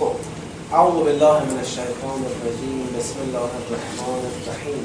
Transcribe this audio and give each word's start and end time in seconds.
خب 0.00 0.12
اعوذ 0.72 1.04
بالله 1.04 1.44
من 1.44 1.58
الشیطان 1.58 2.20
الرجیم. 2.30 2.86
بسم 2.98 3.14
الله 3.24 3.38
الرحمن 3.38 4.22
الرحیم. 4.30 4.84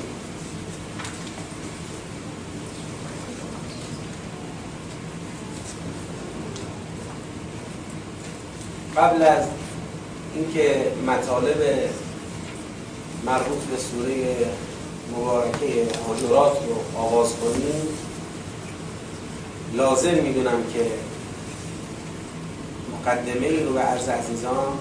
قبل 8.97 9.21
از 9.21 9.45
اینکه 10.35 10.91
مطالب 11.07 11.89
مربوط 13.25 13.57
به 13.57 13.77
سوره 13.77 14.35
مبارکه 15.17 15.87
حجرات 16.07 16.57
رو 16.67 16.99
آغاز 16.99 17.29
کنیم 17.35 17.87
لازم 19.73 20.13
می‌دونم 20.13 20.63
که 20.73 20.91
مقدمه 22.93 23.63
رو 23.63 23.73
به 23.73 23.79
عرض 23.79 24.09
عزیزان 24.09 24.79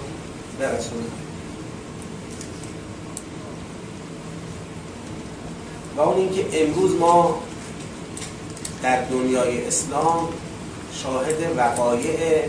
و 5.97 6.01
اون 6.01 6.17
اینکه 6.17 6.45
امروز 6.63 6.95
ما 6.95 7.39
در 8.83 9.01
دنیای 9.01 9.67
اسلام 9.67 10.29
شاهد 11.03 11.57
وقایع 11.57 12.43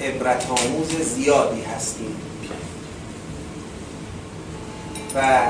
عبرت 0.00 0.46
آموز 0.50 0.88
زیادی 0.88 1.62
هستیم. 1.62 2.16
و 5.14 5.46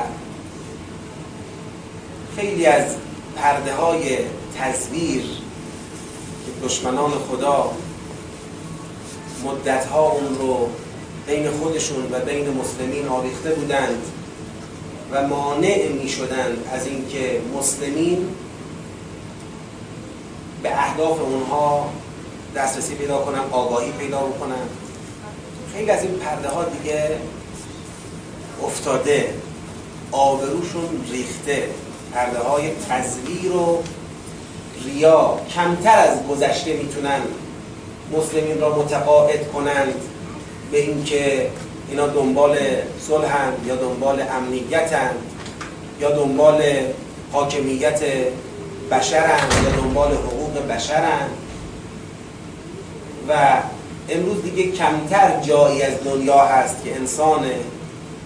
خیلی 2.35 2.65
از 2.65 2.95
پرده 3.35 3.73
های 3.73 4.17
تزویر 4.59 5.23
که 6.45 6.65
دشمنان 6.65 7.11
خدا 7.11 7.71
مدت 9.43 9.85
ها 9.85 10.09
اون 10.09 10.37
رو 10.39 10.69
بین 11.27 11.51
خودشون 11.51 12.03
و 12.11 12.19
بین 12.19 12.49
مسلمین 12.49 13.07
آویخته 13.07 13.53
بودند 13.53 14.03
و 15.11 15.27
مانع 15.27 15.87
می 15.87 16.09
شدند 16.09 16.57
از 16.73 16.87
اینکه 16.87 17.41
مسلمین 17.57 18.27
به 20.63 20.71
اهداف 20.71 21.21
اونها 21.21 21.89
دسترسی 22.55 22.95
پیدا 22.95 23.17
کنن 23.17 23.39
آگاهی 23.51 23.91
پیدا 23.91 24.19
بکنن 24.19 24.65
خیلی 25.73 25.91
از 25.91 26.03
این 26.03 26.13
پرده 26.13 26.49
ها 26.49 26.63
دیگه 26.63 27.17
افتاده 28.63 29.33
آبروشون 30.11 31.05
ریخته. 31.11 31.69
پرده 32.13 32.39
های 32.39 32.71
تزویر 32.89 33.51
و 33.51 33.83
ریا 34.85 35.39
کمتر 35.55 35.97
از 35.97 36.27
گذشته 36.27 36.73
می‌تونن 36.73 37.21
مسلمین 38.17 38.61
را 38.61 38.75
متقاعد 38.75 39.51
کنند. 39.51 39.93
به 40.71 40.81
اینکه 40.81 41.49
اینا 41.89 42.07
دنبال 42.07 42.57
صلحند 42.99 43.57
یا 43.67 43.75
دنبال 43.75 44.21
امنیتند 44.31 45.15
یا 45.99 46.11
دنبال 46.11 46.63
حاکمیت 47.31 48.01
بشرند 48.91 49.53
یا 49.63 49.81
دنبال 49.81 50.11
حقوق 50.11 50.67
بشرند 50.67 51.29
و 53.29 53.33
امروز 54.09 54.43
دیگه 54.43 54.71
کمتر 54.71 55.39
جایی 55.41 55.81
از 55.81 55.93
دنیا 56.03 56.39
هست 56.45 56.83
که 56.83 56.95
انسان 56.95 57.45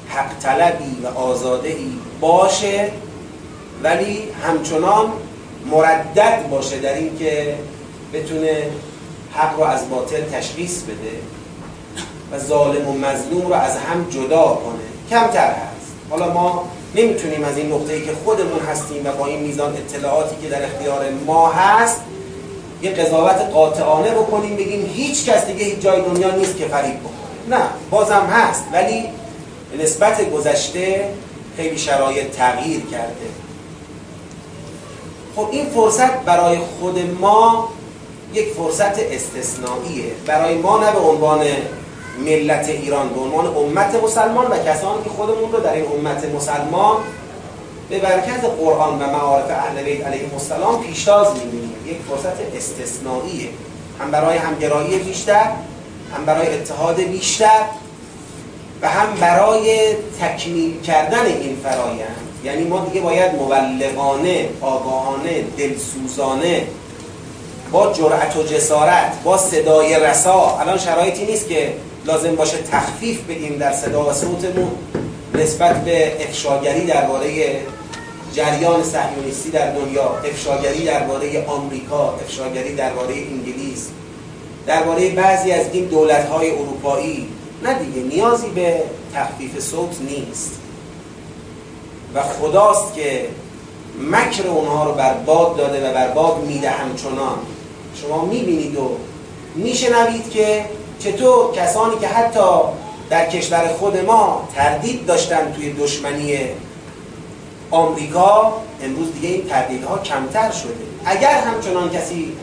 حق 0.08 0.40
طلبی 0.40 0.98
و 1.04 1.08
آزاده 1.08 1.70
ای 1.70 1.92
باشه 2.22 2.92
ولی 3.84 4.24
همچنان 4.44 5.12
مردد 5.72 6.50
باشه 6.52 6.80
در 6.80 6.94
اینکه 6.94 7.56
بتونه 8.14 8.68
حق 9.34 9.58
رو 9.58 9.64
از 9.64 9.90
باطل 9.90 10.22
تشخیص 10.22 10.84
بده. 10.84 11.39
و 12.32 12.40
ظالم 12.40 12.88
و 12.88 12.94
مظلوم 12.94 13.48
رو 13.48 13.54
از 13.54 13.78
هم 13.78 14.10
جدا 14.10 14.44
کنه. 14.44 15.10
کمتر 15.10 15.48
هست. 15.48 15.92
حالا 16.10 16.34
ما 16.34 16.66
نمی‌تونیم 16.96 17.44
از 17.44 17.58
این 17.58 17.72
نقطه‌ای 17.72 18.06
که 18.06 18.12
خودمون 18.26 18.60
هستیم 18.60 19.06
و 19.06 19.12
با 19.12 19.26
این 19.26 19.40
میزان 19.40 19.74
اطلاعاتی 19.74 20.36
که 20.42 20.50
در 20.50 20.64
اختیار 20.66 21.10
ما 21.26 21.50
هست 21.50 22.02
یه 22.82 22.92
قضاوت 22.92 23.36
قاطعانه 23.54 24.12
بکنیم 24.12 24.56
بگیم 24.56 24.86
هیچ 24.94 25.26
کس 25.26 25.46
دیگه 25.46 25.66
هیچ 25.66 25.80
جای 25.80 26.02
دنیا 26.02 26.32
نیست 26.32 26.58
که 26.58 26.66
فریب 26.66 27.00
بکنه 27.00 27.58
نه 27.58 27.66
بازم 27.92 28.26
هست 28.32 28.64
ولی 28.74 29.04
نسبت 29.84 30.32
گذشته 30.32 31.10
خیلی 31.58 31.78
شرایط 31.78 32.32
تغییر 32.32 32.82
کرده. 32.92 33.30
خب 35.36 35.48
این 35.52 35.66
فرصت 35.66 36.20
برای 36.20 36.58
خود 36.58 37.00
ما 37.22 37.70
یک 38.34 38.48
فرصت 38.48 39.00
استثنائیه. 39.00 40.12
برای 40.26 40.56
ما 40.56 40.80
نه 40.80 40.92
به 40.92 41.00
عنوان 41.00 41.42
ملت 42.26 42.70
ایران 42.70 43.10
به 43.10 43.20
عنوان 43.20 43.48
امت 43.48 44.04
مسلمان 44.04 44.48
و 44.48 44.58
کسانی 44.58 45.04
که 45.04 45.10
خودمون 45.10 45.52
رو 45.52 45.60
در 45.60 45.74
این 45.74 45.86
امت 45.86 46.26
مسلمان 46.26 46.98
به 47.90 48.00
برکت 48.00 48.46
قرآن 48.60 49.02
و 49.02 49.08
معارف 49.08 49.50
اهل 49.50 49.84
بیت 49.84 50.08
علیهم 50.08 50.34
السلام 50.34 50.84
پیشتاز 50.84 51.28
می‌بینیم. 51.36 51.76
یک 51.86 51.98
فرصت 52.10 52.56
استثنائیه 52.58 53.50
هم 54.00 54.12
برای 54.12 54.38
همگرایی 54.38 54.98
بیشتر 54.98 55.46
هم 56.16 56.26
برای 56.26 56.48
اتحاد 56.48 57.02
بیشتر 57.02 57.62
و 58.82 58.90
هم 58.90 59.14
برای 59.20 59.94
تکمیل 60.22 60.82
کردن 60.82 61.26
این 61.26 61.58
فرایند. 61.64 62.16
یعنی 62.44 62.64
ما 62.64 62.86
دیگه 62.86 63.02
باید 63.02 63.36
مبلغانه 63.36 64.50
آگاهانه 64.62 65.44
دلسوزانه 65.58 66.68
با 67.72 67.94
جرأت 67.94 68.38
و 68.38 68.44
جسارت 68.44 69.24
با 69.24 69.38
صدای 69.38 70.00
رسا. 70.00 70.58
الان 70.60 70.78
شرایطی 70.78 71.26
نیست 71.26 71.48
که 71.48 71.74
لازم 72.06 72.36
باشه 72.36 72.58
تخفیف 72.58 73.22
بدیم 73.24 73.58
در 73.58 73.74
صدا 73.74 74.10
و 74.10 74.14
صوتمون 74.14 74.72
نسبت 75.36 75.84
به 75.86 76.26
افشاگری 76.28 76.86
درباره 76.86 77.60
جریان 78.34 78.84
صهیونیستی 78.84 79.50
در 79.50 79.72
دنیا 79.72 80.10
افشاگری 80.10 80.86
درباره 80.86 81.46
آمریکا 81.46 82.14
افشاگری 82.14 82.76
درباره 82.76 83.14
انگلیس 83.14 83.88
درباره 84.68 85.10
بعضی 85.10 85.52
از 85.52 85.66
این 85.74 85.86
دولت‌های 85.86 86.52
اروپایی. 86.52 87.28
نه 87.64 87.74
دیگه 87.74 88.16
نیازی 88.16 88.50
به 88.50 88.84
تخفیف 89.16 89.60
صوت 89.60 89.96
نیست. 90.02 90.52
و 92.16 92.22
خداست 92.24 92.96
که 92.96 93.26
مکر 94.12 94.48
اونها 94.48 94.84
رو 94.86 94.92
برباد 94.92 95.58
داده 95.58 95.90
و 95.90 95.94
برباد 95.94 96.44
میده 96.44 96.70
همچنان 96.70 97.38
شما 98.02 98.26
می‌بینید 98.26 98.78
و 98.78 98.98
میشنوید 99.56 100.30
که 100.30 100.66
چطور 101.00 101.56
کسانی 101.56 102.00
که 102.00 102.08
حتی 102.08 102.50
در 103.10 103.30
کشور 103.30 103.68
خود 103.68 103.98
ما 103.98 104.48
تردید 104.56 105.06
داشتن 105.06 105.54
توی 105.54 105.74
دشمنی 105.74 106.38
آمریکا 107.72 108.54
امروز 108.84 109.14
دیگه 109.14 109.30
این 109.30 109.46
تردیدها 109.46 109.98
کمتر 109.98 110.52
شده. 110.52 110.74
اگر 111.06 111.34
همچنان 111.34 111.90
کسی 111.90 112.34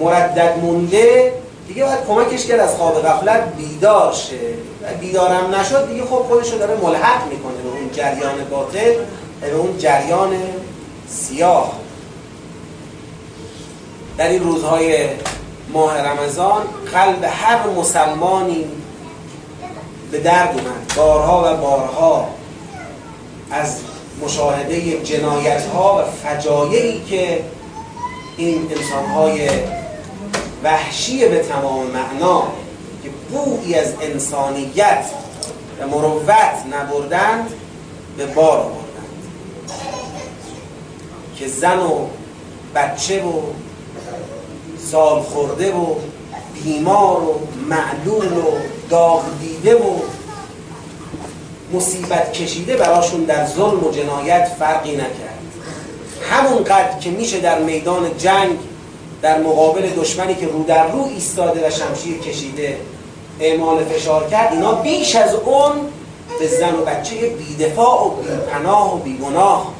مردد 0.00 0.58
مونده 0.62 1.32
دیگه 1.68 1.84
باید 1.84 2.06
کمکش 2.08 2.46
کرد 2.46 2.60
از 2.60 2.74
خواب 2.74 3.02
غفلت 3.02 3.56
بیدار 3.56 4.12
شه. 4.12 4.36
و 4.82 4.94
بیدارم 5.00 5.54
نشد 5.54 5.88
دیگه 5.88 6.02
خب 6.02 6.16
خودش 6.16 6.52
رو 6.52 6.58
داره 6.58 6.76
ملحق 6.76 7.28
می‌کنه 7.28 7.62
به 7.62 7.68
اون 7.68 7.90
جریان 7.92 8.44
باطل 8.50 8.94
به 9.40 9.54
اون 9.54 9.78
جریان 9.78 10.36
سیاه. 11.08 11.72
در 14.18 14.28
این 14.28 14.42
روزهای 14.42 15.08
ماه 15.72 16.00
رمضان 16.00 16.62
قلب 16.92 17.24
هر 17.24 17.66
مسلمانی 17.66 18.64
به 20.10 20.18
درد 20.20 20.48
اومد. 20.48 20.92
بارها 20.96 21.54
و 21.54 21.56
بارها 21.56 22.28
از 23.50 23.80
مشاهده 24.24 25.02
جنایت 25.04 25.66
ها 25.66 25.98
و 25.98 26.28
فجایعی 26.28 27.04
که 27.04 27.44
این 28.36 28.68
انسان 28.70 29.06
های 29.06 29.50
وحشی 30.64 31.28
به 31.28 31.38
تمام 31.38 31.86
معنا 31.86 32.42
که 33.02 33.10
بویی 33.30 33.74
از 33.74 33.92
انسانیت 34.00 35.04
و 35.80 35.88
مروت 35.88 36.54
نبردند 36.72 37.50
به 38.16 38.26
بار 38.26 38.58
آوردند. 38.58 38.88
که 41.36 41.48
زن 41.48 41.78
و 41.78 42.06
بچه 42.74 43.22
و 43.22 43.42
سال 44.90 45.20
خورده 45.20 45.72
و 45.72 45.94
بیمار 46.64 47.22
و 47.22 47.40
معلول 47.68 48.32
و 48.32 48.42
داغ 48.90 49.22
دیده 49.40 49.76
و 49.76 49.98
مصیبت 51.72 52.32
کشیده 52.32 52.76
براشون 52.76 53.24
در 53.24 53.46
ظلم 53.46 53.84
و 53.84 53.90
جنایت 53.90 54.48
فرقی 54.58 54.92
نکرد. 54.92 55.38
همونقدر 56.30 56.98
که 56.98 57.10
میشه 57.10 57.40
در 57.40 57.58
میدان 57.58 58.18
جنگ 58.18 58.58
در 59.22 59.40
مقابل 59.40 59.90
دشمنی 59.90 60.34
که 60.34 60.46
رو 60.46 60.64
در 60.64 60.90
رو 60.90 61.08
ایستاده 61.14 61.68
و 61.68 61.70
شمشیر 61.70 62.18
کشیده 62.18 62.76
اعمال 63.40 63.84
فشار 63.84 64.28
کرد 64.28 64.52
اینا 64.52 64.72
بیش 64.72 65.16
از 65.16 65.34
اون 65.34 65.72
به 66.38 66.46
زن 66.46 66.74
و 66.74 66.84
بچه 66.84 67.16
بیدفاع 67.16 68.06
و 68.06 68.10
بیپناه 68.10 68.94
و 68.94 68.98
بیگناه 68.98 69.72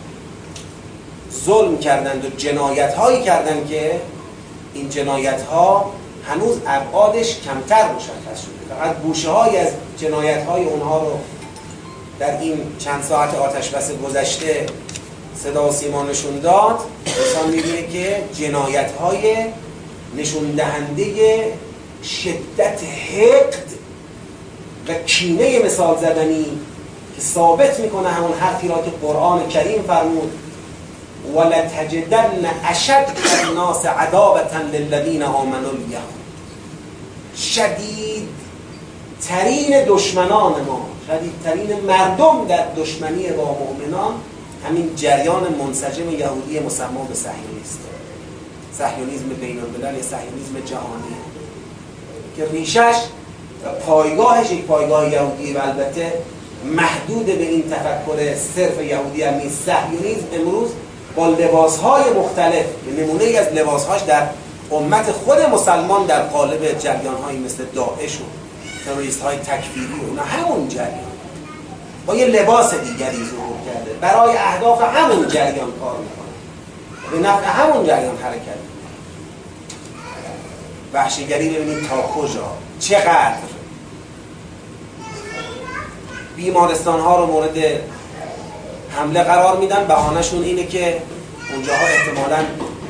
ظلم 1.44 1.78
کردند 1.78 2.24
و 2.24 2.28
جنایت 2.36 2.94
هایی 2.94 3.22
کردند 3.22 3.68
که 3.68 4.00
این 4.78 4.88
جنایت 4.88 5.42
ها 5.42 5.92
هنوز 6.24 6.56
ابعادش 6.66 7.40
کمتر 7.40 7.92
مشخص 7.92 8.42
شده. 8.42 8.74
فقط 8.78 8.96
بوشه 8.96 9.30
های 9.30 9.56
از 9.56 9.68
جنایت 9.98 10.44
های 10.44 10.64
اونها 10.64 10.98
رو 10.98 11.18
در 12.18 12.40
این 12.40 12.60
چند 12.78 13.02
ساعت 13.02 13.34
آتش 13.34 13.68
بس 13.70 13.90
گذشته 13.92 14.66
صدا 15.36 15.68
و 15.68 15.72
سیما 15.72 16.02
نشون 16.02 16.38
داد. 16.38 16.78
انسان 17.06 17.50
می‌بینه 17.50 17.86
که 17.86 18.22
جنایت 18.34 18.92
های 18.92 19.36
نشون 20.16 20.50
دهنده 20.50 21.04
شدت 22.04 22.80
حقد 22.82 23.64
و 24.88 24.94
کینه 24.94 25.58
مثال 25.58 25.98
زدنی 25.98 26.44
که 27.16 27.22
ثابت 27.22 27.80
می‌کنه 27.80 28.08
همون 28.08 28.32
حرفی 28.32 28.68
را 28.68 28.76
که 28.76 28.90
قرآن 29.02 29.48
کریم 29.48 29.82
فرمود. 29.82 30.32
ولتجدن 31.34 32.50
اشد 32.64 33.06
الناس 33.44 33.86
عداوة 33.86 34.62
للذین 34.72 35.22
آمنوا 35.22 35.70
الیهود 35.70 36.18
شدید 37.36 38.28
ترین 39.28 39.84
دشمنان 39.84 40.52
ما 40.64 40.88
شدید 41.06 41.32
ترین 41.44 41.80
مردم 41.80 42.46
در 42.48 42.66
دشمنی 42.76 43.26
با 43.26 43.44
مؤمنان 43.44 44.14
همین 44.68 44.96
جریان 44.96 45.54
منسجم 45.54 46.10
یهودی 46.10 46.60
مسمى 46.60 47.06
به 47.08 47.14
صهیونیست 47.14 47.78
صهیونیسم 48.72 49.28
بین 49.28 49.60
الملل 49.60 50.02
صهیونیسم 50.02 50.60
جهانیه 50.66 51.18
که 52.36 52.46
ریشش 52.52 52.96
پایگاهش 53.86 54.50
یک 54.50 54.64
پایگاه 54.64 55.12
یهودی 55.12 55.52
و 55.52 55.58
البته 55.58 56.12
محدود 56.64 57.26
به 57.26 57.42
این 57.42 57.62
تفکر 57.70 58.34
صرف 58.34 58.82
یهودی 58.82 59.22
هم 59.22 59.34
نیست. 59.34 59.64
صهیونیسم 59.64 60.26
امروز 60.32 60.70
با 61.18 61.26
لباسهای 61.26 62.10
مختلف 62.10 62.64
نمونه 62.98 63.24
ای 63.24 63.36
از 63.36 63.46
لباسهاش 63.46 64.00
در 64.00 64.26
امت 64.70 65.12
خود 65.12 65.40
مسلمان 65.40 66.06
در 66.06 66.22
قالب 66.22 66.78
جریان 66.78 67.14
هایی 67.14 67.38
مثل 67.38 67.64
داعش 67.74 68.16
و 68.16 68.24
تروریست 68.84 69.22
های 69.22 69.36
تکفیری 69.36 69.92
و 70.02 70.08
اونا 70.08 70.22
همون 70.22 70.68
جریان. 70.68 71.08
با 72.06 72.14
یه 72.14 72.26
لباس 72.26 72.74
دیگری 72.74 73.16
ظهور 73.16 73.56
کرده. 73.66 73.92
برای 74.00 74.36
اهداف 74.36 74.82
همون 74.82 75.28
جریان 75.28 75.72
کار 75.80 75.96
می‌کنه. 75.96 77.20
به 77.20 77.28
نفع 77.28 77.46
همون 77.46 77.86
جریان 77.86 78.16
حرکت 78.16 78.58
وحشیگری 80.92 81.48
ببینید 81.48 81.88
تا 81.88 82.02
کجا 82.02 82.52
چقدر. 82.80 83.34
بیمارستان 86.36 87.00
ها 87.00 87.20
رو 87.20 87.26
مورد 87.26 87.56
حمله 88.98 89.22
قرار 89.22 89.56
میدن. 89.56 89.84
بهانهشون 89.84 90.42
اینه 90.42 90.66
که 90.66 91.02
اونجاها 91.54 91.86
احتمالا 91.86 92.44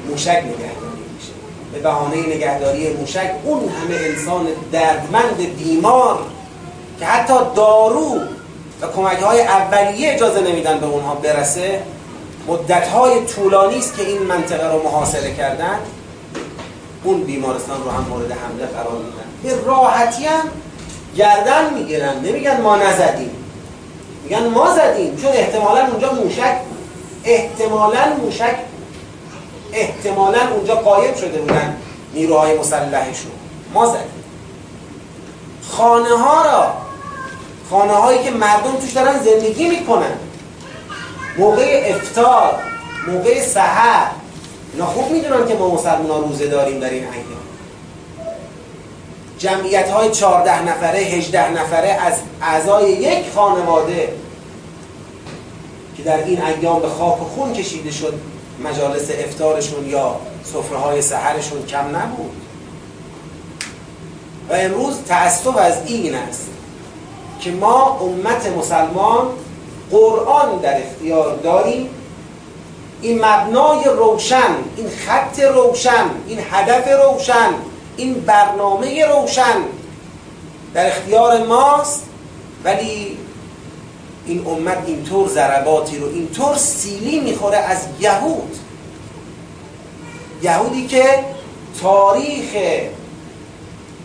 موشک 0.09 0.43
نگهداری 0.45 1.03
میشه. 1.17 1.33
به 1.73 1.79
بهانه 1.79 2.17
نگهداری 2.17 2.93
موشک 2.93 3.31
اون 3.45 3.59
همه 3.69 3.95
انسان 3.95 4.47
دردمند 4.73 5.57
بیمار 5.59 6.19
که 6.99 7.07
حتی 7.07 7.35
دارو 7.57 8.17
و 8.83 8.87
کمک 8.97 9.19
های 9.19 9.41
اولیه 9.41 10.15
اجازه 10.15 10.41
نمیدن 10.41 10.79
به 10.79 10.87
اونها 10.87 11.15
برسه 11.15 11.83
مدت 12.49 12.89
های 12.89 13.25
طولانی 13.27 13.79
است 13.79 13.97
که 13.97 14.03
این 14.03 14.23
منطقه 14.23 14.73
رو 14.73 14.83
محاصره 14.83 15.35
کردن. 15.35 15.79
اون 17.05 17.21
بیمارستان 17.21 17.85
رو 17.85 17.91
هم 17.91 18.07
مورد 18.09 18.31
حمله 18.31 18.67
قرار 18.67 18.93
میدن. 18.93 19.57
به 19.59 19.67
راحتی 19.67 20.25
هم 20.25 20.45
گردن 21.17 21.75
می‌گیرن. 21.75 22.19
نمیگن 22.19 22.61
ما 22.61 22.77
نزدیم. 22.77 23.31
میگن 24.29 24.49
ما 24.49 24.75
زدیم 24.75 25.17
چون 25.17 25.31
احتمالا 25.33 25.87
اونجا 25.87 26.13
موشک 26.13 26.61
احتمالا 27.25 28.07
موشک 28.23 28.57
احتمالا 29.73 30.39
اونجا 30.55 30.75
قایم 30.75 31.15
شده 31.15 31.39
بودن 31.39 31.77
نیروهای 32.15 32.59
مسلحشون. 32.59 33.31
ما 33.75 33.87
زدیم. 33.87 34.25
خانه 35.71 36.17
ها 36.17 36.43
را 36.43 36.75
خانه 37.71 37.93
هایی 37.93 38.23
که 38.23 38.31
مردم 38.31 38.77
توش 38.81 38.93
دارن 38.93 39.19
زندگی 39.19 39.69
می‌کنن. 39.69 40.19
موقع 41.39 41.95
افتار 41.95 42.55
موقع 43.09 43.41
سحر. 43.41 44.07
اینا 44.73 44.87
خوب 44.87 45.11
می‌دونن 45.11 45.49
که 45.49 45.55
ما 45.55 45.75
مسلمان 45.75 46.23
روزه 46.23 46.47
داریم 46.47 46.81
در 46.81 46.91
این 46.91 47.05
ایام 47.05 47.38
جمعیت 49.39 49.91
های 49.91 50.11
چارده 50.11 50.63
نفره 50.63 50.99
هجده 50.99 51.51
نفره 51.51 51.89
از 51.89 52.15
اعضای 52.43 52.91
یک 52.91 53.25
خانواده 53.35 54.13
که 55.97 56.03
در 56.03 56.25
این 56.25 56.43
ایام 56.43 56.81
به 56.81 56.89
خاک 56.89 57.23
و 57.23 57.25
خون 57.25 57.53
کشیده 57.53 57.91
شد 57.91 58.15
مجالس 58.65 59.11
افتارشون 59.11 59.87
یا 59.89 60.17
سفره 60.45 60.79
های 60.79 61.03
سحرشون 61.03 61.67
کم 61.67 61.97
نبود. 61.97 62.33
و 64.51 64.53
امروز 64.53 64.95
تأسف 65.09 65.57
از 65.57 65.75
این 65.87 66.15
است 66.15 66.49
که 67.41 67.51
ما 67.51 67.99
امت 68.01 68.47
مسلمان 68.47 69.27
قرآن 69.91 70.59
در 70.63 70.83
اختیار 70.87 71.37
داریم. 71.37 71.91
این 73.03 73.25
مبنای 73.25 73.85
روشن 73.85 74.55
این 74.77 74.89
خط 74.89 75.41
روشن 75.41 76.11
این 76.29 76.39
هدف 76.51 76.89
روشن 77.05 77.55
این 77.99 78.15
برنامه 78.15 79.07
روشن 79.07 79.57
در 80.75 80.87
اختیار 80.87 81.47
ماست 81.47 82.05
ولی 82.65 83.19
این 84.27 84.47
امت 84.47 84.79
اینطور 84.87 85.29
ضرباتی 85.29 85.99
رو 85.99 86.07
اینطور 86.07 86.57
سیلی 86.57 87.21
می‌خوره 87.21 87.57
از 87.57 87.79
یهود. 88.01 88.57
یهودی 90.43 90.87
که 90.87 91.25
تاریخ 91.83 92.49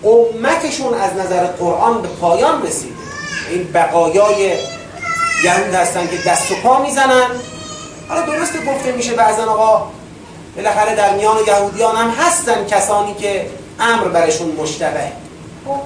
امتشون 0.04 0.94
از 0.94 1.13
نظر 1.13 1.45
قرآن 1.45 2.01
به 2.01 2.07
پایان 2.07 2.63
رسیده 2.63 2.94
این 3.50 3.63
بقایای 3.74 4.57
یهود 5.44 5.74
هستن 5.74 6.07
که 6.07 6.18
دست 6.30 6.51
و 6.51 6.56
پا 6.56 6.81
می‌زنن. 6.81 7.28
حالا 8.10 8.22
درسته 8.22 8.66
گفته 8.66 8.92
میشه 8.92 9.13
بعضا 9.13 9.44
آقا 9.44 9.92
بالاخره 10.56 10.95
در 10.95 11.16
میان 11.16 11.38
یهودیان 11.48 11.95
هم 11.95 12.10
هستن 12.10 12.66
کسانی 12.66 13.13
که 13.13 13.50
امر 13.79 14.07
برشون 14.07 14.51
مشتبه. 14.51 15.11
خب، 15.65 15.79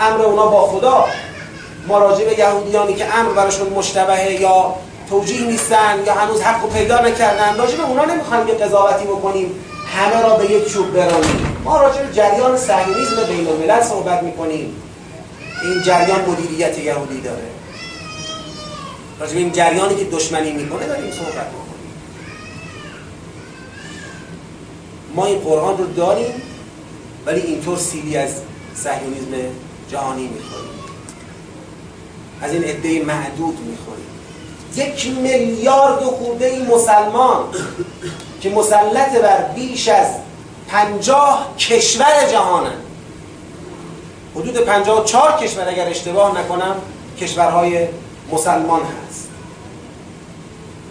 امر 0.00 0.22
اونا 0.22 0.46
با 0.46 0.66
خدا. 0.66 1.06
ما 1.88 2.08
به 2.08 2.38
یهودیانی 2.38 2.94
که 2.94 3.14
امر 3.14 3.32
برشون 3.32 3.68
مشتبه 3.68 4.32
یا 4.32 4.74
توجیه 5.10 5.46
نیستن 5.46 6.02
یا 6.06 6.14
هنوز 6.14 6.40
حق 6.40 6.64
و 6.64 6.68
پیدا 6.68 7.00
نکردن 7.00 7.56
راجع 7.56 7.76
به 7.76 7.82
اونا 7.82 8.04
نمی‌خوایم 8.04 8.46
که 8.46 8.52
قضاوتی 8.52 9.04
بکنیم. 9.04 9.54
همه 9.96 10.22
را 10.22 10.36
به 10.36 10.50
یک 10.50 10.72
چوب 10.72 10.92
برانیم. 10.92 11.56
ما 11.64 11.82
راجع 11.82 12.02
به 12.02 12.12
جریان 12.12 12.56
صهیونیسم 12.56 13.24
بین 13.28 13.48
الملل 13.48 13.82
صحبت 13.82 14.22
می‌کنیم. 14.22 14.82
این 15.62 15.82
جریان 15.82 16.20
مدیریت 16.30 16.78
یهودی 16.78 17.20
داره. 17.20 17.42
راجع 19.20 19.32
به 19.32 19.38
این 19.38 19.52
جریانی 19.52 19.94
که 19.94 20.04
دشمنی 20.04 20.52
می‌کنه 20.52 20.86
داریم 20.86 21.10
صحبت 21.10 21.46
می‌کنیم 21.46 21.62
ما 25.14 25.26
این 25.26 25.38
قرآن 25.38 25.78
رو 25.78 25.86
داریم. 25.86 26.42
ولی 27.26 27.40
اینطور 27.40 27.78
سیلی 27.78 28.16
از 28.16 28.30
صهیونیسم 28.74 29.54
جهانی 29.90 30.28
می‌خوریم. 30.28 30.70
از 32.42 32.52
این 32.52 32.64
عده 32.64 33.04
معدود 33.04 33.58
می‌خوریم. 33.60 34.06
یک 34.76 35.06
میلیارد 35.06 36.02
و 36.02 36.06
خورده 36.06 36.66
مسلمان 36.70 37.44
که 38.40 38.50
مسلط 38.50 39.20
بر 39.22 39.42
بیش 39.42 39.88
از 39.88 40.06
پنجاه 40.68 41.54
کشور 41.58 42.28
جهانن. 42.32 42.72
حدود 44.34 44.56
پنجاه 44.56 45.04
چهار 45.04 45.32
کشور 45.32 45.68
اگر 45.68 45.88
اشتباه 45.88 46.40
نکنم 46.40 46.76
کشورهای 47.20 47.88
مسلمان 48.32 48.80
هست. 48.80 49.28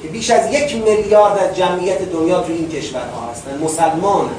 که 0.01 0.07
بیش 0.07 0.29
از 0.29 0.53
یک 0.53 0.75
میلیارد 0.75 1.37
از 1.37 1.57
جمعیت 1.57 2.11
دنیا 2.11 2.41
تو 2.41 2.53
این 2.53 2.69
کشورها 2.69 3.31
هستن. 3.31 3.57
مسلمان. 3.57 4.29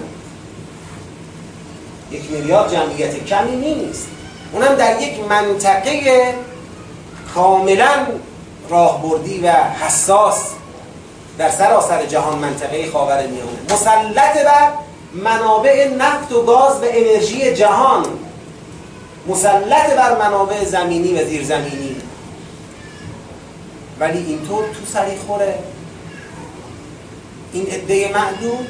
یک 2.12 2.30
میلیارد 2.30 2.72
جمعیت 2.72 3.24
کمی 3.24 3.56
نیست. 3.56 4.06
اونم 4.52 4.74
در 4.74 5.02
یک 5.02 5.20
منطقه 5.28 6.34
کاملا 7.34 8.06
راهبردی 8.68 9.40
و 9.40 9.52
حساس 9.52 10.42
در 11.38 11.50
سراسر 11.50 12.06
جهان 12.06 12.38
منطقه 12.38 12.90
خاور 12.90 13.26
میانه. 13.26 13.58
مسلط 13.70 14.44
بر 14.44 14.68
منابع 15.12 15.88
نفت 15.88 16.32
و 16.32 16.42
گاز 16.42 16.76
و 16.82 16.84
انرژی 16.84 17.54
جهان. 17.54 18.06
مسلط 19.26 19.96
بر 19.96 20.18
منابع 20.18 20.64
زمینی 20.64 21.14
و 21.14 21.26
زیرزمینی. 21.26 21.96
ولی 24.00 24.18
اینطور 24.18 24.64
تو 24.64 24.92
سری 24.92 25.16
خوره. 25.26 25.58
این 27.52 27.66
عده 27.66 28.12
معدود 28.14 28.68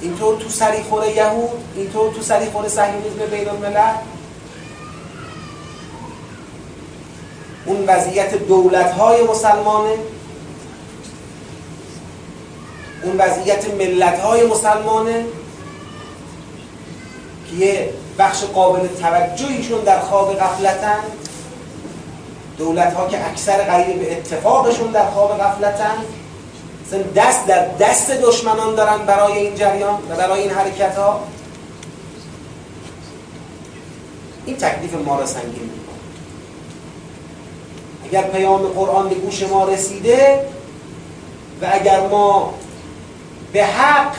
اینطور 0.00 0.38
تو 0.38 0.48
سری 0.48 0.82
خوره 0.82 1.16
یهود 1.16 1.64
اینطور 1.74 2.14
تو 2.14 2.22
سری 2.22 2.46
خوره 2.46 2.68
صهیونیسم 2.68 3.26
بین 3.30 3.48
الملل. 3.48 3.94
اون 7.66 7.84
وضعیت 7.86 8.34
دولت 8.34 8.92
های 8.92 9.22
مسلمانه. 9.22 9.94
اون 13.02 13.16
وضعیت 13.18 13.74
ملت 13.74 14.20
های 14.20 14.46
مسلمانه. 14.46 15.24
که 17.50 17.56
یه 17.56 17.90
بخش 18.18 18.44
قابل 18.44 18.88
توجهیشون 19.00 19.80
در 19.80 20.00
خواب 20.00 20.34
غفلتن. 20.34 20.98
دولت 22.58 22.94
ها 22.94 23.08
که 23.08 23.26
اکثر 23.26 23.62
قریب 23.62 24.00
به 24.00 24.12
اتفاقشون 24.12 24.90
در 24.90 25.10
خواب 25.10 25.38
غفلتن. 25.38 25.94
دست 26.94 27.46
در 27.46 27.66
دست 27.80 28.10
دشمنان 28.10 28.74
دارن 28.74 28.98
برای 29.06 29.32
این 29.32 29.54
جریان 29.54 29.98
و 30.10 30.16
برای 30.16 30.40
این 30.40 30.50
حرکت 30.50 30.96
ها 30.96 31.20
این 34.46 34.56
تکلیف 34.56 34.94
ما 34.94 35.18
را 35.18 35.26
سنگین 35.26 35.70
اگر 38.04 38.22
پیام 38.22 38.66
قرآن 38.66 39.08
به 39.08 39.14
گوش 39.14 39.42
ما 39.42 39.68
رسیده 39.68 40.46
و 41.62 41.66
اگر 41.72 42.00
ما 42.00 42.54
به 43.52 43.64
حق 43.64 44.14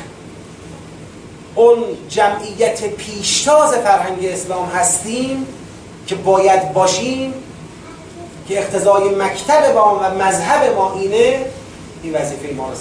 اون 1.56 1.78
جمعیت 2.10 2.84
پیشتاز 2.84 3.74
فرهنگ 3.74 4.26
اسلام 4.26 4.66
هستیم 4.66 5.48
که 6.08 6.16
باید 6.16 6.74
باشیم 6.74 7.34
که 8.48 8.60
اقتضای 8.60 9.10
مکتب 9.10 9.76
ما 9.76 10.00
و 10.04 10.24
مذهب 10.24 10.76
ما 10.76 10.94
اینه 10.94 11.46
این 12.04 12.14
وظیفه 12.14 12.54
ما 12.54 12.70
رو 12.70 12.76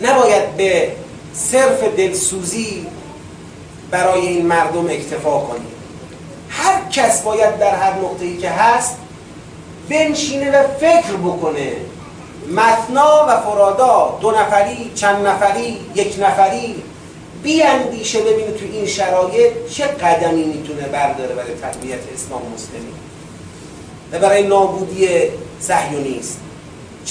نباید 0.00 0.56
به 0.56 0.92
صرف 1.34 1.84
دلسوزی 1.96 2.86
برای 3.90 4.20
این 4.26 4.46
مردم 4.46 4.86
اکتفا 4.86 5.40
کنیم 5.40 5.72
هر 6.48 6.90
کس 6.90 7.22
باید 7.22 7.58
در 7.58 7.74
هر 7.74 7.92
نقطه‌ای 7.92 8.36
که 8.36 8.50
هست 8.50 8.96
بنشینه 9.88 10.50
و 10.50 10.68
فکر 10.80 11.16
بکنه. 11.24 11.72
متنا 12.56 13.26
و 13.28 13.40
فرادا 13.40 14.18
دو 14.20 14.30
نفری 14.30 14.92
چند 14.94 15.26
نفری 15.26 15.80
یک 15.94 16.16
نفری 16.20 16.82
بیاندیشه 17.42 18.20
ببینه 18.20 18.50
تو 18.50 18.64
این 18.72 18.86
شرایط 18.86 19.52
چه 19.70 19.84
قدمی 19.84 20.44
می‌تونه 20.44 20.82
برداره 20.82 21.34
برای 21.34 21.54
تقویت 21.54 22.00
اسلام 22.14 22.42
مسلمی 22.54 22.92
و 24.12 24.18
برای 24.18 24.42
نابودی 24.42 25.08
صهیونیست 25.60 26.40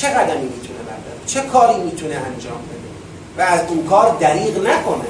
چه 0.01 0.07
قدمی 0.07 0.45
می‌تونه 0.45 0.79
برداره؟ 0.79 1.19
چه 1.25 1.41
کاری 1.41 1.79
می‌تونه 1.83 2.15
انجام 2.15 2.57
بده؟ 2.57 2.87
و 3.37 3.41
از 3.41 3.59
اون 3.69 3.87
کار 3.87 4.17
دریغ 4.19 4.57
نکنه. 4.57 5.07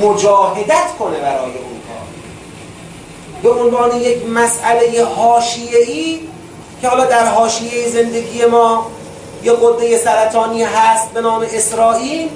مجاهدت 0.00 0.96
کنه 0.98 1.18
برای 1.18 1.40
اون 1.40 1.80
کار. 1.88 2.06
به 3.42 3.50
عنوان 3.60 4.00
یک 4.00 4.26
مسئله 4.28 5.04
حاشیه‌ای 5.04 6.20
که 6.80 6.88
حالا 6.88 7.04
در 7.04 7.26
حاشیه 7.26 7.88
زندگی 7.88 8.44
ما 8.44 8.90
یه 9.44 9.52
قده 9.52 9.98
سرطانی 9.98 10.62
هست 10.62 11.12
به 11.12 11.20
نام 11.20 11.46
اسرائیل 11.52 12.28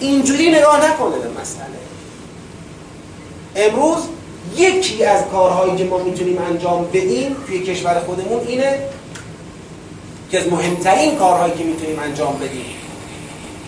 اینجوری 0.00 0.50
نگاه 0.50 0.90
نکنه 0.90 1.18
به 1.18 1.40
مسئله. 1.40 1.78
امروز 3.56 4.02
یکی 4.56 5.04
از 5.04 5.22
کارهایی 5.32 5.76
که 5.76 5.84
ما 5.84 5.98
می‌تونیم 5.98 6.38
انجام 6.50 6.84
بدیم 6.84 7.36
توی 7.46 7.58
کشور 7.58 8.00
خودمون 8.06 8.46
اینه 8.46 8.78
که 10.30 10.38
از 10.38 10.46
مهمترین 10.52 11.16
کارهایی 11.16 11.54
که 11.54 11.64
می‌تونیم 11.64 11.98
انجام 11.98 12.38
بدیم 12.38 12.74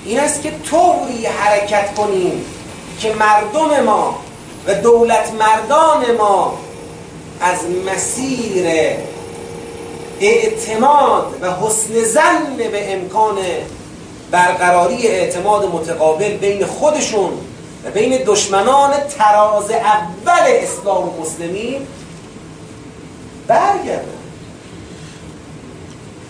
این 0.05 0.21
است 0.21 0.43
که 0.43 0.52
طوری 0.71 1.26
حرکت 1.26 1.95
کنیم 1.95 2.45
که 3.00 3.14
مردم 3.14 3.81
ما 3.81 4.19
و 4.67 4.75
دولت 4.75 5.33
مردان 5.33 6.17
ما 6.19 6.59
از 7.40 7.59
مسیر 7.87 8.67
اعتماد 10.21 11.35
و 11.43 11.52
حسن 11.52 12.05
زن 12.05 12.57
به 12.57 12.93
امکان 12.93 13.38
برقراری 14.31 15.07
اعتماد 15.07 15.64
متقابل 15.64 16.37
بین 16.37 16.67
خودشون 16.67 17.33
و 17.85 17.90
بین 17.90 18.23
دشمنان 18.26 18.90
تراز 19.19 19.71
اول 19.71 20.43
اسلام 20.47 21.09
و 21.09 21.21
مسلمین 21.21 21.87
برگردن 23.47 24.20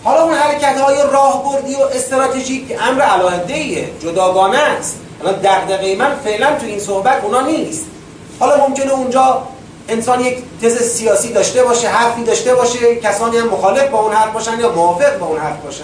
حالا 0.03 0.23
اون 0.23 0.33
حرکت 0.33 0.81
های 0.81 0.95
راهبردی 1.11 1.75
و 1.75 1.81
استراتژیک 1.81 2.77
امر 2.81 3.01
علاهده 3.01 3.53
ایه 3.53 3.89
جداگانه 3.99 4.57
است. 4.57 4.97
حالا 5.23 5.37
دغدغه 5.37 5.95
من 5.95 6.15
فعلا 6.23 6.55
تو 6.55 6.65
این 6.65 6.79
صحبت 6.79 7.23
اونا 7.23 7.41
نیست. 7.41 7.85
حالا 8.39 8.67
ممکنه 8.67 8.91
اونجا 8.91 9.41
انسان 9.89 10.25
یک 10.25 10.37
تز 10.61 10.77
سیاسی 10.77 11.33
داشته 11.33 11.63
باشه 11.63 11.87
حرفی 11.87 12.23
داشته 12.23 12.55
باشه 12.55 12.95
کسانی 12.95 13.37
هم 13.37 13.47
مخالف 13.47 13.89
با 13.89 13.99
اون 13.99 14.13
حرف 14.13 14.33
باشن 14.33 14.59
یا 14.59 14.71
موافق 14.71 15.17
با 15.17 15.25
اون 15.25 15.39
حرف 15.39 15.57
باشن. 15.57 15.83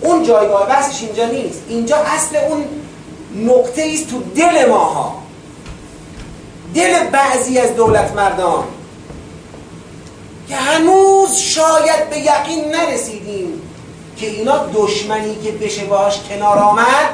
اون 0.00 0.22
جایگاه 0.24 0.66
بحثش 0.68 1.02
اینجا 1.02 1.26
نیست. 1.26 1.62
اینجا 1.68 1.96
اصل 1.96 2.36
اون 2.36 2.64
نقطه 3.46 3.90
است 3.94 4.10
تو 4.10 4.22
دل 4.36 4.68
ماها. 4.68 5.14
دل 6.74 7.06
بعضی 7.10 7.58
از 7.58 7.76
دولت 7.76 8.12
مردان 8.12 8.64
که 10.48 10.56
هنوز 10.56 11.36
شاید 11.36 12.10
به 12.10 12.18
یقین 12.18 12.64
نرسیدیم 12.64 13.62
که 14.16 14.26
اینا 14.26 14.66
دشمنی 14.74 15.36
که 15.42 15.52
بشه 15.52 15.84
باش 15.84 16.20
کنار 16.28 16.58
آمد 16.58 17.10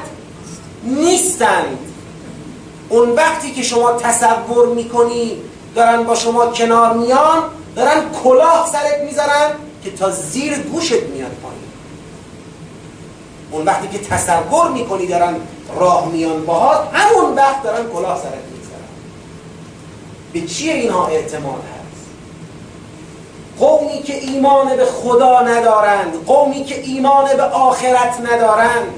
نیستند 0.84 1.78
اون 2.88 3.10
وقتی 3.10 3.52
که 3.52 3.62
شما 3.62 3.92
تصور 3.92 4.68
می‌کنی 4.74 5.36
دارن 5.74 6.02
با 6.02 6.14
شما 6.14 6.46
کنار 6.46 6.92
میان 6.92 7.42
دارن 7.76 8.02
کلاه 8.24 8.68
سرت 8.72 9.00
می‌ذارن 9.04 9.50
که 9.84 9.90
تا 9.90 10.10
زیر 10.10 10.58
گوشت 10.58 10.92
میاد 10.92 11.30
پایین. 11.42 11.62
اون 13.50 13.64
وقتی 13.64 13.88
که 13.88 13.98
تصور 13.98 14.70
می‌کنی 14.70 15.06
دارن 15.06 15.34
راه 15.76 16.08
میان 16.08 16.46
باهات 16.46 16.88
همون 16.92 17.34
وقت 17.34 17.62
دارن 17.62 17.88
کلاه 17.88 18.18
سرت 18.18 18.24
می‌ذارن. 18.32 18.88
به 20.32 20.40
چیه 20.40 20.74
اینها 20.74 21.06
اعتماد 21.06 21.62
هست؟ 21.74 21.81
قومی 23.62 24.02
که 24.02 24.14
ایمان 24.14 24.76
به 24.76 24.84
خدا 24.84 25.40
ندارند 25.40 26.24
قومی 26.26 26.64
که 26.64 26.80
ایمان 26.80 27.36
به 27.36 27.42
آخرت 27.42 28.20
ندارند. 28.32 28.94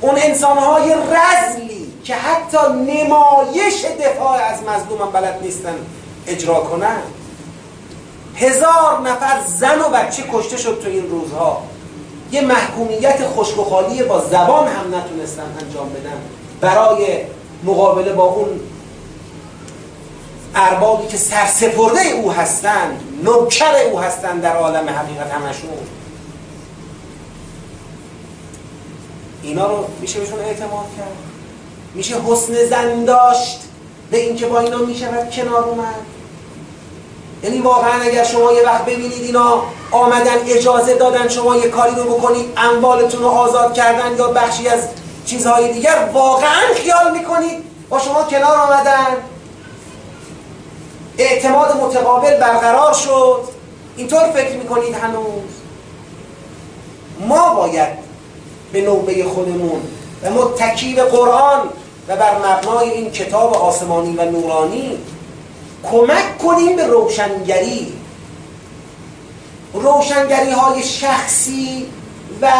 اون 0.00 0.14
انسانهای 0.16 0.94
رزلی 0.94 1.92
که 2.04 2.14
حتی 2.14 2.58
نمایش 2.72 3.84
دفاع 3.84 4.32
از 4.32 4.58
مظلوم 4.62 5.10
بلد 5.12 5.38
نیستن 5.42 5.74
اجرا 6.26 6.54
کنن. 6.54 7.02
هزار 8.36 9.00
نفر 9.04 9.40
زن 9.46 9.80
و 9.80 9.88
بچه 9.88 10.22
کشته 10.32 10.56
شد 10.56 10.80
تو 10.82 10.88
این 10.88 11.10
روزها. 11.10 11.62
یه 12.32 12.40
محکومیت 12.40 13.18
خشک 13.36 13.58
و 13.58 13.64
خالی 13.64 14.02
با 14.02 14.20
زبان 14.20 14.68
هم 14.68 14.94
نتونستن 14.94 15.56
انجام 15.60 15.88
بدن. 15.88 16.20
برای 16.60 17.18
مقابله 17.64 18.12
با 18.12 18.24
اون 18.24 18.60
اربابی 20.54 21.06
که 21.06 21.16
سرسپرده 21.16 22.00
او 22.00 22.32
هستند 22.32 23.00
نوکر 23.24 23.76
او 23.92 24.00
هستند 24.00 24.42
در 24.42 24.56
عالم 24.56 24.88
حقیقت 24.88 25.32
همشون. 25.32 25.70
اینا 29.42 29.66
رو 29.66 29.86
میشه 30.00 30.20
بهشون 30.20 30.38
اعتماد 30.38 30.86
کرد؟ 30.96 31.16
میشه 31.94 32.14
حسن 32.26 32.64
زن 32.64 33.04
داشت 33.04 33.60
به 34.10 34.20
اینکه 34.20 34.46
با 34.46 34.60
اینا 34.60 34.78
می‌شود 34.78 35.30
کنار 35.30 35.64
اومد؟ 35.64 35.94
یعنی 37.42 37.58
واقعا 37.58 38.02
اگر 38.02 38.24
شما 38.24 38.52
یه 38.52 38.62
وقت 38.62 38.84
ببینید 38.84 39.22
اینا 39.22 39.62
آمدن 39.90 40.36
اجازه 40.46 40.94
دادن 40.94 41.28
شما 41.28 41.56
یه 41.56 41.68
کاری 41.68 41.94
رو 41.94 42.04
بکنید 42.04 42.52
اموالتون 42.56 43.22
رو 43.22 43.28
آزاد 43.28 43.74
کردن 43.74 44.16
یا 44.18 44.28
بخشی 44.28 44.68
از 44.68 44.80
چیزهای 45.26 45.72
دیگر 45.72 46.08
واقعا 46.12 46.74
خیال 46.74 47.12
می‌کنید 47.12 47.64
با 47.88 47.98
شما 47.98 48.22
کنار 48.22 48.56
آمدن؟ 48.56 49.16
اعتماد 51.18 51.76
متقابل 51.76 52.36
برقرار 52.40 52.92
شد. 52.92 53.40
اینطور 53.96 54.30
فکر 54.30 54.56
می‌کنید 54.56 54.94
هنوز؟ 54.94 55.50
ما 57.20 57.54
باید 57.54 57.88
به 58.72 58.80
نوبه 58.80 59.24
خودمون 59.24 59.80
و 60.22 60.30
متکی 60.30 60.94
به 60.94 61.02
قرآن 61.02 61.60
و 62.08 62.16
بر 62.16 62.38
مبنای 62.38 62.90
این 62.90 63.10
کتاب 63.10 63.54
آسمانی 63.54 64.16
و 64.16 64.24
نورانی 64.24 64.98
کمک 65.90 66.38
کنیم 66.38 66.76
به 66.76 66.86
روشنگری. 66.86 67.92
روشنگری 69.74 70.50
های 70.50 70.82
شخصی 70.82 71.86
و 72.42 72.50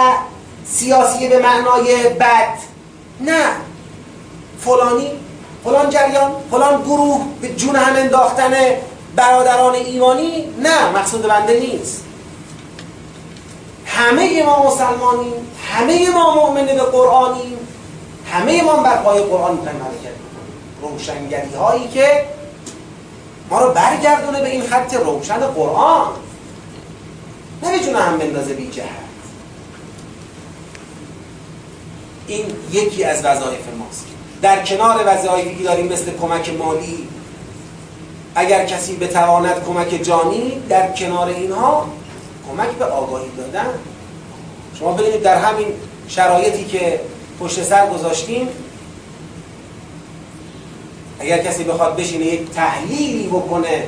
سیاسی 0.66 1.28
به 1.28 1.38
معنای 1.38 2.08
بد. 2.08 2.58
نه. 3.20 3.46
فلانی 4.61 5.11
فلان 5.64 5.90
جریان 5.90 6.33
فلان 6.50 6.83
گروه 6.83 7.21
به 7.40 7.49
جون 7.54 7.76
هم 7.76 7.97
انداختن 7.97 8.54
برادران 9.16 9.75
ایمانی 9.75 10.44
نه 10.59 10.90
مقصود 10.90 11.23
بنده 11.23 11.61
نیست. 11.61 12.04
همه 13.87 14.42
ما 14.42 14.66
مسلمانیم 14.66 15.33
همه 15.73 16.11
ما 16.11 16.35
مؤمن 16.35 16.66
به 16.66 16.83
قرآنیم 16.83 17.59
همه 18.33 18.62
ما 18.62 18.76
بر 18.76 18.97
پای 18.97 19.23
قرآن 19.23 19.52
می‌خوایم 19.52 19.83
حرکت 19.83 20.14
روشنگری 20.83 21.54
هایی 21.54 21.88
که 21.88 22.25
ما 23.50 23.61
رو 23.61 23.73
برگردونه 23.73 24.40
به 24.40 24.50
این 24.50 24.62
خط 24.62 24.94
روشن 24.94 25.38
قرآن. 25.38 26.06
نمی‌تونه 27.62 27.99
هم 27.99 28.18
بندازه 28.18 28.54
بی 28.54 28.71
جهت. 28.71 28.88
این 32.26 32.47
یکی 32.73 33.04
از 33.04 33.25
وظایف 33.25 33.68
ماست. 33.78 34.06
در 34.44 34.64
کنار 34.64 35.04
وظایفی 35.06 35.56
که 35.56 35.64
داریم 35.64 35.92
مثل 35.92 36.10
کمک 36.20 36.50
مالی 36.58 37.08
اگر 38.34 38.66
کسی 38.66 38.96
بتواند 38.96 39.64
کمک 39.64 40.02
جانی 40.02 40.62
در 40.68 40.92
کنار 40.92 41.28
اینها 41.28 41.88
کمک 42.48 42.68
به 42.68 42.84
آگاهی 42.84 43.28
دادن. 43.36 43.66
شما 44.78 44.92
ببینید 44.92 45.22
در 45.22 45.36
همین 45.36 45.66
شرایطی 46.08 46.64
که 46.64 47.00
پشت 47.40 47.62
سر 47.62 47.90
گذاشتیم 47.90 48.48
اگر 51.20 51.38
کسی 51.38 51.64
بخواد 51.64 51.96
بشینه 51.96 52.24
یک 52.24 52.50
تحلیلی 52.50 53.26
بکنه 53.26 53.86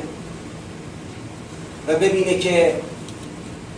و 1.88 1.94
ببینه 1.94 2.38
که 2.38 2.74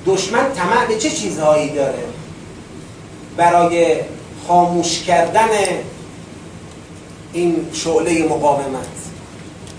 دشمن 0.07 0.53
طمع 0.53 0.87
به 0.87 0.99
چه 0.99 1.11
چیزهایی 1.11 1.71
داره 1.71 2.05
برای 3.37 3.97
خاموش 4.49 5.03
کردن 5.03 5.49
این 7.39 7.67
شعله 7.73 8.25
مقاومت. 8.29 8.89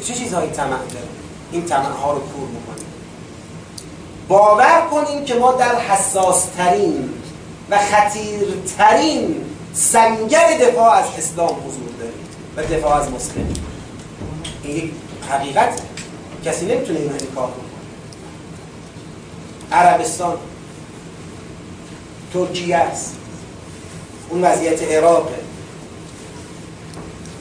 چه 0.04 0.14
چیزهایی 0.14 0.52
طمع 0.52 0.68
داره 0.70 1.08
این 1.52 1.66
طمع 1.66 1.86
ها 1.86 2.14
رو 2.14 2.20
کور 2.20 2.48
بکنیم 2.48 2.86
باور 4.28 4.88
کنیم 4.92 5.26
که 5.26 5.36
ما 5.36 5.52
در 5.52 5.80
حساس 5.80 6.46
ترین 6.46 7.10
و 7.70 7.78
خطیرترین 7.78 9.36
سنگر 9.74 10.58
دفاع 10.58 10.94
از 10.94 11.06
اسلام 11.18 11.50
حضور 11.50 11.90
داریم 12.00 12.20
و 12.58 12.64
دفاع 12.64 13.02
از 13.02 13.12
مسلمین 13.12 13.58
این 14.64 14.76
یک 14.78 14.92
حقیقت. 15.30 15.82
کسی 16.46 16.66
نمی‌تونه 16.66 17.00
اینو 17.00 17.14
انکار 17.14 17.48
کنه 17.48 17.70
عربستان 19.72 20.38
ترکیه 22.34 22.78
است. 22.78 23.16
اون 24.30 24.44
وضعیت 24.44 24.84
عراقه 24.84 25.49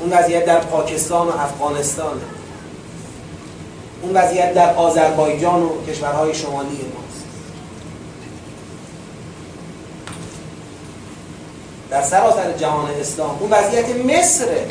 اون 0.00 0.12
وضعیت 0.12 0.44
در 0.44 0.58
پاکستان 0.58 1.28
و 1.28 1.30
افغانستان. 1.30 2.20
اون 4.02 4.12
وضعیت 4.14 4.54
در 4.54 4.74
آذربایجان 4.74 5.62
و 5.62 5.84
کشورهای 5.88 6.34
شمالی 6.34 6.68
ماست. 6.68 7.24
در 11.90 12.02
سراسر 12.02 12.52
جهان 12.52 12.90
اسلام 12.90 13.36
اون 13.40 13.50
وضعیت 13.50 13.96
مصره 13.96 14.66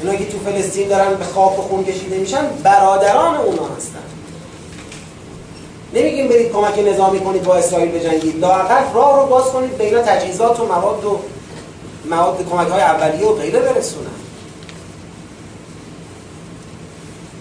اینا 0.00 0.14
که 0.14 0.24
تو 0.24 0.38
فلسطین 0.38 0.88
دارن 0.88 1.14
به 1.14 1.24
خاک 1.24 1.58
و 1.58 1.62
خون 1.62 1.84
کشیده 1.84 2.18
میشن 2.18 2.46
برادران 2.62 3.36
اونا 3.36 3.68
هستن. 3.76 3.98
نمیگیم 5.94 6.28
برید 6.28 6.52
کمک 6.52 6.78
نظامی 6.78 7.20
کنید 7.20 7.42
با 7.42 7.56
اسرائیل 7.56 7.90
بجنگید. 7.90 8.40
لااقل 8.40 8.92
راه 8.94 9.20
رو 9.20 9.26
باز 9.26 9.44
کنید 9.44 9.78
به 9.78 9.90
تجهیزات 9.90 10.60
و 10.60 10.66
مواد 10.66 11.04
و 11.04 11.20
مواد 12.10 12.48
کمک 12.50 12.68
های 12.68 12.80
اولیه 12.80 13.26
و 13.26 13.34
غیره 13.34 13.60
برسونن. 13.60 14.06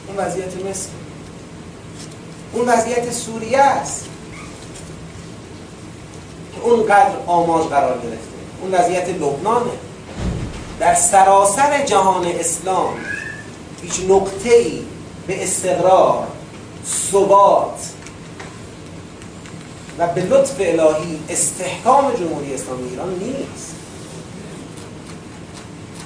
اون 0.07 0.17
وضعیت 0.17 0.65
مصر. 0.65 0.89
اون 2.53 2.69
وضعیت 2.69 3.12
سوریه 3.12 3.59
است 3.59 4.05
که 6.55 6.62
اونقدر 6.62 7.15
آماج 7.27 7.63
قرار 7.63 7.97
گرفته. 7.97 8.38
اون 8.62 8.74
وضعیت 8.74 9.09
لبنانه. 9.09 9.71
در 10.79 10.95
سراسر 10.95 11.86
جهان 11.86 12.25
اسلام 12.25 12.93
هیچ 13.81 14.09
نقطه 14.09 14.53
ای 14.53 14.83
به 15.27 15.43
استقرار 15.43 16.27
ثبات 17.12 17.79
و 20.00 20.07
به 20.07 20.21
لطف 20.21 20.55
الهی 20.59 21.19
استحکام 21.29 22.13
جمهوری 22.13 22.53
اسلامی 22.53 22.89
ایران 22.89 23.09
نیست. 23.09 23.76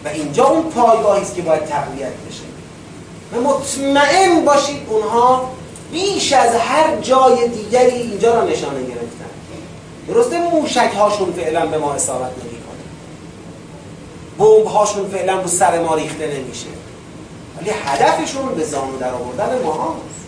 و 0.06 0.08
اینجا 0.08 0.46
اون 0.46 0.64
پایگاهی 0.64 1.22
است 1.22 1.36
که 1.36 1.42
باید 1.42 1.66
تقویت 1.66 2.12
بشه. 2.30 2.44
و 3.34 3.42
مطمئن 3.42 4.46
باشید 4.46 4.88
اونها 4.90 5.50
بیش 5.92 6.34
از 6.34 6.56
هر 6.56 6.96
جای 7.02 7.48
دیگری 7.48 7.92
اینجا 7.92 8.34
را 8.34 8.44
نشانه 8.44 8.84
گرفتن. 8.84 9.26
درسته 10.08 10.40
موشک 10.40 10.92
هاشون 10.98 11.34
فعلا 11.34 11.66
به 11.66 11.78
ما 11.78 11.94
اصابت 11.94 12.32
نمی‌کنه 12.32 12.62
بمب 14.38 14.68
هاشون 14.68 15.10
فعلا 15.10 15.42
رو 15.42 15.48
سر 15.48 15.82
ما 15.82 15.96
ریخته 15.96 16.28
نمیشه. 16.28 16.68
ولی 17.58 17.70
هدفشون 17.86 18.56
به 18.56 18.64
زانو 18.64 18.98
در 18.98 19.14
آوردن 19.14 19.62
ما 19.64 19.74
هست 19.74 20.22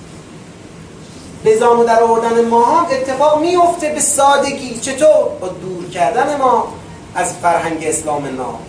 به 1.43 1.57
زانو 1.57 1.83
در 1.83 2.03
آوردن 2.03 2.45
ما 2.45 2.65
هم 2.65 2.85
اتفاق 2.91 3.41
میفته 3.41 3.89
به 3.89 3.99
سادگی. 3.99 4.79
چطور؟ 4.79 5.29
با 5.41 5.47
دور 5.47 5.89
کردن 5.89 6.37
ما 6.37 6.67
از 7.15 7.33
فرهنگ 7.33 7.83
اسلام 7.83 8.25
نام 8.25 8.59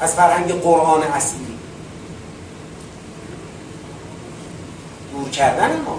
از 0.00 0.14
فرهنگ 0.14 0.52
قرآن 0.52 1.02
اصلی. 1.02 1.58
دور 5.12 5.30
کردن 5.30 5.80
ما. 5.86 5.98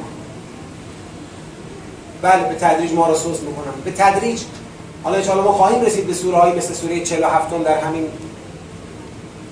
بله 2.21 2.43
به 2.43 2.55
تدریج 2.55 2.93
ما 2.93 3.07
را 3.07 3.15
سوس 3.15 3.39
می‌کنم. 3.39 3.73
به 3.85 3.91
تدریج. 3.91 4.41
حالا 5.03 5.17
انشاءالله 5.17 5.45
ما 5.45 5.53
خواهیم 5.53 5.81
رسید 5.81 6.07
به 6.07 6.13
سوره 6.13 6.37
های 6.37 6.51
مثل 6.51 6.73
سوره 6.73 6.99
47 6.99 7.63
در 7.63 7.77
همین 7.77 8.07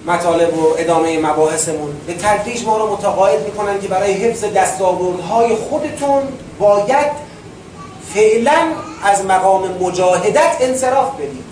مطالب 0.06 0.58
و 0.58 0.76
ادامه 0.78 1.20
مباحثمون. 1.20 1.96
به 2.08 2.14
تدریج 2.14 2.66
ما 2.66 2.78
رو 2.78 2.94
متقاعد 2.94 3.46
می‌کنن 3.46 3.82
که 3.82 3.88
برای 3.88 4.14
حفظ 4.14 4.44
دستاوردهای 4.44 5.56
خودتون 5.56 6.22
باید 6.60 7.12
فعلا 8.14 8.68
از 9.04 9.26
مقام 9.26 9.78
مجاهدت 9.82 10.58
انصراف 10.62 11.16
بدید. 11.16 11.49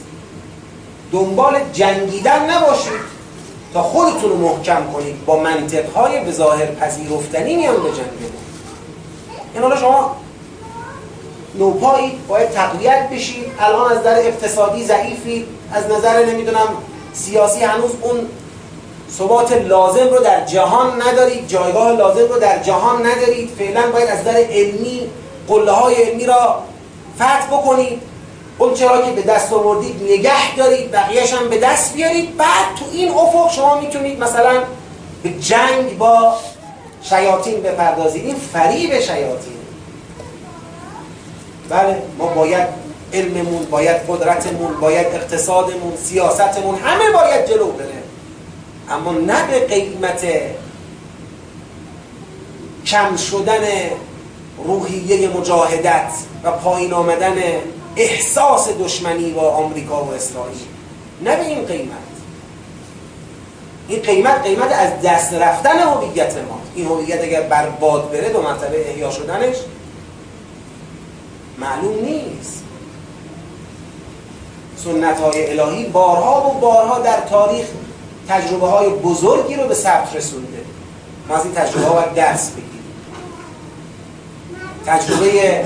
دنبال 1.11 1.59
جنگیدن 1.73 2.49
نباشید 2.49 3.17
تا 3.73 3.83
خودتون 3.83 4.29
رو 4.29 4.37
محکم 4.37 4.91
کنید 4.93 5.25
با 5.25 5.39
منطقهای 5.39 6.23
به 6.23 6.31
ظاهر 6.31 6.65
پذیرفتنی 6.65 7.55
میان 7.55 7.75
به 7.75 7.89
جنگ 7.89 8.07
این 9.53 9.63
حالا 9.63 9.77
شما 9.77 10.15
نوپایی 11.55 12.19
باید 12.27 12.49
تقویت 12.49 13.09
بشید. 13.11 13.45
الان 13.59 13.91
از 13.91 13.97
نظر 13.97 14.15
اقتصادی 14.15 14.85
ضعیفی 14.85 15.45
از 15.73 15.85
نظر 15.91 16.25
نمی‌دونم 16.25 16.67
سیاسی 17.13 17.63
هنوز 17.63 17.91
اون 18.01 18.29
ثبات 19.11 19.51
لازم 19.51 20.09
رو 20.09 20.19
در 20.19 20.45
جهان 20.45 21.01
ندارید 21.01 21.47
جایگاه 21.47 21.91
لازم 21.91 22.33
رو 22.33 22.39
در 22.39 22.63
جهان 22.63 23.05
ندارید. 23.05 23.49
فعلا 23.57 23.91
باید 23.91 24.09
از 24.09 24.19
نظر 24.19 24.43
علمی 24.49 25.09
قله 25.47 25.71
های 25.71 25.95
علمی 25.95 26.25
را 26.25 26.63
فتح 27.15 27.47
بکنید. 27.47 28.01
اون 28.57 28.73
چرا 28.73 29.01
که 29.01 29.11
به 29.11 29.21
دست 29.21 29.53
آوردید 29.53 30.03
نگه 30.03 30.55
دارید 30.55 30.91
بقیهش 30.91 31.33
هم 31.33 31.49
به 31.49 31.57
دست 31.57 31.93
بیارید. 31.93 32.37
بعد 32.37 32.75
تو 32.79 32.85
این 32.91 33.11
افق 33.11 33.51
شما 33.51 33.81
می‌تونید 33.81 34.19
مثلا 34.19 34.63
به 35.23 35.29
جنگ 35.29 35.97
با 35.97 36.33
شیاطین 37.01 37.61
بپردازید. 37.61 38.25
این 38.25 38.35
فریب 38.53 38.99
شیاطین. 38.99 39.57
بله 41.69 42.01
ما 42.17 42.25
باید 42.25 42.67
علممون 43.13 43.65
باید 43.65 43.95
قدرتمون 44.07 44.79
باید 44.81 45.07
اقتصادمون 45.07 45.95
سیاستمون 46.03 46.75
همه 46.75 47.11
باید 47.11 47.49
جلو 47.49 47.71
بره. 47.71 48.03
اما 48.89 49.11
نه 49.11 49.47
به 49.47 49.59
قیمت 49.59 50.25
کم 52.85 53.15
شدن 53.15 53.61
روحیه 54.63 55.29
مجاهدت 55.29 56.11
و 56.43 56.51
پایین 56.51 56.93
آمدن 56.93 57.35
احساس 57.97 58.69
دشمنی 58.79 59.31
با 59.31 59.51
آمریکا 59.51 60.03
و 60.03 60.11
اسرائیل. 60.11 60.57
نه 61.21 61.35
به 61.35 61.45
این 61.45 61.65
قیمت. 61.65 61.91
این 63.87 64.01
قیمت 64.01 64.43
قیمت 64.43 64.71
از 64.71 65.01
دست 65.03 65.33
رفتن 65.33 65.79
هویت 65.79 66.37
ما. 66.37 66.59
این 66.75 66.87
هویت 66.87 67.23
اگر 67.23 67.41
بر 67.41 67.69
باد 67.69 68.11
بره 68.11 68.29
دو 68.29 68.41
مرتبه 68.41 68.89
احیا 68.89 69.11
شدنش 69.11 69.55
معلوم 71.57 72.05
نیست. 72.05 72.63
سنت 74.83 75.19
های 75.19 75.59
الهی 75.59 75.85
بارها 75.85 76.49
و 76.49 76.59
بارها 76.59 76.99
در 76.99 77.19
تاریخ 77.19 77.65
تجربه 78.29 78.67
های 78.67 78.89
بزرگی 78.89 79.55
رو 79.55 79.67
به 79.67 79.73
ثبت 79.73 80.15
رسونده. 80.15 80.61
ما 81.29 81.35
از 81.35 81.45
این 81.45 81.53
تجربه 81.53 81.85
ها 81.85 81.93
باید 81.93 82.13
درس 82.13 82.51
بگیریم. 82.51 82.83
تجربه 84.85 85.63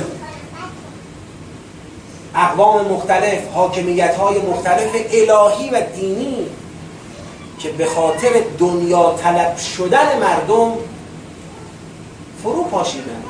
اقوام 2.35 2.85
مختلف 2.85 3.47
حاکمیت 3.53 4.15
های 4.15 4.39
مختلف 4.39 4.89
الهی 5.11 5.69
و 5.69 5.81
دینی 5.95 6.45
که 7.59 7.69
به 7.69 7.85
خاطر 7.85 8.29
دنیا 8.59 9.15
طلب 9.23 9.57
شدن 9.57 10.19
مردم 10.19 10.73
فرو 12.43 12.63
پاشیدن. 12.63 13.23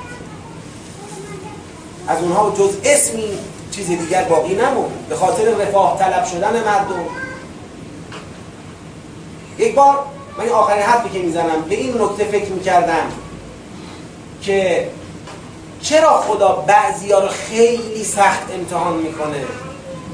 از 2.08 2.22
اونها 2.22 2.54
جز 2.58 2.76
اسمی 2.84 3.38
چیز 3.72 3.88
دیگر 3.88 4.24
باقی 4.24 4.56
نموند. 4.56 5.08
به 5.10 5.16
خاطر 5.16 5.44
رفاه 5.44 6.00
طلب 6.00 6.26
شدن 6.26 6.64
مردم. 6.64 7.06
یک 9.58 9.76
بار 9.76 10.06
من 10.38 10.50
آخرین 10.50 10.84
حرفی 10.84 11.10
که 11.10 11.20
می‌زنم 11.20 11.62
به 11.70 11.76
این 11.76 12.02
نکته 12.02 12.24
فکر 12.24 12.52
می‌کردم 12.52 13.12
که 14.42 14.88
چرا 15.82 16.22
خدا 16.22 16.64
بعضی 16.68 17.12
ها 17.12 17.20
رو 17.20 17.28
خیلی 17.28 18.04
سخت 18.04 18.54
امتحان 18.54 18.98
می‌کنه 18.98 19.42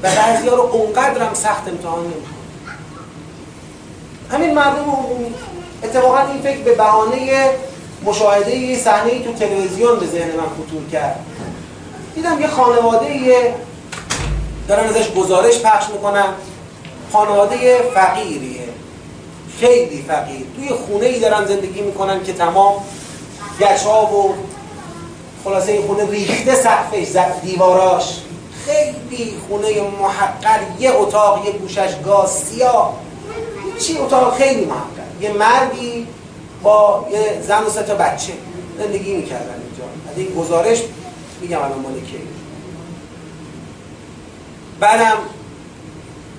و 0.02 0.08
بعضی 0.16 0.48
ها 0.48 0.54
رو 0.54 0.62
اونقدر 0.62 1.22
هم 1.22 1.34
سخت 1.34 1.68
امتحان 1.68 2.04
نمی‌کنه؟ 2.04 2.38
همین 4.30 4.54
مردم 4.54 4.82
عمومی 4.82 5.34
اتفاقا 5.82 6.18
این 6.18 6.42
فکر 6.42 6.58
به 6.58 6.74
بهانه 6.74 7.50
مشاهده 8.04 8.56
یه 8.56 8.78
صحنه 8.78 9.24
تو 9.24 9.32
تلویزیون 9.32 9.98
به 9.98 10.06
ذهن 10.06 10.28
من 10.28 10.46
خطور 10.46 10.90
کرد. 10.92 11.20
دیدم 12.14 12.40
یه 12.40 12.46
خانواده 12.46 13.16
یه 13.16 13.54
دارن 14.68 14.84
ازش 14.84 15.12
گزارش 15.12 15.58
پخش 15.58 15.90
می‌کنن. 15.90 16.26
خانواده 17.12 17.78
فقیریه. 17.94 18.68
خیلی 19.60 20.04
فقیر. 20.08 20.46
توی 20.56 20.68
خونه 20.68 21.06
ای 21.06 21.20
دارن 21.20 21.44
زندگی 21.46 21.80
می‌کنن 21.80 22.24
که 22.24 22.32
تمام 22.32 22.74
گچا 23.60 24.06
و 24.06 24.34
خلاصه 25.48 25.72
این 25.72 25.82
خونه 25.82 26.10
ریخته 26.10 26.54
سقفش 26.54 27.16
دیواراش 27.42 28.20
خیلی 28.66 29.34
خونه 29.48 29.68
محقر 30.00 30.60
یه 30.80 30.92
اتاق 30.92 31.46
یه 31.46 31.52
گوشش 31.52 31.94
گاز 32.04 32.30
سیاه. 32.30 32.94
چی 33.78 33.98
اتاق 33.98 34.36
خیلی 34.36 34.64
محقر. 34.64 35.02
یه 35.20 35.32
مردی 35.32 36.06
با 36.62 37.06
یه 37.12 37.42
زن 37.42 37.62
و 37.62 37.70
سه 37.70 37.82
تا 37.82 37.94
بچه 37.94 38.32
زندگی 38.78 39.14
می‌کردن 39.14 39.54
اینجا. 39.62 39.84
از 40.12 40.18
این 40.18 40.34
گزارش 40.34 40.82
میگم 41.40 41.58
الان 41.58 41.78
مال 41.78 42.00
کی. 42.00 42.18
بعدم 44.80 45.16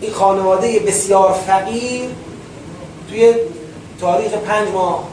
این 0.02 0.12
خانواده 0.12 0.80
بسیار 0.80 1.34
فقیر 1.48 2.10
توی 3.10 3.34
تاریخ 4.02 4.32
پنج 4.32 4.70
ماه. 4.70 5.04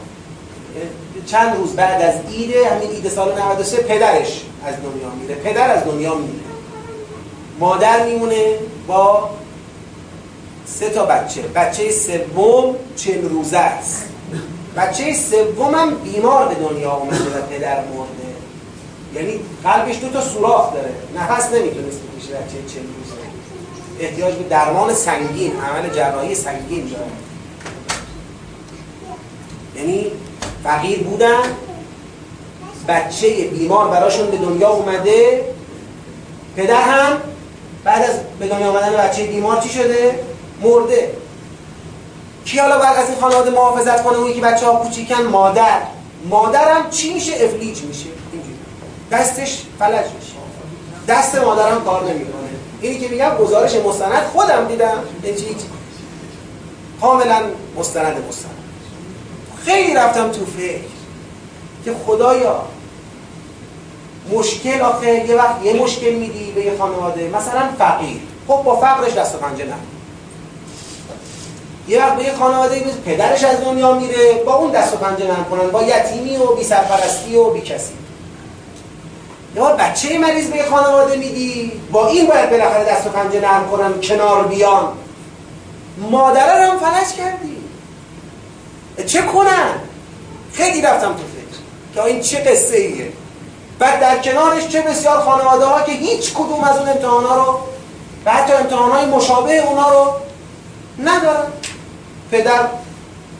چند 1.27 1.55
روز 1.55 1.73
بعد 1.73 2.01
از 2.01 2.15
ایده 2.31 2.69
همین 2.69 2.89
ایده 2.91 3.09
سال 3.09 3.39
93 3.39 3.77
پدرش 3.77 4.41
از 4.65 4.75
دنیا 4.75 5.09
میره. 5.21 5.35
پدر 5.35 5.71
از 5.71 5.83
دنیا 5.83 6.15
میره. 6.15 6.33
مادر 7.59 8.05
میمونه 8.05 8.55
با 8.87 9.29
سه 10.65 10.89
تا 10.89 11.05
بچه. 11.05 11.41
بچه 11.41 11.91
سوم 11.91 12.75
چند 12.95 13.25
روزه 13.29 13.57
است. 13.57 14.03
بچه 14.77 15.13
سومم 15.13 15.95
بیمار 15.95 16.47
به 16.47 16.55
دنیا 16.55 16.93
اومده 16.93 17.39
و 17.39 17.41
پدر 17.49 17.75
مرده. 17.75 18.27
یعنی 19.15 19.39
قلبش 19.63 19.99
دو 19.99 20.09
تا 20.09 20.21
سوراخ 20.21 20.73
داره. 20.73 20.93
نفس 21.15 21.53
نمی‌تونست 21.53 21.99
بکشه 21.99 22.33
بچه 22.33 22.57
چند 22.73 22.87
روزه. 22.97 23.17
احتیاج 23.99 24.33
به 24.35 24.43
درمان 24.43 24.93
سنگین 24.93 25.51
عمل 25.51 25.89
جراحی 25.89 26.35
سنگین 26.35 26.87
داره. 26.87 27.05
یعنی 29.75 30.11
فقیر 30.67 31.03
بودن. 31.03 31.43
بچه 32.87 33.29
بیمار 33.29 33.87
براشون 33.87 34.31
به 34.31 34.37
دنیا 34.37 34.69
اومده. 34.69 35.45
پدر 36.55 36.81
هم 36.81 37.17
بعد 37.83 38.09
از 38.09 38.15
به 38.39 38.47
دنیا 38.47 38.69
آمدن 38.69 38.97
بچه 38.97 39.23
بیمار 39.23 39.61
چی 39.61 39.69
شده؟ 39.69 40.19
مرده. 40.61 41.11
کی 42.45 42.59
حالا 42.59 42.79
بعد 42.79 42.97
از 42.97 43.09
این 43.09 43.19
خانواده 43.19 43.49
محافظت 43.49 44.03
کنه؟ 44.03 44.17
اونی 44.17 44.33
که 44.33 44.41
بچه 44.41 44.65
ها 44.65 44.75
کوچیکن 44.75 45.23
مادر. 45.23 45.81
مادرم 46.29 46.89
چی 46.89 47.13
میشه؟ 47.13 47.31
افلیج 47.33 47.81
میشه. 47.81 48.09
دستش 49.11 49.63
فلج 49.79 50.05
میشه. 50.19 50.33
دست 51.07 51.35
مادرم 51.35 51.83
کار 51.83 52.03
نمی‌کنه. 52.03 52.49
اینی 52.81 52.99
که 52.99 53.07
میگم 53.07 53.37
گزارش 53.39 53.75
مستند 53.75 54.23
خودم 54.33 54.67
دیدم. 54.67 55.03
چی؟ 55.23 55.55
کاملا 57.01 57.41
مستند 57.77 58.25
مستند. 58.29 58.56
خیلی 59.67 59.93
رفتم 59.93 60.31
تو 60.31 60.45
فکر. 60.45 60.79
که 61.85 61.93
خدایا 62.05 62.61
مشکل 64.33 64.81
آخه 64.81 65.29
یه 65.29 65.35
وقت 65.35 65.63
یه 65.63 65.73
مشکل 65.73 66.13
میدی 66.13 66.51
به 66.51 66.61
یه 66.61 66.77
خانواده. 66.77 67.29
مثلا 67.29 67.69
فقیر. 67.77 68.21
خب 68.47 68.63
با 68.63 68.75
فقرش 68.75 69.13
دست 69.13 69.35
و 69.35 69.37
پنجه 69.37 69.65
نه 69.65 69.73
یه 71.87 71.99
وقت 71.99 72.15
به 72.15 72.23
یه 72.23 72.33
خانواده 72.33 72.83
میز 72.85 72.95
پدرش 73.05 73.43
از 73.43 73.61
دنیا 73.61 73.93
میره 73.93 74.33
با 74.45 74.55
اون 74.55 74.71
دست 74.71 74.93
و 74.93 74.97
پنجه 74.97 75.25
نرم 75.25 75.45
کنن 75.49 75.69
با 75.69 75.83
یتیمی 75.83 76.37
و 76.37 76.55
بی 76.55 76.63
سرپرستی 76.63 77.35
و 77.35 77.49
بی 77.49 77.61
کسی. 77.61 77.93
یا 79.55 79.65
بچه 79.65 80.19
مریض 80.19 80.47
به 80.47 80.57
یه 80.57 80.65
خانواده 80.65 81.15
میدی 81.15 81.71
با 81.91 82.07
این 82.07 82.27
باید 82.27 82.49
بالاخره 82.49 82.83
دست 82.83 83.07
و 83.07 83.09
پنجه 83.09 83.39
نرم 83.39 83.69
کنن 83.71 84.01
کنار 84.01 84.43
بیان. 84.43 84.93
مادره 86.11 86.65
رو 86.65 86.71
هم 86.71 86.79
فلج 86.79 87.15
کردی. 87.17 87.57
چه 89.05 89.21
کنن؟ 89.21 89.73
خیلی 90.53 90.81
رفتم 90.81 91.13
تو 91.13 91.13
فکر. 91.13 91.59
که 91.93 92.03
این 92.03 92.21
چه 92.21 92.37
قصه 92.37 92.77
ایه 92.77 93.11
بعد 93.79 93.99
در 93.99 94.17
کنارش 94.17 94.67
چه 94.67 94.81
بسیار 94.81 95.19
خانواده 95.19 95.65
ها 95.65 95.81
که 95.81 95.91
هیچ 95.91 96.33
کدوم 96.33 96.63
از 96.63 96.77
اون 96.77 96.89
امتحان 96.89 97.23
ها 97.23 97.35
رو 97.45 97.59
و 98.25 98.31
حتی 98.31 98.53
امتحان 98.53 98.91
های 98.91 99.05
مشابه 99.05 99.57
اونا 99.57 99.89
رو 99.89 100.13
ندارن. 101.03 101.47
پدر 102.31 102.67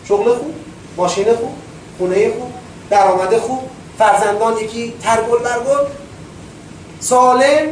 شغل 0.08 0.36
خوب 0.36 0.54
ماشین 0.98 1.26
خوب 1.26 1.54
خونه 1.98 2.32
خوب 2.32 2.52
درآمد 2.90 3.38
خوب 3.38 3.70
فرزندان 3.98 4.58
یکی 4.58 4.94
ترگل 5.04 5.38
برگل 5.38 5.86
سالم 7.00 7.68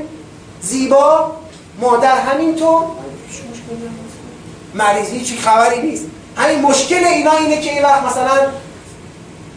زیبا 0.62 1.32
مادر 1.82 2.20
همینطور. 2.20 2.84
مریضی 4.74 5.22
چی 5.22 5.38
خبری 5.38 5.82
نیست. 5.82 6.06
همین 6.36 6.62
مشکل 6.62 7.06
اینا 7.06 7.32
اینه 7.32 7.62
که 7.62 7.72
این 7.72 7.84
وقت 7.84 8.04
مثلا 8.04 8.48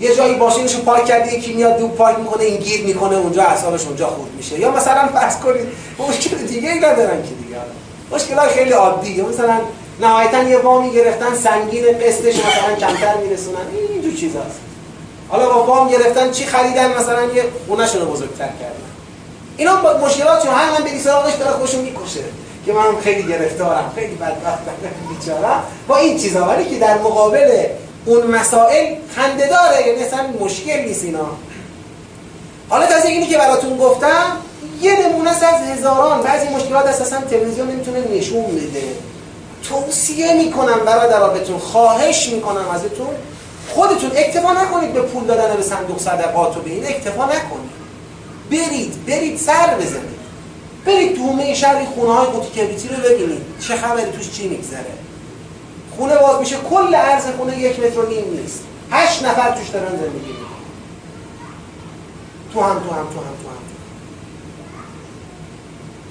یه 0.00 0.16
جایی 0.16 0.34
ماشینشو 0.34 0.82
پارک 0.82 1.04
کرده 1.04 1.34
یکی 1.34 1.52
میاد 1.52 1.78
دو 1.78 1.88
پارک 1.88 2.18
می‌کنه 2.18 2.44
این 2.44 2.56
گیر 2.56 2.86
می‌کنه 2.86 3.16
اونجا 3.16 3.42
اعصابش 3.42 3.86
اونجا 3.86 4.06
خورد 4.06 4.30
میشه. 4.36 4.58
یا 4.58 4.70
مثلا 4.70 5.08
فرض 5.08 5.36
کنید 5.36 5.66
مشکل 5.98 6.36
دیگه 6.36 6.72
ای 6.72 6.78
ندارن 6.78 7.22
که 7.22 7.28
دیگه. 7.28 7.56
مشکل 8.12 8.48
خیلی 8.54 8.70
عادی. 8.70 9.22
مثلا 9.22 9.60
نهایتا 10.00 10.42
یه 10.42 10.58
وامی 10.58 10.90
گرفتن 10.90 11.34
سنگین 11.36 11.84
قسطش 11.84 12.34
مثلا 12.34 12.76
کمتر 12.80 13.16
میرسونن. 13.16 13.58
این 13.72 13.92
اینجور 13.92 14.14
چیزاست. 14.20 14.60
حالا 15.28 15.48
با 15.48 15.64
وام 15.64 15.88
گرفتن 15.88 16.30
چی 16.30 16.46
خریدن؟ 16.46 16.98
مثلا 16.98 17.24
یه 17.24 17.44
خونه‌شون 17.68 18.00
رو 18.00 18.06
بزرگتر 18.06 18.44
کردن. 18.44 18.88
اینا 19.56 19.76
با 19.76 19.98
مشکلات 20.06 20.42
چون 20.44 20.54
هر 20.54 20.70
من 20.70 20.84
بری 20.84 20.98
سراغش 20.98 21.34
داره 21.34 21.50
خوشو 21.50 21.82
می‌کشه. 21.82 22.24
که 22.68 22.74
من 22.74 23.00
خیلی 23.00 23.22
گرفتارم 23.22 23.92
خیلی 23.94 24.14
بدبختم 24.14 24.72
بیچاره 25.08 25.48
با 25.88 25.96
این 25.96 26.18
چیزا 26.18 26.44
ولی 26.44 26.64
که 26.64 26.78
در 26.78 26.98
مقابل 26.98 27.66
اون 28.04 28.26
مسائل 28.26 28.94
خنده 29.16 29.48
داره 29.48 29.86
یعنی 29.86 30.02
اصلا 30.02 30.20
مشکل 30.40 30.80
نیست 30.80 31.04
اینا. 31.04 31.26
حالا 32.68 32.86
تازه 32.86 33.08
اینی 33.08 33.26
که 33.26 33.38
براتون 33.38 33.76
گفتم 33.76 34.36
یه 34.80 35.06
نمونه 35.06 35.30
از 35.30 35.42
هزاران. 35.42 36.22
بعضی 36.22 36.48
مشکلات 36.48 36.86
اساسا 36.86 37.20
تلویزیون 37.20 37.68
نمی‌تونه 37.68 37.98
نشون 38.12 38.44
بده. 38.44 38.82
توصیه 39.68 40.34
می‌کنم 40.34 40.78
برادرها 40.86 41.28
بهتون 41.28 41.58
خواهش 41.58 42.28
می‌کنم 42.28 42.68
ازتون. 42.74 43.14
خودتون 43.68 44.10
اکتفا 44.16 44.52
نکنید 44.52 44.92
به 44.92 45.00
پول 45.00 45.24
دادن 45.24 45.56
به 45.56 45.62
صندوق 45.62 46.00
صدقات 46.00 46.56
و 46.56 46.60
به 46.60 46.70
این 46.70 46.86
اکتفا 46.86 47.24
نکنید. 47.24 47.78
برید 48.50 49.06
برید 49.06 49.38
سر 49.38 49.74
بزنید. 49.74 50.17
برید 50.88 51.16
تو 51.16 51.22
حومه 51.22 51.54
شهر 51.54 51.84
خونه 51.84 52.12
های 52.12 52.26
قوطی 52.26 52.60
کبریتی 52.60 52.88
رو 52.88 52.96
ببینید. 52.96 53.42
چه 53.60 53.76
خبری 53.76 54.12
توش 54.12 54.30
چی 54.30 54.48
میگذره. 54.48 54.92
خونه 55.96 56.16
باز 56.16 56.40
میشه 56.40 56.56
کل 56.70 56.94
عرض 56.94 57.24
خونه 57.36 57.58
یک 57.58 57.80
متر 57.80 58.06
نیم 58.08 58.40
نیست. 58.40 58.64
هشت 58.90 59.22
نفر 59.22 59.50
توش 59.50 59.68
دارن 59.68 59.88
زندگی 59.88 60.34
تو 62.52 62.60
هم 62.60 62.68
تو 62.68 62.78
هم 62.78 62.80
تو 62.84 62.94
هم 62.94 63.04
تو 63.42 63.48
هم. 63.48 63.58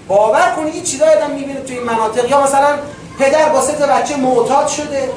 باور 0.07 0.53
کنید 0.55 0.73
این 0.73 0.83
چیزای 0.83 1.09
آدم 1.09 1.31
می‌بینه 1.31 1.59
توی 1.59 1.77
این 1.77 1.85
مناطق. 1.85 2.29
یا 2.31 2.43
مثلا 2.43 2.77
پدر 3.19 3.49
با 3.49 3.61
سه 3.61 3.73
بچه 3.73 4.15
معتاد 4.15 4.67
شده. 4.67 5.09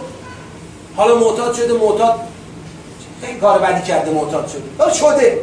حالا 0.96 1.14
معتاد 1.14 1.54
شده 1.54 1.72
معتاد. 1.72 2.20
خیلی 3.22 3.40
کار 3.40 3.58
بدی 3.58 3.82
کرده 3.82 4.10
معتاد 4.10 4.48
شده. 4.48 4.62
حالا 4.78 4.92
شده. 4.92 5.40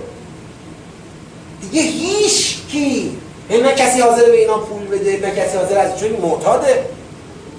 دیگه 1.61 1.81
هیچ 1.81 2.57
کی 2.67 3.17
نه 3.49 3.73
کسی 3.73 4.01
حاضر 4.01 4.25
به 4.25 4.41
اینا 4.41 4.57
پول 4.57 4.87
بده 4.87 5.19
نه 5.27 5.31
کسی 5.31 5.57
حاضر 5.57 5.77
از 5.77 5.99
چون 5.99 6.09
معتاده. 6.09 6.85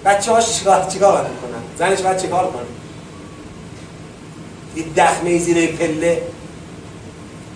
بچه 0.05 0.33
هاش 0.33 0.59
چیکار 0.59 0.87
چیکار 0.91 1.23
کنن؟ 1.23 1.63
زنش 1.79 2.01
باید 2.01 2.19
چیکار 2.19 2.47
کنه؟ 2.47 2.63
یه 4.77 4.85
دخمه 4.97 5.39
زیر 5.39 5.67
پله. 5.67 6.23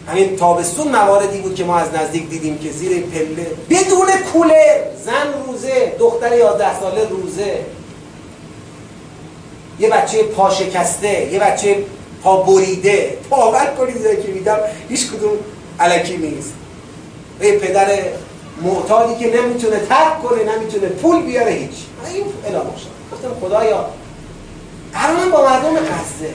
همین 0.09 0.37
تابستون 0.37 0.89
مواردی 0.89 1.39
بود 1.39 1.55
که 1.55 1.65
ما 1.65 1.79
از 1.79 1.95
نزدیک 1.95 2.29
دیدیم 2.29 2.59
که 2.59 2.71
زیر 2.71 3.01
پله. 3.01 3.47
بدون 3.71 4.07
کولر 4.33 4.79
زن 5.05 5.47
روزه 5.47 5.93
دختر 5.99 6.37
11 6.37 6.81
ساله 6.81 7.09
روزه. 7.09 7.59
یه 9.79 9.89
بچه 9.89 10.23
پا 10.23 10.51
شکسته 10.51 11.33
یه 11.33 11.39
بچه 11.39 11.85
پا 12.23 12.37
بریده. 12.37 13.19
باور 13.31 13.67
کنید 13.79 14.25
که 14.27 14.33
میدم 14.33 14.59
هیچ 14.89 15.11
کدوم 15.11 15.33
علکی 15.81 16.17
نیست. 16.17 16.53
یه 17.43 17.59
پدر 17.59 17.99
معتادی 18.63 19.25
که 19.25 19.43
نمی‌تونه 19.43 19.79
ترک 19.79 20.23
کنه 20.23 20.57
نمی‌تونه 20.57 20.89
پول 20.89 21.23
بیاره 21.23 21.51
هیچ. 21.53 21.75
این 22.11 22.25
اعلام 22.45 22.67
گفتم 23.13 23.35
خدایا 23.41 23.89
الان 24.95 25.31
با 25.31 25.45
مردم 25.45 25.77
قصده 25.77 26.35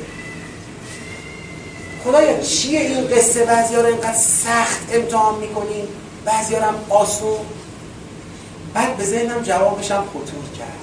خدایا 2.04 2.42
چیه 2.42 2.80
این 2.80 3.08
قصه؟ 3.08 3.46
بعضی 3.46 3.76
رو 3.76 3.86
اینقدر 3.86 4.18
سخت 4.18 4.80
امتحان 4.94 5.40
می‌کنیم 5.40 5.88
بعضی 6.26 6.56
هم 6.56 6.76
آسون. 6.90 7.40
بعد 8.74 8.98
به 8.98 9.04
ذهنم 9.04 9.42
جوابشم 9.42 10.04
خطور 10.10 10.58
کرد. 10.58 10.78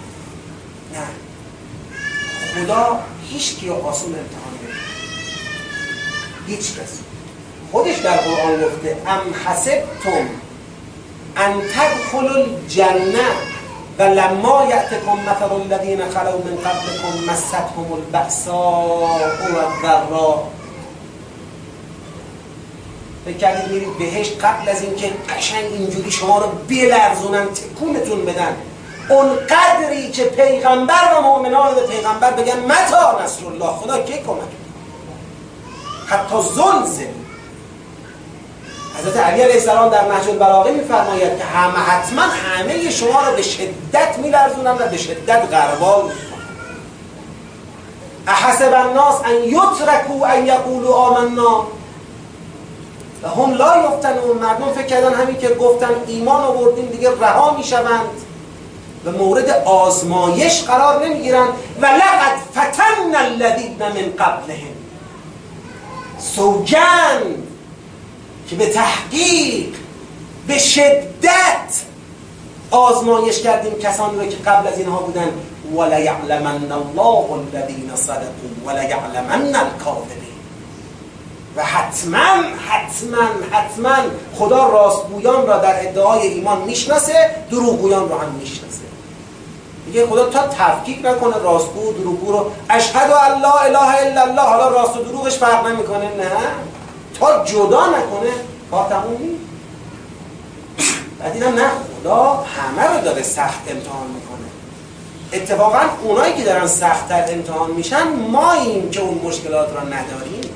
نه. 0.94 1.06
خدا 2.54 3.00
هیچ 3.30 3.56
کی 3.56 3.70
آسون 3.70 4.14
امتحان 4.14 4.54
نمیده 4.62 4.78
هیچ 6.46 6.72
کس 6.72 7.03
خودش 7.74 7.98
در 7.98 8.16
قرآن 8.16 8.62
گفته 8.62 8.96
ام 9.06 9.34
حسبتم 9.46 10.28
ان 11.36 11.60
تدخلوا 11.60 12.36
الجنه 12.36 13.28
و 13.98 14.02
لما 14.02 14.66
یعتکم 14.70 15.12
مثل 15.12 15.52
الذین 15.52 15.98
خلو 15.98 16.38
من 16.38 16.56
قبلكم 16.56 17.32
مستهم 17.32 17.92
البأساء 17.92 19.20
والضراء. 19.54 20.42
فکر 23.24 23.36
کردید 23.36 23.72
میرید 23.72 23.98
بهش 23.98 24.30
قبل 24.30 24.68
از 24.68 24.82
اینکه 24.82 25.12
قشنگ 25.28 25.64
اینجوری 25.64 26.10
شما 26.10 26.38
رو 26.38 26.46
بلرزونن 26.68 27.46
تکونتون 27.46 28.24
بدن. 28.24 28.56
اون 29.08 29.28
قدری 29.36 30.10
که 30.10 30.24
پیغمبر 30.24 31.14
و 31.18 31.22
مؤمنان 31.22 31.74
به 31.74 31.80
پیغمبر 31.80 32.30
بگن 32.30 32.58
متا 32.58 33.22
نصر 33.24 33.46
الله 33.46 33.72
خدا 33.72 34.02
کی 34.02 34.12
کمک 34.12 34.48
حتی 36.06 36.36
زلزل 36.42 37.23
حضرت 38.98 39.16
علی 39.16 39.42
علیه 39.42 39.54
السلام 39.54 39.88
در 39.88 40.04
نهج 40.04 40.28
البلاغه 40.28 40.70
میفرماید 40.70 41.38
که 41.38 41.44
همه 41.44 41.78
حتما 41.78 42.22
همه 42.22 42.90
شما 42.90 43.20
را 43.20 43.32
به 43.36 43.42
شدت 43.42 44.18
میلرزونن 44.18 44.70
و 44.70 44.88
به 44.90 44.96
شدت 44.96 45.42
غربال 45.52 46.10
احسب 48.26 48.74
الناس 48.74 49.20
ان 49.24 49.44
یترکوا 49.44 50.26
ان 50.26 50.46
یقولوا 50.46 50.94
آمنا. 50.94 51.66
و 53.22 53.28
هم 53.28 53.54
لا 53.54 53.84
یفتنون. 53.86 54.36
مردم 54.36 54.72
فکر 54.72 54.86
کردن 54.86 55.14
همین 55.14 55.36
که 55.36 55.48
گفتن 55.48 55.90
ایمان 56.06 56.42
آوردیم 56.42 56.86
دیگه 56.86 57.10
رها 57.20 57.56
می‌شوند. 57.56 58.08
و 59.04 59.10
مورد 59.10 59.50
آزمایش 59.64 60.62
قرار 60.62 61.06
نمی‌گیرن 61.06 61.46
و 61.80 61.86
لقد 61.86 62.38
فتن 62.52 63.14
الذین 63.14 63.76
من 63.78 64.12
قبلهم. 64.18 64.74
سوگند 66.18 67.43
که 68.50 68.56
به 68.56 68.66
تحقیق 68.66 69.74
به 70.46 70.58
شدت 70.58 71.82
آزمایش 72.70 73.42
کردیم 73.42 73.78
کسانی 73.78 74.18
رو 74.18 74.26
که 74.26 74.36
قبل 74.36 74.68
از 74.68 74.78
اینها 74.78 74.98
بودن. 74.98 75.30
وليعلمن 75.74 76.72
الله 76.72 77.24
الذين 77.32 77.90
صدقوا 77.94 78.50
وليعلمن 78.66 79.56
الكاذبين. 79.56 80.34
و 81.56 81.64
حتما 81.64 82.42
حتما 82.68 83.28
حتما 83.50 83.96
خدا 84.34 84.68
راستگویان 84.68 85.46
را 85.46 85.58
در 85.58 85.88
ادعای 85.88 86.28
ایمان 86.28 86.60
می‌شناسه 86.62 87.30
دروغگویان 87.50 88.08
را 88.08 88.18
هم 88.18 88.32
می‌شناسه. 88.40 88.84
میگه 89.86 90.06
خدا 90.06 90.28
تا 90.28 90.46
تفکیک 90.46 90.98
نکنه 91.04 91.38
راستگو 91.38 91.88
و 91.88 91.92
دروغگو 91.92 92.32
رو. 92.32 92.50
اشهد 92.70 93.10
ان 93.10 93.40
لا 93.40 93.52
اله 93.52 93.96
الا 93.96 94.22
الله 94.22 94.42
حالا 94.42 94.68
راست 94.68 94.96
و 94.96 95.02
دروغش 95.02 95.38
فرق 95.38 95.66
نمی‌کنه 95.66 96.04
نه؟ 96.04 96.30
تا 97.20 97.44
جدا 97.44 97.86
نکنه 97.86 98.32
کار 98.70 98.88
تموم 98.88 99.22
نیست. 99.22 99.44
بعد 101.20 101.34
اینم 101.34 101.54
نه 101.54 101.68
خدا 101.68 102.24
همه 102.32 102.96
رو 102.96 103.04
داره 103.04 103.22
سخت 103.22 103.60
امتحان 103.70 104.06
می‌کنه. 104.06 104.44
اتفاقا 105.32 105.80
اونایی 106.02 106.34
که 106.34 106.42
دارن 106.42 106.66
سختتر 106.66 107.24
امتحان 107.28 107.70
میشن 107.70 108.08
ماییم 108.30 108.90
که 108.90 109.00
اون 109.00 109.20
مشکلات 109.24 109.72
را 109.72 109.82
نداریم. 109.82 110.50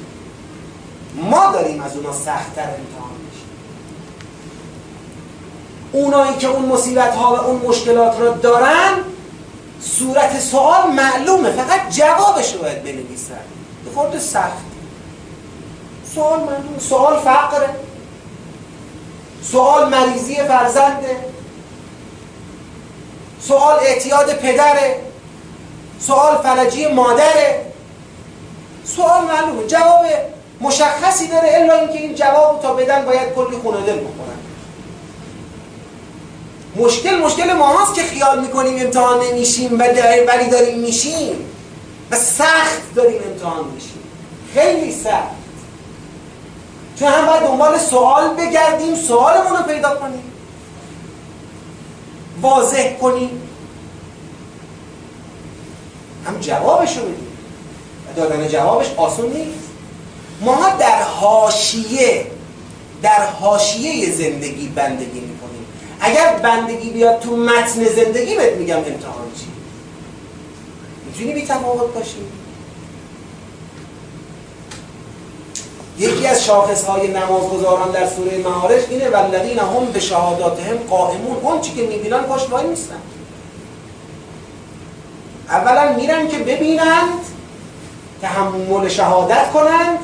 ما 1.15 1.53
داریم 1.53 1.83
از 1.83 1.97
اونا 1.97 2.13
سختتر 2.13 2.63
امتحان 2.63 3.11
میشیم. 3.27 3.49
اونایی 5.93 6.37
که 6.37 6.49
اون 6.49 6.65
مصیبت 6.65 7.15
ها 7.15 7.35
و 7.35 7.39
اون 7.39 7.61
مشکلات 7.67 8.21
را 8.21 8.31
دارن 8.31 8.93
صورت 9.81 10.41
سوال 10.41 10.91
معلومه 10.91 11.51
فقط 11.51 11.91
جوابش 11.91 12.55
رو 12.55 12.61
باید 12.61 12.83
بنویسن. 12.83 13.41
خورد 13.95 14.19
سخت. 14.19 14.68
سوال 16.19 16.41
معلومه 16.41 16.79
سوال 16.79 17.21
فقره 17.21 17.69
سوال 19.43 19.89
مریضی 19.89 20.35
فرزنده. 20.35 21.17
سوال 23.41 23.77
اعتیاد 23.77 24.35
پدره. 24.35 25.01
سوال 26.01 26.37
فلجی 26.37 26.87
مادره. 26.87 27.73
سوال 28.85 29.25
معلومه. 29.25 29.67
جواب 29.67 30.07
مشخصی 30.61 31.27
داره 31.27 31.49
الا 31.55 31.75
اینکه 31.75 31.99
این 31.99 32.15
جواب 32.15 32.63
تا 32.63 32.75
بدن 32.75 33.05
باید 33.05 33.35
کلی 33.35 33.57
خونه 33.57 33.87
دل 33.87 34.01
بکنن 34.01 34.39
مشکل 36.77 37.19
مشکل 37.19 37.53
ما 37.53 37.83
هست 37.83 37.95
که 37.95 38.03
خیال 38.03 38.41
می‌کنیم 38.41 38.87
امتحان 38.87 39.21
نمیشیم 39.21 39.79
ولی 40.29 40.51
داریم 40.51 40.79
میشیم. 40.79 41.51
و 42.11 42.17
سخت 42.17 42.95
داریم 42.95 43.21
امتحان 43.33 43.65
میشیم. 43.65 44.03
خیلی 44.55 44.93
سخت. 44.93 45.48
چون 46.99 47.09
هم 47.09 47.27
باید 47.27 47.43
دنبال 47.43 47.79
سوال 47.79 48.35
بگردیم 48.35 48.95
سوالمون 48.95 49.57
رو 49.57 49.63
پیدا 49.63 49.95
کنیم. 49.95 50.23
واضح 52.43 52.97
کنیم. 52.97 53.43
هم 56.27 56.39
جوابش 56.41 56.97
رو 56.97 57.03
بدیم. 57.03 57.29
دادن 58.17 58.49
جوابش 58.49 58.87
آسون 58.97 59.33
نیست. 59.33 59.69
ما 60.41 60.69
در 60.79 61.03
حاشیه 61.03 62.27
در 63.03 63.27
حاشیه 63.27 64.13
زندگی 64.13 64.69
بندگی 64.69 65.21
می‌کنیم. 65.21 65.67
اگر 66.01 66.39
بندگی 66.43 66.91
بیاد 66.91 67.21
تو 67.21 67.37
متن 67.37 67.85
زندگی 67.85 68.35
بهت 68.37 68.55
میگم 68.55 68.77
امتحان 68.77 69.33
چی. 69.41 69.47
می‌تونی 71.07 71.33
بی 71.33 71.47
تفاوت 71.47 71.95
باشیم 71.95 72.33
یکی 75.99 76.27
از 76.27 76.45
شاخص 76.45 76.85
های 76.85 77.09
نمازگزاران 77.09 77.91
در 77.91 78.07
سوره 78.07 78.39
معارج 78.39 78.83
اینه 78.91 79.11
والذین 79.11 79.59
هم 79.59 79.85
به 79.93 80.01
شهاداتهم 80.01 80.77
قائمون. 80.91 81.37
اون 81.43 81.61
چی 81.61 81.75
که 81.75 81.83
می‌بینن 81.83 82.19
پاش 82.19 82.51
وای 82.51 82.67
نیستن 82.67 83.03
اولا 85.51 85.93
میرن 85.93 86.29
که 86.29 86.39
ببینند 86.39 87.21
تحمل 88.23 88.89
شهادت 88.89 89.53
کنند 89.53 89.99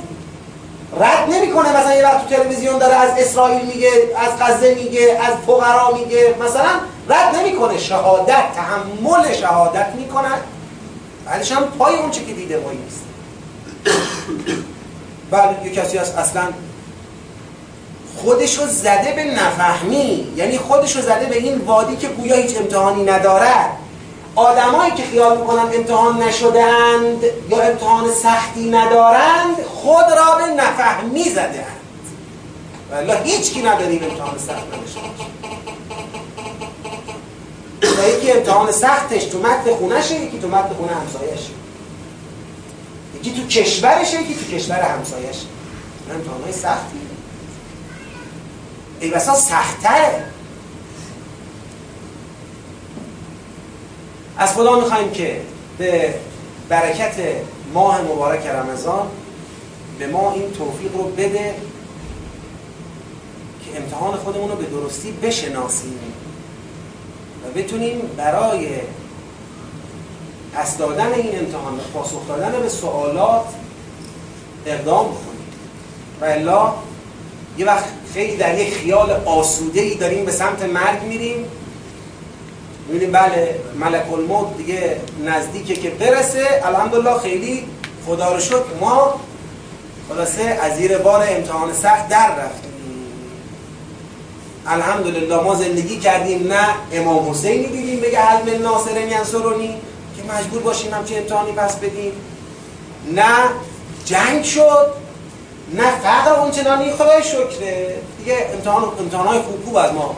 رد 1.01 1.31
نمی‌کنه. 1.31 1.81
مثلا 1.81 1.95
یه 1.95 2.03
وقت 2.03 2.29
تو 2.29 2.37
تلویزیون 2.37 2.79
داره 2.79 2.95
از 2.95 3.11
اسرائیل 3.19 3.67
میگه 3.67 3.91
از 4.17 4.31
غزه 4.41 4.75
میگه 4.75 5.21
از 5.23 5.35
فقرا 5.47 5.91
میگه. 5.95 6.35
مثلا 6.43 6.71
رد 7.09 7.37
نمی‌کنه. 7.37 7.79
شهادت 7.79 8.45
تحمل 8.55 9.33
شهادت 9.33 9.87
می‌کنه 9.97 10.29
بعدش 11.27 11.53
هم 11.53 11.65
پای 11.79 11.95
اون 11.95 12.11
چی 12.11 12.25
که 12.25 12.33
دیده 12.33 12.59
وای 12.59 12.77
نیست 12.77 13.05
بله 15.31 15.65
یه 15.65 15.71
کسی 15.71 15.99
هست 15.99 16.19
اصلا 16.19 16.49
خودشو 18.17 18.67
زده 18.67 19.13
به 19.17 19.25
نفهمی 19.25 20.33
یعنی 20.37 20.59
خودشو 20.59 21.01
زده 21.01 21.27
به 21.27 21.37
این 21.37 21.59
وادی 21.59 21.97
که 21.97 22.09
گویا 22.09 22.37
هیچ 22.37 22.57
امتحانی 22.57 23.05
ندارد. 23.05 23.71
آدمایی 24.37 24.93
که 24.93 25.03
خیال 25.03 25.39
می‌کنن 25.39 25.63
امتحان 25.75 26.23
نشدهاند 26.23 27.23
یا 27.51 27.63
امتحان 27.63 28.13
سختی 28.15 28.71
ندارند 28.71 29.57
خود 29.75 30.05
را 30.17 30.39
به 30.39 30.47
نفهمی 30.63 31.25
زده 31.25 31.43
اند. 31.43 31.85
ولی 32.91 33.31
هیچ 33.31 33.53
کی 33.53 33.63
نداریم 33.63 34.03
امتحان 34.11 34.39
سخت 34.39 34.67
نداشته 34.75 35.01
یکی 38.19 38.33
امتحان 38.33 38.73
سختش 38.73 39.25
تو 39.25 39.39
متن 39.39 39.75
خونشه 39.79 40.15
یکی 40.15 40.39
تو 40.41 40.49
متن 40.49 40.75
خونه 40.75 40.93
همسایشه 40.93 41.51
یکی 43.25 43.33
تو 43.33 43.47
کشورشه 43.47 44.23
یکی 44.23 44.35
تو 44.35 44.57
کشور 44.57 44.81
همسایشه 44.81 45.47
امتحان 46.15 46.43
های 46.43 46.53
سختی. 46.53 46.99
ای 49.01 49.11
بسا 49.11 49.35
سختره 49.35 50.25
از 54.39 54.53
خدا 54.53 54.81
می‌خوایم 54.81 55.11
که 55.11 55.41
به 55.79 56.15
برکت 56.69 57.15
ماه 57.75 58.03
مبارک 58.03 58.47
رمضان 58.47 59.07
به 59.99 60.07
ما 60.07 60.33
این 60.33 60.53
توفیق 60.53 60.97
رو 60.97 61.03
بده 61.03 61.55
که 63.65 63.81
امتحان 63.81 64.17
خودمون 64.17 64.51
رو 64.51 64.57
به 64.57 64.65
درستی 64.65 65.13
بشناسیم 65.13 65.99
و 67.45 67.59
بتونیم 67.59 68.01
برای 68.17 68.69
پس 70.55 70.77
دادن 70.79 71.13
این 71.13 71.39
امتحان 71.39 71.75
و 71.75 71.81
پاسخ 71.95 72.29
دادن 72.29 72.63
به 72.63 72.69
سوالات 72.69 73.45
اقدام 74.67 75.07
بکنیم. 75.07 75.49
و 76.21 76.25
الا 76.25 76.73
یه 77.59 77.67
وقت 77.67 77.85
خیلی 78.15 78.37
در 78.37 78.59
یک 78.59 78.75
خیال 78.75 79.11
آسوده 79.25 79.81
ای 79.81 79.95
داریم 79.95 80.25
به 80.25 80.33
سمت 80.33 80.63
مرگ 80.63 81.03
میریم. 81.03 81.45
می‌بینیم 82.89 83.13
بله 83.13 83.61
ملک 83.81 84.13
الموت 84.13 84.57
دیگه 84.57 85.01
نزدیکه 85.25 85.75
که 85.75 85.91
برسه. 85.91 86.61
الحمدلله 86.65 87.19
خیلی 87.19 87.67
خدا 88.07 88.35
رو 88.35 88.41
شد 88.41 88.65
ما 88.81 89.21
خلاصه 90.09 90.43
از 90.43 90.77
زیر 90.77 90.99
بار 90.99 91.27
امتحان 91.29 91.73
سخت 91.73 92.09
در 92.09 92.37
رفتیم. 92.37 92.71
الحمدلله 94.67 95.43
ما 95.43 95.55
زندگی 95.55 95.99
کردیم 95.99 96.53
نه 96.53 96.67
امام 96.93 97.31
حسینی 97.31 97.67
دیدیم 97.67 98.01
بگه 98.01 98.21
حل 98.21 98.43
من 98.43 98.63
ناصر 98.63 99.01
ینصرونی 99.01 99.69
که 99.69 99.75
مجبور 100.29 100.63
باشیم 100.63 100.95
همچین 100.95 101.19
امتحانی 101.19 101.53
پس 101.53 101.77
بدیم. 101.77 102.13
نه 103.13 103.35
جنگ 104.05 104.45
شد 104.45 104.87
نه 105.75 105.91
فقر 105.91 106.41
اونچنانی 106.41 106.93
خدای 106.93 107.23
شکره. 107.23 107.97
دیگه 108.19 108.51
امتحان 108.55 108.85
امتحانای 108.99 109.39
خوب 109.39 109.65
خوب 109.65 109.77
از 109.77 109.93
ما 109.93 110.17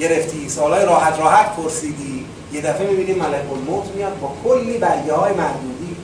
گرفتی. 0.00 0.48
سوالای 0.48 0.84
راحت 0.84 1.18
راحت 1.18 1.56
پرسیدی. 1.56 2.26
یه 2.52 2.60
دفعه 2.60 2.86
می‌بینیم 2.90 3.16
ملک 3.18 3.52
الموت 3.52 3.86
میاد 3.94 4.20
با 4.20 4.32
کلی 4.44 4.78
بلیه 4.78 5.12
های 5.12 5.32
مردودی. 5.32 5.96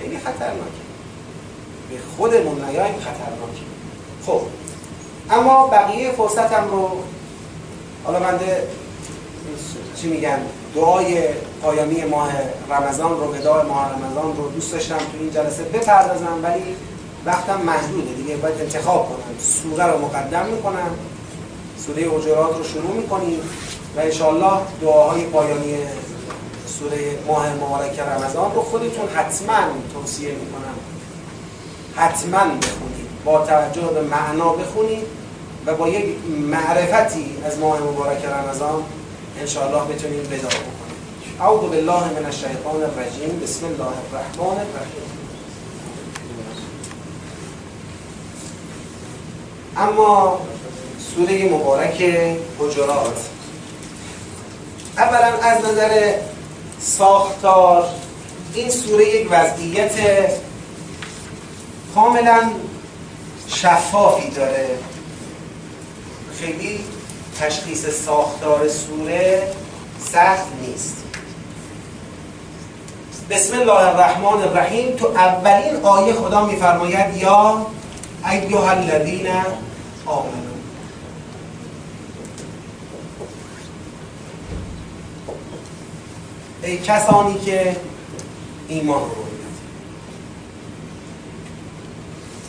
خیلی 0.00 0.18
خطرناکه. 0.18 0.86
به 1.90 1.96
خودمون 2.16 2.64
نیاییم 2.64 3.00
خطرناکه. 3.00 3.66
خب 4.26 4.40
اما 5.30 5.66
بقیه 5.66 6.12
فرصتم 6.12 6.68
رو 6.70 6.90
حالا 8.04 8.20
بنده 8.20 8.68
چی 9.96 10.08
میگن؟ 10.08 10.38
دعای 10.76 11.18
پایانی 11.62 12.04
ماه 12.04 12.30
رمضان 12.70 13.10
رو 13.10 13.34
ندای 13.34 13.66
ماه 13.66 13.92
رمضان 13.92 14.36
رو 14.36 14.50
دوست 14.50 14.72
داشتم 14.72 14.98
تو 14.98 15.18
این 15.20 15.30
جلسه 15.30 15.62
بپردازم 15.62 16.40
ولی 16.42 16.76
وقتم 17.26 17.60
محدوده 17.60 18.12
دیگه. 18.12 18.36
باید 18.36 18.60
انتخاب 18.60 19.08
کنم. 19.08 19.38
سوره 19.38 19.86
رو 19.86 19.98
مقدم 19.98 20.46
می‌کنم. 20.46 20.90
سوره 21.86 22.02
حجرات 22.02 22.56
رو 22.56 22.64
شروع 22.64 22.92
می‌کنیم 22.92 23.40
و 23.96 24.00
انشالله 24.00 24.52
دعاهای 24.82 25.24
پایانی 25.24 25.76
سوره 26.66 27.18
ماه 27.26 27.54
مبارک 27.54 28.00
رمضان 28.00 28.54
رو 28.54 28.62
خودتون 28.62 29.08
حتما 29.14 29.58
توصیه 29.94 30.28
می‌کنم. 30.28 30.74
حتما 31.96 32.38
بخونید. 32.38 33.06
با 33.24 33.46
توجه 33.46 33.82
به 33.82 34.00
معنا 34.00 34.52
بخونید 34.52 35.06
و 35.66 35.74
با 35.74 35.88
یک 35.88 36.16
معرفتی 36.50 37.36
از 37.46 37.58
ماه 37.58 37.80
مبارک 37.80 38.24
رمضان 38.24 38.82
انشاءالله 39.40 39.84
بتونیم 39.84 40.22
بدار 40.22 40.38
بکنیم. 40.38 41.40
اعوذ 41.40 41.60
بالله 41.70 42.04
من 42.04 42.26
الشیطان 42.26 42.82
الرجیم. 42.82 43.40
بسم 43.42 43.66
الله 43.66 43.82
الرحمن 43.82 44.60
الرحیم. 44.60 45.06
اما 49.76 50.40
سوره 51.14 51.48
مبارک 51.48 52.02
حجرات. 52.58 53.18
اولا 54.98 55.38
از 55.42 55.64
نظر 55.64 56.14
ساختار 56.80 57.84
این 58.54 58.70
سوره 58.70 59.08
یک 59.08 59.28
وضعیت 59.30 59.94
کاملا 61.94 62.50
شفافی 63.46 64.30
داره. 64.30 64.68
خیلی 66.40 66.80
تشخیص 67.40 67.86
ساختار 67.90 68.68
سوره 68.68 69.52
سخت 69.98 70.46
نیست. 70.66 70.96
بسم 73.30 73.58
الله 73.58 73.72
الرحمن 73.72 74.42
الرحیم. 74.42 74.96
تو 74.96 75.06
اولین 75.06 75.76
آیه 75.82 76.12
خدا 76.12 76.46
میفرماید 76.46 77.16
یا 77.16 77.66
ایها 78.30 78.70
الذین 78.70 79.26
آمنو. 80.06 80.56
ای 86.62 86.78
کسانی 86.78 87.38
که 87.38 87.76
ایمان 88.68 89.00
رو 89.00 89.25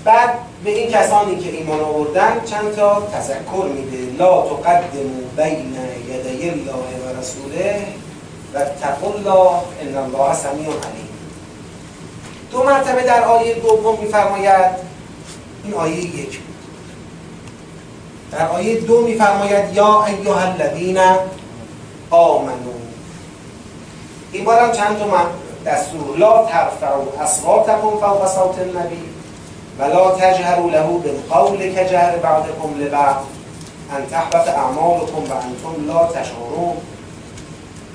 بعد 0.07 0.29
به 0.63 0.69
این 0.69 0.91
کسانی 0.91 1.35
که 1.35 1.49
ایمان 1.49 1.79
آوردن 1.79 2.41
چند 2.45 2.75
تا 2.75 3.01
تذکر 3.01 3.65
میده. 3.75 4.17
لا 4.23 4.41
تقدمو 4.41 5.21
بین 5.37 5.77
یدی 6.09 6.49
الله 6.49 6.73
و 6.73 7.19
رسوله 7.19 7.85
و 8.53 8.59
تقل 8.81 9.27
الله 9.27 9.61
ان 9.81 9.97
الله 9.97 10.33
سمیع 10.33 10.65
علیم. 10.65 11.09
دو 12.51 12.63
مرتبه 12.63 13.03
در 13.03 13.23
آیه 13.23 13.53
دوم 13.53 13.99
میفرماید 13.99 14.71
این 15.63 15.73
آیه 15.73 15.99
یک 15.99 16.39
بود. 16.39 16.55
در 18.31 18.47
آیه 18.47 18.79
دو 18.79 19.01
میفرماید 19.01 19.73
یا 19.73 20.05
ایها 20.05 20.39
الذین 20.39 20.97
آمنو 22.09 22.73
این 24.31 24.45
بار 24.45 24.59
هم 24.59 24.71
چند 24.71 24.99
تا 24.99 25.05
دستور. 25.65 26.17
لا 26.17 26.45
ترفعوا 26.45 27.23
اصواتکم 27.23 27.81
فوق 27.81 28.27
صوت 28.27 28.59
النبی. 28.59 29.06
ولا 29.79 30.09
تجهروا 30.09 30.71
له 30.71 31.01
بالقول 31.03 31.57
كجهر 31.57 32.19
بعضكم 32.23 32.75
لبعض 32.79 33.23
ان 33.97 34.05
تحبط 34.11 34.47
اعمالكم 34.47 35.23
وانتم 35.29 35.87
لا 35.87 36.07
تشعرون. 36.21 36.77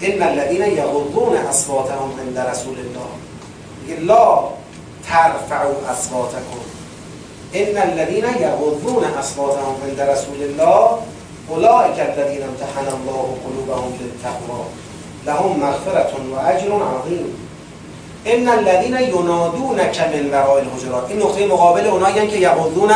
ان 0.04 0.22
الذين 0.22 0.62
يغضون 0.62 1.36
اصواتهم 1.36 2.10
عند 2.20 2.46
رسول 2.50 2.74
الله 2.78 3.08
لا 3.98 4.40
ترفعوا 5.08 5.74
اصواتكم 5.92 6.60
ان 7.54 7.90
الذين 7.90 8.24
يغضون 8.24 9.04
اصواتهم 9.04 9.74
عند 9.88 10.00
رسول 10.00 10.42
الله 10.42 10.98
اولئك 11.50 12.00
الذين 12.00 12.42
امتحن 12.42 12.86
الله 12.96 13.36
قلوبهم 13.44 13.92
للتقوى 14.00 14.64
لهم 15.26 15.60
مغفرة 15.60 16.12
واجر 16.32 16.72
عظیم 16.74 17.41
ان 18.26 18.48
الذين 18.48 18.96
ينادونك 19.00 20.00
من 20.14 20.30
وراء 20.30 20.58
الحجرات. 20.58 21.08
این 21.08 21.18
نقطه 21.18 21.46
مقابل 21.46 21.86
اونایی 21.86 22.28
که 22.28 22.38
یغضون 22.38 22.92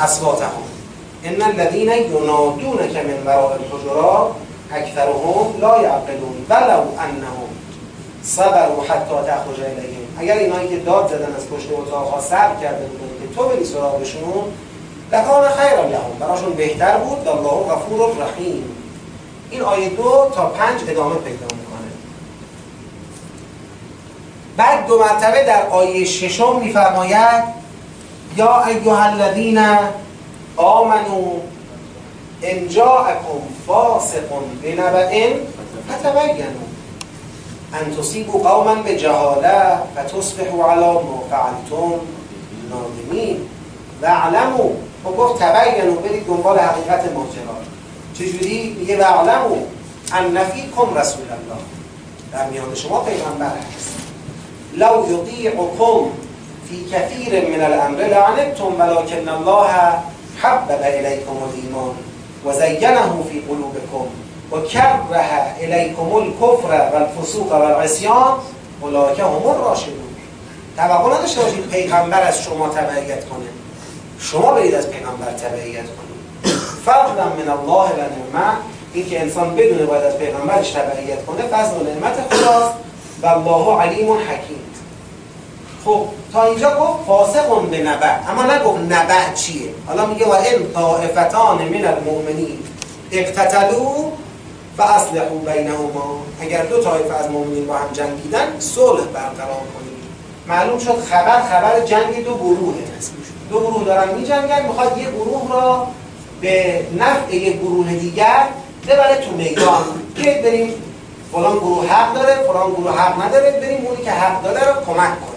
اصواتهم. 0.00 0.62
ان 1.24 1.42
الذين 1.42 1.88
ينادونك 1.88 2.96
من 2.96 3.26
وراء 3.26 3.52
الحجرات 3.52 4.30
اکثرهم 4.72 5.54
لا 5.60 5.82
يعقلون 5.82 6.46
ولو 6.50 6.82
انهم 7.04 7.48
صبروا 8.22 8.84
حتی 8.88 9.14
تخرج 9.30 9.60
الیهم. 9.60 10.06
اگر 10.18 10.36
اینایی 10.36 10.68
که 10.68 10.76
داد 10.76 11.08
زدن 11.08 11.34
از 11.36 11.46
پشت 11.48 11.68
اتاقها 11.72 12.20
صبر 12.20 12.60
کرده 12.62 12.86
بودن 12.86 13.12
که 13.20 13.36
تو 13.36 13.48
بری 13.48 13.64
سراغشون 13.64 14.44
لکان 15.12 15.48
خیر 15.48 15.80
لهم. 15.80 16.18
براشون 16.20 16.52
بهتر 16.52 16.98
بود. 16.98 17.28
الله 17.28 17.74
غفور 17.74 18.10
رحیم. 18.24 18.64
این 19.50 19.62
آیه 19.62 19.88
دو 19.88 20.30
تا 20.34 20.46
پنج 20.46 20.80
ادامه 20.88 21.14
پیدا 21.14 21.46
بعد 24.56 24.86
دو 24.86 24.98
مرتبه 24.98 25.44
در 25.44 25.66
آیه 25.66 26.04
ششم 26.04 26.60
میفرماید 26.60 27.44
یا 28.36 28.64
ایها 28.64 29.02
الذین 29.02 29.58
آمنو 30.56 31.40
ان 32.42 32.68
جاءکم 32.68 33.40
فاسق 33.66 34.28
بنبأ 34.62 35.10
فتبینوا 35.88 36.66
ان 37.72 37.96
تصیبوا 37.96 38.40
قوما 38.50 38.74
بجهاله 38.74 39.78
فتصبحوا 39.96 40.72
علی 40.72 40.80
ما 40.80 41.22
فعلتم 41.30 41.92
نادمین. 42.70 43.40
واعلموا. 44.02 44.70
خب 45.04 45.16
گفت 45.16 45.42
تبینوا. 45.42 45.94
برید 45.94 46.26
دنبال 46.26 46.58
حقیقت 46.58 47.12
ماجرا 47.12 47.56
چجوری؟ 48.14 48.76
میگه 48.78 48.96
واعلموا 48.96 49.56
ان 50.12 50.44
فیکم 50.44 50.94
رسول 50.94 51.24
الله. 51.24 51.62
در 52.32 52.50
میان 52.50 52.74
شما 52.74 53.00
پیغمبر 53.00 53.46
هست. 53.46 54.05
لو 54.76 55.04
يطيعكم 55.10 56.10
في 56.68 56.76
كثير 56.92 57.48
من 57.48 57.60
الامر 57.60 57.98
لعنتم 57.98 58.80
ولكن 58.80 59.28
الله 59.28 60.00
حبب 60.42 60.80
اليكم 60.82 61.36
الايمان 61.48 61.94
وزينه 62.44 63.24
في 63.32 63.40
قلوبكم 63.48 64.06
وكره 64.52 65.54
اليكم 65.60 66.16
الكفر 66.16 66.90
والفسوق 66.94 67.52
والعصيان. 67.52 68.34
اولئك 68.82 69.20
هم 69.20 69.50
الراشدون. 69.50 70.16
توقع 70.76 71.18
نداشته 71.18 71.42
باشید 71.42 71.70
پیغمبر 71.70 72.22
از 72.22 72.42
شما 72.42 72.68
تبعیت 72.68 73.24
کنه. 73.28 73.48
شما 74.20 74.52
برید 74.52 74.74
از 74.74 74.90
پیغمبر 74.90 75.32
تبعیت 75.32 75.84
کنید. 75.96 76.56
فضلا 76.86 77.24
من 77.24 77.48
الله 77.48 77.90
و 77.90 77.96
نعمه. 77.96 78.52
این 78.92 79.08
که 79.10 79.20
انسان 79.20 79.54
بدونه 79.54 79.86
باید 79.86 80.02
از 80.04 80.18
پیغمبرش 80.18 80.70
تبعیت 80.70 81.26
کنه 81.26 81.42
فضل 81.42 81.76
و 81.76 81.82
نعمت 81.82 82.34
خداست. 82.34 82.74
و 83.22 83.26
الله 83.26 83.80
علیم 83.80 84.12
حکیم. 84.12 84.65
خب 85.86 86.06
تا 86.32 86.42
اینجا 86.42 86.80
گفت 86.80 87.06
فاسق 87.06 87.70
به 87.70 87.78
نبع 87.78 88.30
اما 88.30 88.42
نگفت 88.42 88.92
نبع 88.92 89.32
چیه؟ 89.34 89.70
حالا 89.86 90.06
میگه 90.06 90.26
و 90.26 90.32
این 90.32 90.72
طائفتان 90.74 91.58
من 91.58 91.84
المؤمنین 91.84 92.58
اقتتلو 93.12 94.10
و 94.78 94.82
اصلحو 94.82 95.38
بینهما. 95.38 96.22
اگر 96.40 96.64
دو 96.64 96.82
طایفه 96.82 97.14
از 97.14 97.30
مؤمنین 97.30 97.66
با 97.66 97.74
هم 97.74 97.88
جنگیدن 97.92 98.46
صلح 98.58 99.04
برقرار 99.04 99.62
کنید. 99.74 99.96
معلوم 100.48 100.78
شد 100.78 101.04
خبر 101.10 101.42
خبر 101.42 101.80
جنگ 101.80 102.24
دو 102.24 102.34
گروهه. 102.34 102.84
دو 103.50 103.60
گروه 103.60 103.84
دارن 103.84 104.14
می 104.14 104.26
جنگن 104.26 104.66
می‌خواد 104.66 104.98
یه 104.98 105.10
گروه 105.10 105.52
را 105.52 105.86
به 106.40 106.86
نفع 106.98 107.36
یک 107.36 107.60
گروه 107.60 107.92
دیگر 107.92 108.48
ببره 108.88 109.16
تو 109.16 109.36
میدان. 109.36 109.84
که 110.16 110.40
بریم 110.44 110.74
فلان 111.32 111.56
گروه 111.56 111.86
حق 111.86 112.14
داره 112.14 112.34
فلان 112.34 112.70
گروه 112.70 112.90
حق 112.90 113.22
نداره 113.22 113.50
بریم 113.50 113.86
اونی 113.86 114.02
که 114.02 114.10
حق 114.10 114.42
داره 114.42 114.60
رو 114.60 114.72
کمک 114.72 115.20
کنیم 115.20 115.35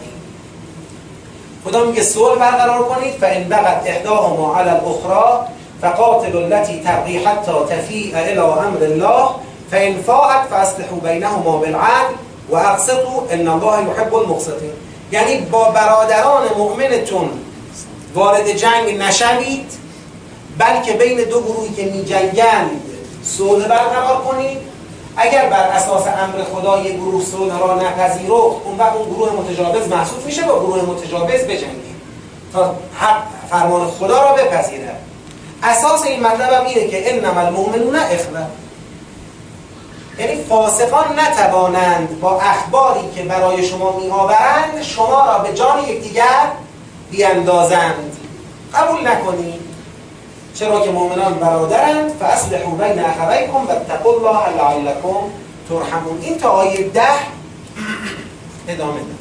خدا 1.70 1.86
میگه 1.86 2.04
صلح 2.04 2.40
برقرار 2.40 2.84
کنید 2.84 3.14
فان 3.14 3.44
بغت 3.44 3.82
احداهما 3.86 4.56
علی 4.58 4.70
الاخرى 4.70 5.46
فقاتل 5.82 6.38
التي 6.38 6.80
تبغي 6.80 7.26
حتى 7.26 7.52
تفیء 7.70 8.18
الى 8.18 8.40
امر 8.40 8.82
الله 8.82 9.30
فان 9.72 10.02
فاعت 10.02 10.48
فاصلحوا 10.50 11.00
بینهما 11.04 11.58
بالعدل 11.58 12.14
و 12.52 12.56
ان 13.32 13.48
الله 13.48 13.82
يحب 13.82 14.16
المقسطین 14.16 14.72
یعنی 15.12 15.38
با 15.38 15.64
برادران 15.64 16.44
مؤمنتون 16.58 17.30
وارد 18.16 18.52
جنگ 18.52 18.98
نشوید 18.98 19.72
بلکه 20.58 20.94
بین 20.94 21.18
دو 21.18 21.42
گروهی 21.42 21.74
که 21.76 21.86
می 21.86 22.06
جنگند 22.06 22.82
صلح 23.24 23.68
برقرار 23.68 24.18
کنید. 24.18 24.58
اگر 25.22 25.50
بر 25.50 25.64
اساس 25.64 26.08
امر 26.08 26.44
خدا 26.44 26.80
یک 26.80 26.96
گروه 26.96 27.26
صلح 27.26 27.60
را 27.60 27.76
نپذیرفت 27.76 28.66
اون 28.66 28.78
وقت 28.78 28.96
اون 28.96 29.10
گروه 29.10 29.34
متجاوز 29.34 29.88
محسوب 29.88 30.26
میشه 30.26 30.44
با 30.44 30.60
گروه 30.60 30.84
متجاوز 30.84 31.42
بجنگید 31.42 32.00
تا 32.54 32.76
حق 33.00 33.24
فرمان 33.50 33.88
خدا 33.88 34.24
را 34.24 34.34
بپذیره. 34.34 34.96
اساس 35.64 36.06
این 36.06 36.24
مطلب 36.24 36.54
هم 36.54 36.66
اینه 36.66 36.88
که 36.88 37.14
انما 37.14 37.42
المؤمنون 37.42 37.96
اخوه. 37.96 38.46
یعنی 40.20 40.44
فاسقان 40.44 41.20
نتوانند 41.20 42.20
با 42.20 42.42
اخباری 42.42 43.10
که 43.16 43.24
برای 43.24 43.66
شما 43.66 44.00
میآورند 44.00 44.82
شما 44.82 45.26
را 45.26 45.38
به 45.38 45.54
جان 45.54 45.84
یکدیگر 45.84 46.52
بیاندازند. 47.12 48.18
قبول 48.74 49.08
نکنید. 49.08 49.69
چرا 50.56 50.80
که 50.80 50.92
مؤمنان 50.92 51.34
برادرند 51.34 52.12
فاصلحوا 52.12 52.72
بین 52.72 53.06
اخویکم 53.06 53.68
واتقوا 53.68 54.14
الله 54.14 54.58
لعلکم 54.58 55.20
ترحمون. 55.70 56.22
این 56.22 56.38
تا 56.38 56.50
آیه 56.50 56.84
ده 56.84 57.02
ادامه 58.68 58.94
داره. 58.94 59.20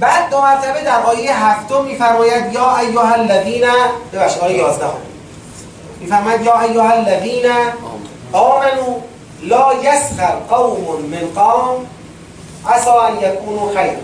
بعد 0.00 0.30
دو 0.30 0.40
مرتبه 0.40 0.82
در 0.84 1.02
آیه 1.02 1.46
هفتم 1.46 1.84
میفرماید 1.84 2.52
یا 2.52 2.76
ایها 2.76 3.12
الذین 3.12 3.64
ببخش 4.12 4.38
آیه 4.38 4.56
11 4.56 4.86
میفرماید 6.00 6.42
یا 6.42 6.60
ایها 6.60 6.90
الذین 6.90 7.46
آمنو 8.32 9.00
لا 9.42 9.72
یسخر 9.82 10.32
قوم 10.50 11.02
من 11.10 11.42
قوم 11.42 11.86
عسا 12.68 13.00
ان 13.00 13.16
یکونوا 13.16 13.68
خیر 13.74 13.98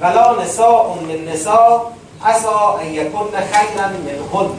ولا 0.00 0.42
نساء 0.42 0.94
من 0.94 1.32
نساء 1.32 1.82
عسا 2.24 2.78
ان 2.80 2.86
یکن 2.86 3.26
خیرا 3.52 3.88
منهن. 3.88 4.50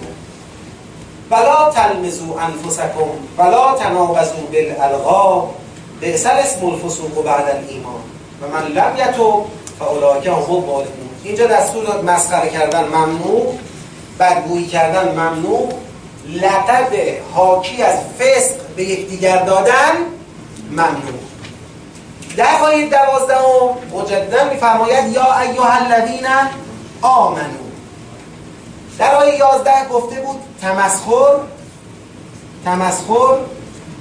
ولا 1.31 1.71
تلمزوا 1.71 2.41
انفسکم 2.41 3.09
ولا 3.37 3.75
تنابزوا 3.79 4.45
بالالقاب 4.51 5.49
بئس 6.01 6.25
الاسم 6.25 6.65
الفسوق 6.65 7.23
بعد 7.25 7.43
الایمان 7.43 8.01
و 8.41 8.47
من 8.47 8.67
لم 8.67 8.97
یتوب 8.97 9.45
فاولئک 9.79 10.27
هم 10.27 10.33
الظالمون. 10.33 11.09
اینجا 11.23 11.47
دستور 11.47 12.01
مسخره 12.01 12.49
کردن 12.49 12.83
ممنوع 12.83 13.53
بدگویی 14.19 14.67
کردن 14.67 15.11
ممنوع. 15.11 15.69
لقب 16.41 16.93
حاکی 17.33 17.83
از 17.83 17.95
فسق 18.19 18.55
به 18.75 18.83
یکدیگر 18.83 19.37
دادن 19.37 19.95
ممنوع. 20.71 21.19
در 22.37 22.61
آیه 22.63 22.89
دوازدهم 22.89 23.75
مجددا 23.93 24.43
میفرماید 24.43 25.13
یا 25.13 25.39
ایها 25.39 25.69
الذین 25.71 26.27
آمنو. 27.01 27.69
در 28.97 29.15
آیه 29.15 29.37
یازده 29.37 29.87
گفته 29.91 30.21
بود 30.21 30.39
تمسخر 30.61 31.39
تمسخر 32.65 33.37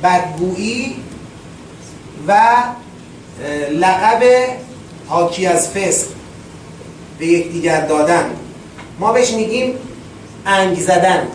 بدگویی 0.03 1.05
و 2.26 2.57
لقب 3.70 4.22
حاکی 5.09 5.46
از 5.46 5.68
فسق 5.68 6.07
به 7.18 7.26
یکدیگر 7.26 7.80
دادن. 7.80 8.36
ما 8.99 9.12
بهش 9.12 9.30
میگیم 9.30 9.78
انگ 10.46 10.80
زدن. 10.80 11.28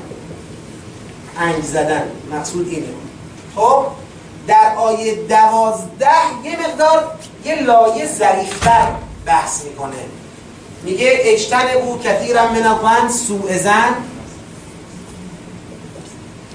انگ 1.40 1.64
زدن. 1.64 2.04
مقصود 2.32 2.68
اینه. 2.68 2.88
خب 3.56 3.86
در 4.48 4.76
آیه 4.78 5.16
دوازده 5.16 6.44
یه 6.44 6.60
مقدار 6.60 7.12
یه 7.46 7.62
لایه 7.62 8.08
ظریفتر 8.08 8.88
بحث 9.26 9.64
می‌کنه. 9.64 10.23
میگه 10.84 11.12
اجتنبو 11.20 12.00
کثیرا 12.00 12.48
من 12.48 12.66
الظن 12.66 13.10
سوء 13.10 13.58
زن 13.58 13.96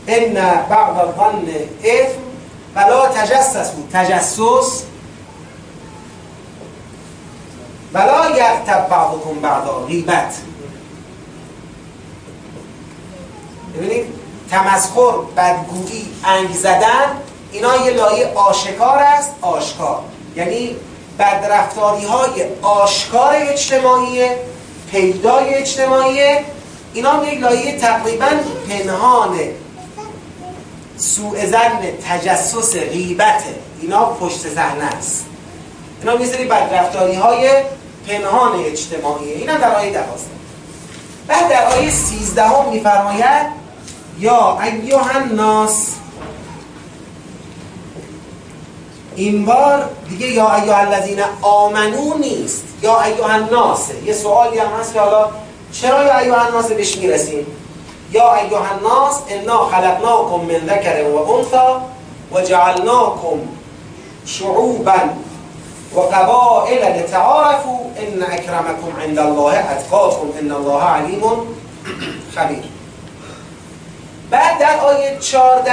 ان 0.06 0.34
بعض 0.70 0.96
الظن 0.98 1.48
اثم 1.84 2.20
ولا 2.76 3.08
تجسسوا 3.08 3.82
تجسس. 3.92 4.82
ولا 7.94 8.30
یغتب 8.36 8.88
بعضکم 8.88 9.40
بعضا 9.42 9.78
غیبت. 9.88 10.34
ببینید 13.74 14.06
تمسخر 14.50 15.12
بدگویی 15.36 16.08
انگ 16.24 16.54
زدن 16.54 17.06
اینا 17.52 17.76
یه 17.76 17.90
لایه 17.92 18.32
آشکار 18.34 18.98
است 18.98 19.30
آشکار. 19.40 20.02
یعنی 20.36 20.76
بدرفتاری 21.18 22.04
های 22.04 22.44
آشکار 22.62 23.34
اجتماعی 23.34 24.26
پیدای 24.90 25.54
اجتماعی 25.54 26.20
اینا 26.94 27.24
یک 27.26 27.40
لایه 27.40 27.78
تقریبا 27.78 28.26
پنهان 28.68 29.38
سوء 30.96 31.46
زن 31.46 31.80
تجسس 32.08 32.76
غیبت. 32.76 33.42
اینا 33.80 34.04
پشت 34.04 34.40
صحنه 34.54 34.84
است. 34.84 35.26
اینا 36.00 36.14
یه 36.14 36.26
سری 36.26 36.44
بدرفتاری 36.44 37.14
های 37.14 37.50
پنهان 38.08 38.64
اجتماعی. 38.64 39.32
اینا 39.32 39.54
در 39.54 39.74
آیه 39.74 39.92
دوازده. 39.92 40.30
بعد 41.28 41.48
در 41.48 41.66
آیه 41.66 41.90
سیزدهم 41.90 42.68
میفرماید 42.68 43.46
یا 44.18 44.58
ایها 44.60 45.10
الناس 45.10 45.86
این 49.18 49.44
بار 49.44 49.88
دیگه 50.08 50.26
یا 50.26 50.54
ایها 50.54 50.76
الذین 50.76 51.20
آمنو 51.42 52.18
نیست 52.18 52.64
یا 52.82 53.02
ایها 53.02 53.28
الناس. 53.28 53.90
یه 54.04 54.12
سوالی 54.12 54.58
هم 54.58 54.80
هست 54.80 54.92
که 54.94 55.00
حالا 55.00 55.28
چرا 55.72 56.04
یا 56.04 56.18
ایها 56.18 56.40
الناس 56.40 56.66
بهش 56.66 56.96
می‌رسیم؟ 56.96 57.46
یا 58.12 58.34
ایها 58.34 58.64
الناس 58.64 59.20
انا 59.28 59.64
خلقناکم 59.64 60.40
من 60.44 60.66
ذکر 60.66 61.04
و 61.04 61.32
انثى 61.32 61.80
و 62.32 62.40
جعلناکم 62.40 63.38
شعوبا 64.26 64.98
و 65.94 66.00
قبائل 66.00 66.98
لتعارفوا 66.98 67.78
ان 67.96 68.22
اکرمکم 68.22 69.00
عند 69.02 69.18
الله 69.18 69.58
اتقاکم 69.58 70.26
ان 70.40 70.52
الله 70.52 70.82
علیم 70.82 71.22
خبیر. 72.34 72.64
بعد 74.30 74.58
در 74.58 74.80
آیه 74.80 75.18
14 75.18 75.72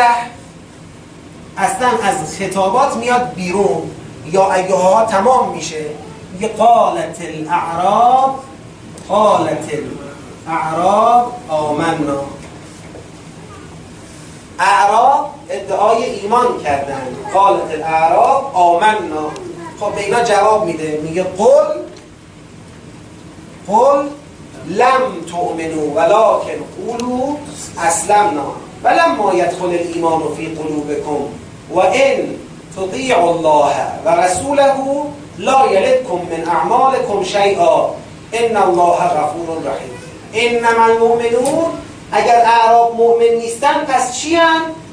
اصلا 1.58 1.88
از 2.04 2.38
خطابات 2.38 2.96
میاد 2.96 3.34
بیرون 3.34 3.92
یا 4.32 4.54
ایه 4.54 4.76
ها 4.76 5.06
تمام 5.06 5.52
میشه؟ 5.52 5.86
میگه 6.34 6.48
قالت 6.48 7.22
الاعراب 7.22 8.40
قالت 9.10 9.70
الاعراب 10.48 11.34
آمنا. 11.50 12.24
اعراب 14.60 15.30
ادعای 15.50 16.04
ایمان 16.04 16.64
کردن. 16.64 17.08
قالت 17.34 17.72
الاعراب 17.72 18.52
آمنا. 18.54 19.32
خب 19.80 19.96
به 19.96 20.02
اینا 20.02 20.24
جواب 20.24 20.66
میده. 20.66 21.00
میگه 21.04 21.24
قل 21.24 21.82
قل 23.68 24.10
لم 24.68 25.22
تؤمنوا 25.32 25.96
ولكن 25.96 26.60
قولوا 26.78 27.36
اسلمنا. 27.80 28.46
ولما 28.84 29.34
يدخل 29.34 29.66
الايمان 29.66 30.22
في 30.38 30.48
قلوبكم 30.48 31.30
وان 31.74 32.38
تطيعوا 32.78 33.32
الله 33.32 33.74
ورسوله 34.06 35.06
لا 35.38 35.66
يلدكم 35.72 36.20
من 36.32 36.48
اعمالكم 36.48 37.24
شيئا 37.24 37.90
ان 38.34 38.58
الله 38.58 38.98
غفور 38.98 39.58
رحیم 39.66 39.96
انما 40.34 40.86
المؤمنون 40.86 41.66
اگر 42.12 42.42
اعراب 42.46 42.96
مؤمن 42.96 43.36
نیستن 43.38 43.86
پس 43.88 44.18
چی؟ 44.18 44.38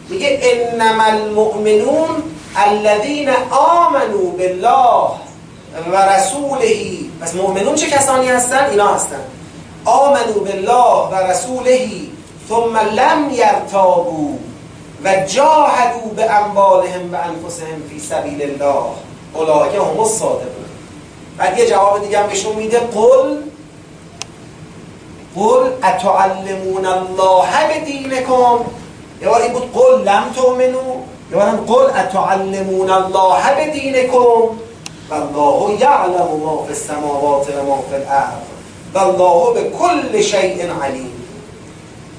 میگه 0.09 0.41
انما 0.43 1.05
المؤمنون 1.07 2.23
الذين 2.57 3.29
آمنوا 3.51 4.31
بالله 4.39 5.09
و 5.93 5.97
رسوله 5.97 6.77
پس 7.21 7.35
مؤمنون 7.35 7.75
چه 7.75 7.91
کسانی 7.91 8.29
هستن؟ 8.29 8.65
اینا 8.71 8.95
هستن 8.95 9.21
آمنوا 9.85 10.45
بالله 10.45 11.09
و 11.13 11.31
رسوله 11.31 11.89
ثم 12.49 12.77
لم 12.77 13.31
يرتابوا 13.31 14.35
و 15.05 15.27
جاهدوا 15.27 16.11
به 16.17 16.31
اموالهم 16.31 17.15
و 17.15 17.17
انفسهم 17.17 17.83
فی 17.91 18.01
سبیل 18.01 18.43
الله. 18.43 18.85
اولئک 19.35 19.75
هم 19.75 20.01
الصادقون. 20.01 20.65
بعد 21.39 21.59
یه 21.59 21.71
جواب 21.71 22.03
دیگه 22.03 22.19
هم 22.19 22.27
بهشون 22.27 22.57
میده. 22.57 22.79
قل 22.79 23.37
قل 25.37 25.71
اتعلمون 25.85 26.87
الله 26.87 27.49
بدینکم؟ 27.71 28.59
یه 29.23 29.29
بار 29.29 29.43
این 29.43 29.53
بود 29.53 29.73
قل 29.73 30.09
لم 30.09 30.25
تؤمنوا. 30.37 30.95
یه 31.31 31.37
بار 31.37 31.47
قل 31.47 32.01
اتعلمون 32.01 32.91
الله 32.91 33.55
بدینکم؟ 33.59 34.43
والله 35.11 35.81
یعلم 35.81 36.41
ما 36.45 36.65
فی 36.67 36.73
السماوات 36.73 37.49
و 37.49 37.63
ما 37.67 37.85
فی 37.91 37.95
الارض. 37.95 38.43
والله 38.95 39.55
به 39.55 39.71
کل 39.71 40.23
شیء 40.23 40.67
علیم. 40.83 41.12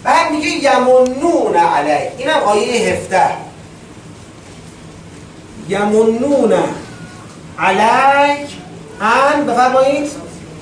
بعد 0.03 0.31
میگه 0.31 0.49
یمنون 0.49 1.55
علی 1.55 2.07
اینم 2.17 2.39
آیه 2.45 2.93
هفته 2.93 3.29
یمنون 5.69 6.53
علیک. 7.59 8.49
ان 9.01 9.45
بفرمایید. 9.45 10.11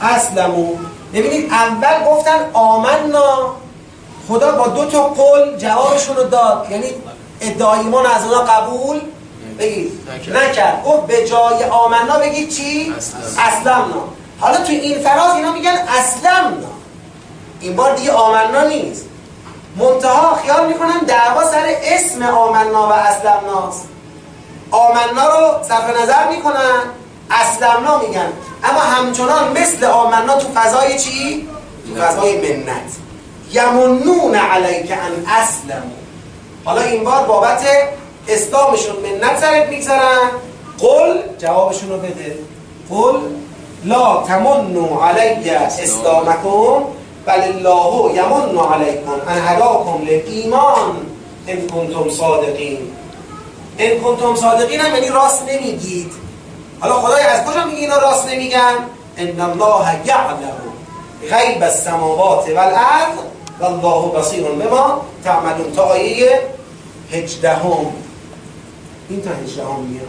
اسلمو. 0.01 0.75
ببینید 1.13 1.51
اول 1.51 2.05
گفتن 2.09 2.49
آمنا. 2.53 3.55
خدا 4.27 4.51
با 4.51 4.67
دو 4.67 4.85
تا 4.85 5.03
قول 5.03 5.57
جوابشون 5.57 6.15
رو 6.15 6.23
داد. 6.23 6.67
یعنی 6.71 6.87
ادعای 7.41 7.79
ایمان 7.79 8.05
از 8.05 8.23
اونا 8.23 8.41
قبول؟ 8.41 9.01
بگید. 9.59 9.91
نکرد. 10.33 10.83
گفت 10.85 11.07
به 11.07 11.27
جای 11.27 11.63
آمنا 11.63 12.19
بگید 12.19 12.49
چی؟ 12.49 12.93
اسلمنا. 13.37 14.03
حالا 14.39 14.57
تو 14.57 14.71
این 14.71 14.99
فراز 14.99 15.35
اینا 15.35 15.51
میگن 15.51 15.75
اسلمنا. 15.99 16.67
این 17.61 17.75
بار 17.75 17.95
دیگه 17.95 18.11
آمنا 18.11 18.67
نیست. 18.67 19.05
منتها 19.75 20.35
خیال 20.35 20.67
می‌کنن 20.67 20.99
دعوا 21.07 21.43
سر 21.43 21.75
اسم 21.83 22.23
آمنا 22.23 22.87
و 22.87 22.91
اسلمناست. 22.91 23.87
آمنا 24.71 25.39
رو 25.39 25.63
صرف 25.63 26.01
نظر 26.01 26.27
می‌کنن 26.29 26.81
اسلمنا 27.31 27.97
میگن. 27.97 28.33
اما 28.63 28.79
همچنان 28.79 29.57
مثل 29.61 29.85
آمنا 29.85 30.35
تو 30.37 30.47
فضای 30.55 30.99
چی؟ 30.99 31.47
تو 31.87 32.01
فضای 32.01 32.37
منت. 32.37 32.91
یمنون 33.51 34.35
علیک 34.35 34.91
ان 34.91 35.25
اسلمو 35.27 35.91
حالا 36.65 36.81
این 36.81 37.03
بار 37.03 37.25
بابت 37.25 37.65
اسلامشون 38.27 38.95
منت 38.95 39.39
سرت 39.39 39.69
می‌گذارن. 39.69 40.29
قل 40.79 41.17
جوابشون 41.37 41.89
رو 41.89 41.97
بده. 41.97 42.37
قل 42.89 43.19
لا 43.83 44.23
تمنو 44.27 44.99
علی 44.99 45.49
اسلامکم. 45.49 46.83
بل 47.25 47.41
الله 47.41 48.13
یمن 48.15 48.57
علیکم 48.73 49.11
ان 49.27 49.41
هداکم 49.47 50.05
للایمان 50.05 50.95
ان 51.47 51.67
کنتم 51.67 52.09
صادقین. 52.09 52.77
ان 53.79 53.99
کنتم 53.99 54.35
صادقین 54.35 54.79
هم 54.79 54.95
یعنی 54.95 55.09
راست 55.09 55.43
نمیگید. 55.49 56.11
حالا 56.79 56.93
خدای 56.93 57.23
از 57.23 57.45
کجا 57.45 57.65
میگه 57.65 57.77
اینا 57.77 57.97
راست 57.97 58.29
نمیگن؟ 58.29 58.75
ان 59.17 59.41
الله 59.41 60.05
یعلم 60.05 60.37
غیب 61.21 61.63
السماوات 61.63 62.49
والارض 62.49 63.17
والله 63.59 64.19
بصیر 64.19 64.43
بما 64.43 65.01
تعملون. 65.23 65.71
تا 65.71 65.83
آیه 65.83 66.41
هجدهم. 67.11 67.85
این 69.09 69.21
تا 69.21 69.29
هجدهم 69.29 69.79
میاد 69.79 70.07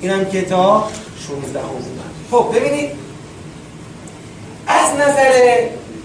اینم 0.00 0.24
که 0.24 0.42
تا 0.42 0.84
16 1.28 1.60
خب 2.30 2.46
ببینید 2.54 2.90
از 4.66 4.94
نظر 4.94 5.60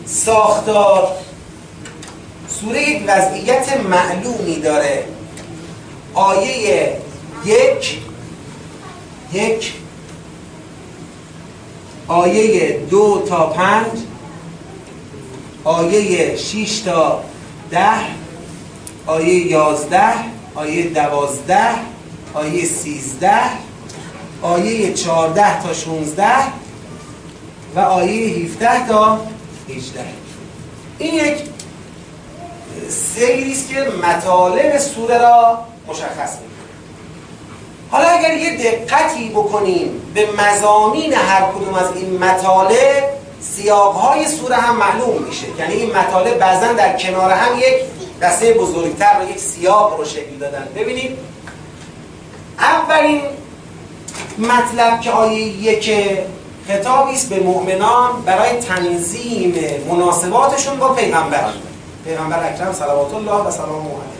ساختار. 0.06 1.08
سوره 2.48 2.90
یک 2.90 3.04
وضعیت 3.08 3.78
معلومی 3.78 4.56
داره. 4.56 5.06
آیه 6.14 6.98
یک 7.46 8.00
یک. 9.34 9.74
آیه 12.08 12.80
دو 12.90 13.24
تا 13.30 13.46
پنج. 13.46 13.92
آیه 15.64 16.38
شیش 16.38 16.80
تا 16.80 17.24
ده. 17.72 18.24
آیه 19.08 19.52
یازده 19.52 20.14
آیه 20.56 20.90
دوازده 20.90 21.70
آیه 22.34 22.66
سیزده 22.66 23.42
آیه 24.42 24.94
چارده 24.94 25.64
تا 25.64 25.74
شونزده 25.74 26.44
و 27.76 27.80
آیه 27.80 28.28
هیفته 28.28 28.88
تا 28.88 29.20
هیچده 29.68 30.06
این 30.98 31.14
یک 31.14 31.38
سیری 32.90 33.52
است 33.52 33.70
که 33.70 33.86
مطالب 34.04 34.78
سوره 34.78 35.18
را 35.18 35.60
مشخص 35.88 36.32
می‌کنه. 36.34 36.54
حالا 37.92 38.08
اگر 38.08 38.38
یه 38.38 38.58
دقتی 38.58 39.30
بکنیم 39.30 40.12
به 40.14 40.28
مزامین 40.38 41.14
هر 41.14 41.42
کدوم 41.52 41.74
از 41.74 41.96
این 41.96 42.18
مطالب 42.18 43.04
سیاقهای 43.42 44.28
سوره 44.28 44.56
هم 44.56 44.78
معلوم 44.78 45.24
میشه. 45.24 45.46
یعنی 45.60 45.74
این 45.74 45.96
مطالب 45.96 46.38
بعضا 46.38 46.74
در 46.74 46.98
کنار 46.98 47.32
هم 47.32 47.60
یک 47.60 47.76
دسته 48.22 48.54
بزرگتر 48.54 49.22
و 49.22 49.30
یک 49.30 49.40
سیاق 49.40 50.00
رو 50.00 50.06
شکل 50.06 50.36
دادن. 50.40 50.68
ببینید 50.76 51.18
اولین 52.60 53.22
مطلب 54.38 55.02
که 55.02 55.12
آیه 55.12 55.40
یک 55.40 55.92
خطابی 56.68 57.14
است 57.14 57.30
به 57.30 57.40
مؤمنان 57.40 58.10
برای 58.26 58.52
تنظیم 58.52 59.56
مناسباتشون 59.90 60.80
با 60.80 60.90
پیغمبر. 60.90 61.46
پیغمبر 62.06 62.54
اکرم 62.54 62.74
صلوات 62.74 63.14
الله 63.14 63.48
و 63.48 63.52
سلام 63.52 63.70
علیه. 63.70 64.14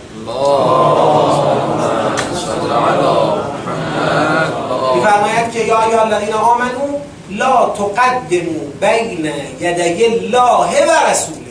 میفرماید 4.96 5.52
که 5.52 5.60
یا 5.60 5.82
ایها 5.82 6.02
الذین 6.02 6.34
آمنو 6.34 7.00
لا 7.30 7.66
تقدمو 7.66 8.60
بین 8.82 9.32
یدی 9.60 10.06
الله 10.06 10.86
و 10.88 11.10
رسوله. 11.10 11.43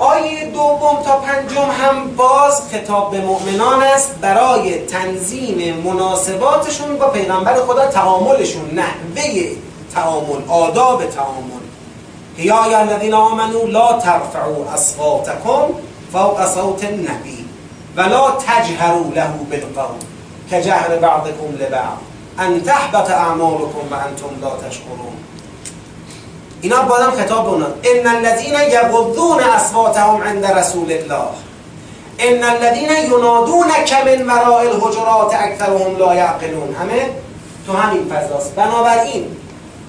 آیه 0.00 0.50
دوم 0.50 1.02
تا 1.04 1.16
پنجم 1.16 1.70
هم 1.70 2.16
باز 2.16 2.62
خطاب 2.72 3.10
به 3.10 3.20
مؤمنان 3.20 3.82
است 3.82 4.14
برای 4.20 4.86
تنظیم 4.86 5.76
مناسباتشون 5.76 6.98
با 6.98 7.08
پیغمبر 7.08 7.54
خدا 7.54 7.86
تعاملشون 7.86 8.70
نحوه 8.74 9.48
تعامل 9.94 10.42
آداب 10.48 11.06
تعامل. 11.06 11.60
یا 12.38 12.66
یا 12.70 12.78
الذین 12.78 13.14
آمنو 13.14 13.66
لا 13.66 13.92
ترفعوا 13.92 14.72
اصواتکم 14.74 15.74
فوق 16.12 16.46
صوت 16.46 16.84
النبی 16.84 17.44
ولا 17.96 18.30
تجهروا 18.30 19.14
له 19.14 19.32
بالقول 19.50 20.00
كجهر 20.50 20.96
بعضكم 20.96 21.54
لبعض. 21.60 21.98
ان 22.38 22.62
تحبط 22.62 23.10
اعمالكم 23.10 23.82
وانتم 23.90 24.40
لا 24.40 24.68
تشکرون 24.68 25.16
اینا 26.62 26.82
بادم 26.82 27.10
خطاب 27.10 27.44
به 27.44 27.50
اونا. 27.50 27.66
ان 27.66 28.06
الذين 28.06 28.54
يغضون 28.70 29.40
اصواتهم 29.40 30.22
عند 30.22 30.44
رسول 30.44 30.92
الله. 30.92 31.28
ان 32.20 32.44
الذين 32.44 32.90
ينادونك 32.90 33.92
من 34.06 34.26
وراء 34.30 34.60
الحجرات 34.60 35.34
اکثرهم 35.34 35.96
لا 35.96 36.14
يعقلون 36.14 36.74
همه 36.80 37.10
تو 37.66 37.72
همین 37.72 38.04
فضاست. 38.08 38.54
بنابراین 38.54 39.24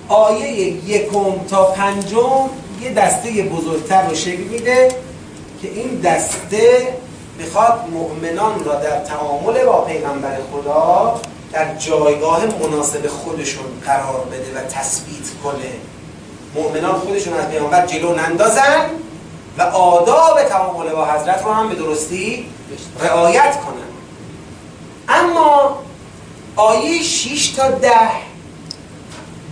آیه 0.07 0.49
یکم 0.89 1.45
تا 1.49 1.63
پنجم 1.65 2.49
یه 2.81 2.93
دسته 2.93 3.29
بزرگتر 3.43 4.07
رو 4.07 4.15
شکل 4.15 4.43
میده 4.43 4.87
که 5.61 5.67
این 5.67 6.01
دسته 6.01 6.87
می‌خواد 7.37 7.79
مؤمنان 7.91 8.63
را 8.65 8.75
در 8.75 8.99
تعامل 8.99 9.65
با 9.65 9.81
پیغمبر 9.81 10.37
خدا 10.51 11.21
در 11.53 11.75
جایگاه 11.75 12.45
مناسب 12.45 13.07
خودشون 13.07 13.65
قرار 13.85 14.25
بده 14.31 14.59
و 14.59 14.67
تثبیت 14.69 15.27
کنه. 15.43 15.71
مؤمنان 16.55 16.99
خودشون 16.99 17.33
از 17.33 17.49
پیامبر 17.49 17.85
جلو 17.85 18.13
نندازن 18.13 18.85
و 19.57 19.61
آداب 19.61 20.43
تعامل 20.43 20.89
با 20.89 21.05
حضرت 21.05 21.43
رو 21.43 21.53
هم 21.53 21.69
به 21.69 21.75
درستی 21.75 22.45
رعایت 22.99 23.57
کنن. 23.61 23.91
اما 25.09 25.79
آیه 26.55 27.03
6 27.03 27.47
تا 27.47 27.71
ده 27.71 27.91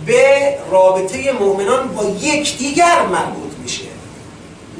به 0.06 0.54
رابطه 0.70 1.32
مؤمنان 1.32 1.88
با 1.88 2.04
یکدیگر 2.04 3.02
مربوط 3.02 3.52
میشه. 3.62 3.82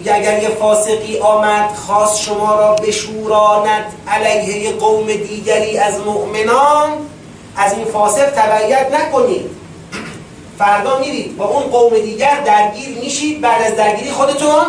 اگر 0.05 0.43
یه 0.43 0.49
فاسقی 0.49 1.18
آمد 1.18 1.75
خواست 1.75 2.21
شما 2.21 2.55
را 2.55 2.75
بشوراند 2.75 3.85
علیه 4.09 4.73
قوم 4.73 5.07
دیگری 5.07 5.79
از 5.79 6.01
مؤمنان 6.01 6.89
از 7.57 7.73
این 7.73 7.85
فاسق 7.85 8.31
تبعیت 8.31 8.87
نکنید. 8.95 9.60
فردا 10.61 10.99
میرید 10.99 11.37
با 11.37 11.45
اون 11.45 11.63
قوم 11.63 11.99
دیگر 11.99 12.41
درگیر 12.41 12.99
میشید 12.99 13.41
بعد 13.41 13.63
از 13.63 13.77
درگیری 13.77 14.11
خودتون 14.11 14.65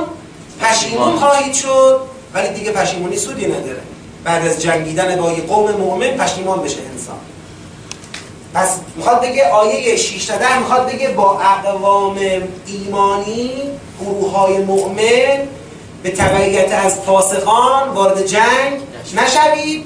پشیمون 0.61 1.15
خواهید 1.15 1.53
شد. 1.53 2.01
ولی 2.33 2.49
دیگه 2.49 2.71
پشیمونی 2.71 3.17
سودی 3.17 3.45
نداره. 3.45 3.81
بعد 4.23 4.47
از 4.47 4.61
جنگیدن 4.61 5.15
با 5.15 5.31
یه 5.31 5.41
قوم 5.41 5.71
مؤمن 5.71 6.07
پشیمان 6.07 6.61
بشه 6.61 6.77
انسان. 6.91 7.15
پس 8.53 8.79
می‌خواد 8.95 9.21
بگه 9.21 9.49
آیه 9.49 9.95
6 9.95 10.25
تا 10.25 10.37
10 10.37 10.59
می‌خواد 10.59 10.91
بگه 10.91 11.07
با 11.09 11.39
اقوام 11.39 12.19
ایمانی 12.65 13.51
گروه 14.01 14.31
های 14.31 14.57
مؤمن 14.57 15.47
به 16.03 16.11
تبعیت 16.11 16.71
از 16.73 16.99
فاسقان 16.99 17.89
وارد 17.89 18.25
جنگ 18.25 18.81
نشوید. 19.13 19.85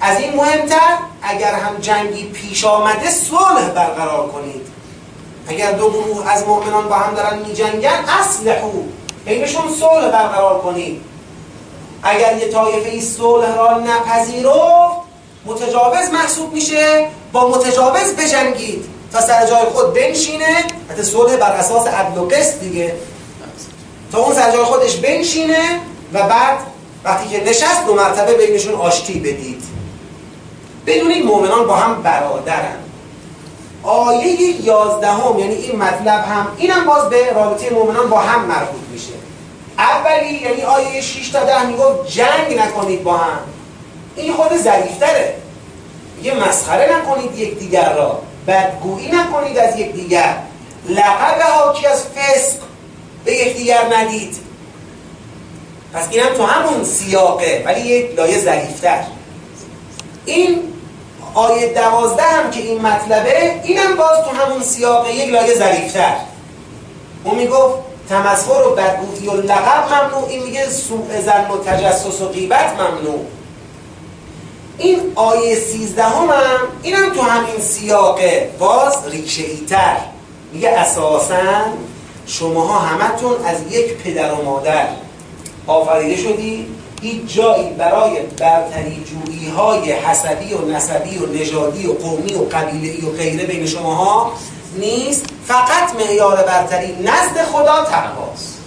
از 0.00 0.20
این 0.20 0.36
مهمتر 0.36 0.96
اگر 1.22 1.54
هم 1.54 1.76
جنگی 1.80 2.24
پیش 2.24 2.64
آمده 2.64 3.10
صلح 3.10 3.68
برقرار 3.74 4.28
کنید. 4.28 4.76
اگر 5.48 5.72
دو 5.72 5.90
گروه 5.90 6.30
از 6.32 6.46
مؤمنان 6.46 6.88
با 6.88 6.94
هم 6.94 7.14
دارن 7.14 7.38
میجنگن 7.38 8.04
اصلحو. 8.20 8.82
بینشون 9.24 9.74
صلح 9.80 10.08
برقرار 10.08 10.60
کنید 10.60 11.00
اگر 12.02 12.36
یه 12.36 12.48
طایفه 12.48 12.90
ای 12.90 13.00
صلح 13.00 13.56
را 13.56 13.78
نپذیرفت 13.78 15.06
متجاوز 15.46 16.10
محسوب 16.12 16.52
میشه 16.52 17.06
با 17.32 17.48
متجاوز 17.48 18.16
بجنگید. 18.18 18.84
تا 19.12 19.20
سر 19.20 19.46
جای 19.46 19.64
خود 19.64 19.94
بنشینه. 19.94 20.64
حتی 20.90 21.02
صلح 21.02 21.36
بر 21.36 21.52
اساس 21.52 21.86
عدل 21.86 22.18
و 22.18 22.28
قسط 22.28 22.60
دیگه. 22.60 22.94
تا 24.12 24.18
اون 24.18 24.34
سر 24.34 24.52
جای 24.52 24.64
خودش 24.64 24.96
بنشینه 24.96 25.80
و 26.12 26.18
و 26.18 26.28
بعد 26.28 26.58
وقتی 27.04 27.28
که 27.28 27.44
نشست 27.44 27.86
دو 27.86 27.94
مرتبه 27.94 28.34
بینشون 28.34 28.74
آشتی 28.74 29.20
بدید. 29.20 29.62
بدونید 30.86 31.24
مؤمنان 31.24 31.66
با 31.66 31.76
هم 31.76 32.02
برادرن. 32.02 32.76
آیه 33.86 34.64
یازدهم 34.64 35.38
یعنی 35.38 35.54
این 35.54 35.76
مطلب 35.76 36.24
هم 36.24 36.46
اینم 36.56 36.84
باز 36.84 37.08
به 37.08 37.32
رابطه 37.32 37.70
مؤمنان 37.70 38.10
با 38.10 38.18
هم 38.18 38.44
مربوط 38.44 38.80
میشه. 38.92 39.12
اولی 39.78 40.34
یعنی 40.34 40.62
آیه 40.62 41.00
6 41.00 41.28
تا 41.28 41.44
10 41.44 41.66
می‌گفت 41.66 42.08
جنگ 42.08 42.58
نکنید 42.58 43.02
با 43.04 43.16
هم. 43.16 43.38
این 44.16 44.32
خود 44.32 44.56
ظریفتره 44.56 45.34
یه 46.22 46.34
مسخره 46.34 46.96
نکنید 46.96 47.38
یک 47.38 47.58
دیگر 47.58 47.92
را. 47.92 48.22
بدگویی 48.46 49.10
نکنید 49.10 49.58
از 49.58 49.78
یک 49.78 49.92
دیگر 49.92 50.36
لقب 50.88 51.42
حاکی 51.42 51.86
از 51.86 52.04
فسق 52.04 52.58
به 53.24 53.32
یکدیگر 53.32 53.94
ندید. 53.96 54.36
پس 55.92 56.08
اینم 56.10 56.28
تو 56.36 56.46
همون 56.46 56.84
سیاقه 56.84 57.62
ولی 57.66 57.80
یک 57.80 58.14
لایه 58.16 58.38
ظریفتر 58.38 59.04
این 60.24 60.75
آیه 61.36 61.72
دوازده 61.72 62.22
هم 62.22 62.50
که 62.50 62.60
این 62.60 62.82
مطلبه 62.82 63.60
اینم 63.64 63.96
باز 63.96 64.24
تو 64.24 64.30
همون 64.30 64.62
سیاقه 64.62 65.14
یک 65.14 65.32
لایه 65.32 65.54
ظریفتر 65.54 66.16
اون 67.24 67.34
می‌گفت 67.34 67.74
تمسخر 68.08 68.62
و 68.68 68.74
بدگویی 68.74 69.28
و 69.28 69.32
لقب 69.32 69.92
ممنوع. 69.92 70.28
این 70.28 70.42
میگه 70.42 70.70
سوء 70.70 71.20
زن 71.26 71.50
و 71.50 71.58
تجسس 71.58 72.20
و 72.20 72.28
غیبت 72.28 72.72
ممنوع. 72.72 73.24
این 74.78 75.12
آیه 75.14 75.54
سیزده 75.54 76.02
هم, 76.02 76.28
هم 76.30 76.60
اینم 76.82 77.14
تو 77.14 77.22
همین 77.22 77.60
سیاقه 77.60 78.50
باز 78.58 79.08
ریشه 79.08 79.42
ایتر 79.42 79.96
میگه 80.52 80.68
اساسا 80.68 81.36
شماها 82.26 82.78
همتون 82.78 83.44
از 83.44 83.72
یک 83.72 83.96
پدر 83.96 84.32
و 84.32 84.44
مادر. 84.44 84.86
آفریده 85.66 86.16
شدی 86.16 86.66
هیچ 87.02 87.34
جایی 87.34 87.70
برای 87.70 88.20
برتری 88.38 89.04
جویی 89.04 89.48
های 89.48 89.92
حسبی 89.92 90.54
و 90.54 90.66
نسبی 90.66 91.18
و 91.18 91.26
نژادی 91.26 91.86
و 91.86 91.92
قومی 91.92 92.34
و 92.34 92.44
قبیله 92.44 93.08
و 93.08 93.12
غیره 93.12 93.46
بین 93.46 93.66
شماها 93.66 94.32
نیست. 94.78 95.26
فقط 95.46 95.94
معیار 95.94 96.36
برتری 96.36 96.92
نزد 97.02 97.44
خدا 97.52 97.84
تقواست. 97.84 98.58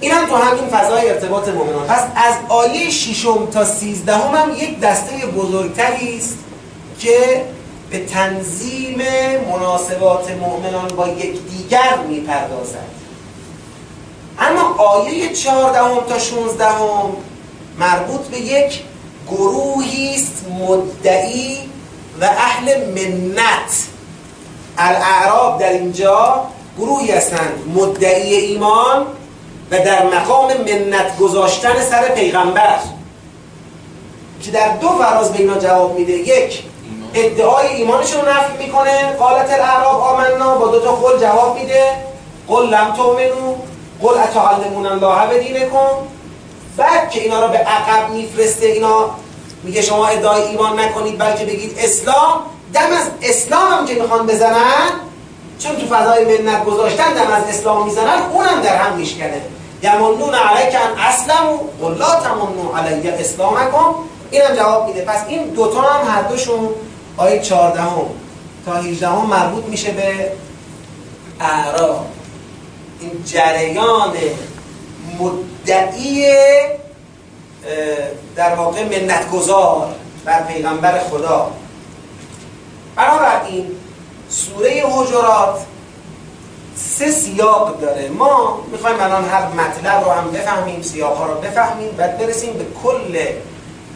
این 0.00 0.12
هم 0.12 0.26
تو 0.26 0.36
همین 0.36 0.68
فضای 0.68 1.08
ارتباط 1.08 1.48
مؤمنان. 1.48 1.86
پس 1.86 2.02
از 2.16 2.34
آیه 2.48 2.90
ششم 2.90 3.46
تا 3.46 3.64
سیزدهم 3.64 4.34
هم 4.34 4.56
یک 4.56 4.80
دسته 4.80 5.26
بزرگتری 5.26 6.18
است 6.18 6.38
که 6.98 7.44
به 7.90 8.06
تنظیم 8.06 8.98
مناسبات 9.50 10.30
مؤمنان 10.30 10.88
با 10.88 11.08
یکدیگر 11.08 11.98
می‌پردازد. 12.08 13.00
اما 14.38 14.69
آیه 14.80 15.32
چهاردهم 15.32 16.00
تا 16.08 16.18
شونزدهم 16.18 17.12
مربوط 17.78 18.20
به 18.20 18.38
یک 18.38 18.82
گروهی 19.30 20.14
است 20.14 20.46
مدعی 20.60 21.58
و 22.20 22.24
اهل 22.24 22.90
منت. 22.90 23.86
الاعراب 24.78 25.58
در 25.58 25.72
اینجا 25.72 26.44
گروهی 26.78 27.12
هستند 27.12 27.72
مدعی 27.74 28.34
ایمان 28.34 29.06
و 29.70 29.78
در 29.78 30.06
مقام 30.06 30.52
منت 30.52 31.18
گذاشتن 31.18 31.82
سر 31.90 32.08
پیغمبر. 32.08 32.78
که 34.42 34.50
در 34.50 34.76
دو 34.76 34.88
فراز 34.88 35.32
به 35.32 35.38
اینا 35.38 35.58
جواب 35.58 35.98
میده. 35.98 36.12
یک 36.12 36.62
ادعای 37.14 37.66
ایمانشون 37.66 38.20
رو 38.20 38.28
نفی 38.28 38.66
می‌کنه. 38.66 39.12
قالت 39.12 39.50
الاعراب 39.50 40.00
آمنا 40.00 40.58
با 40.58 40.66
دو 40.66 40.80
تا 40.80 40.92
قول 40.92 41.20
جواب 41.20 41.58
میده. 41.58 41.92
قل 42.48 42.66
لم 42.66 42.92
تؤمنو 42.92 43.54
قل 44.02 44.18
اتعلمون 44.18 44.86
الله 44.86 45.26
بدینکم 45.26 45.88
بعد 46.76 47.10
که 47.10 47.20
اینا 47.20 47.46
رو 47.46 47.52
به 47.52 47.58
عقب 47.58 48.10
میفرسته 48.10 48.66
اینا 48.66 49.10
میگه 49.62 49.82
شما 49.82 50.06
ادعای 50.06 50.42
ایمان 50.42 50.80
نکنید 50.80 51.18
بلکه 51.18 51.44
بگید 51.44 51.78
اسلام. 51.78 52.40
دم 52.74 52.92
از 53.00 53.10
اسلام 53.22 53.72
هم 53.72 53.86
که 53.86 53.94
می‌خوان 53.94 54.26
بزنن 54.26 54.90
چون 55.58 55.76
تو 55.76 55.86
فضای 55.94 56.38
منت 56.38 56.64
گذاشتن 56.64 57.12
دم 57.12 57.32
از 57.32 57.42
اسلام 57.48 57.84
می‌زنن 57.84 58.22
اونم 58.32 58.60
در 58.62 58.76
هم 58.76 58.96
میشکنه. 58.96 59.40
یمنون 59.82 60.34
علیک 60.34 60.74
ان 60.74 60.98
اسلم 60.98 61.52
و 61.82 61.88
لا 61.88 62.20
تمنون 62.20 62.78
علی 62.78 63.10
اینم 64.30 64.54
جواب 64.56 64.86
میده. 64.86 65.04
پس 65.04 65.24
این 65.28 65.44
دوتا 65.44 65.80
هم 65.80 66.08
هر 66.08 66.22
دوشون 66.22 66.68
آیه 67.16 67.40
14 67.40 67.80
هم 67.80 67.90
تا 68.66 68.72
18 68.72 69.08
هم 69.08 69.26
مربوط 69.26 69.64
میشه 69.64 69.90
به 69.90 70.32
اعراب. 71.40 72.06
این 73.00 73.24
جریان 73.26 74.16
مدعی 75.20 76.32
در 78.36 78.54
واقع 78.54 78.84
منتگذار 78.84 79.94
بر 80.24 80.42
پیغمبر 80.42 80.98
خدا. 80.98 81.50
بنابراین 82.96 83.66
سوره 84.28 84.84
حجرات 84.86 85.60
سه 86.76 87.10
سیاق 87.10 87.80
داره. 87.80 88.08
ما 88.08 88.64
می‌خوایم 88.72 89.00
الان 89.00 89.24
هر 89.24 89.46
مطلب 89.46 90.04
رو 90.04 90.10
هم 90.10 90.30
بفهمیم 90.30 90.82
سیاق 90.82 91.16
ها 91.16 91.26
رو 91.26 91.40
بفهمیم 91.40 91.90
بعد 91.90 92.18
برسیم 92.18 92.52
به 92.52 92.66
کل 92.82 93.18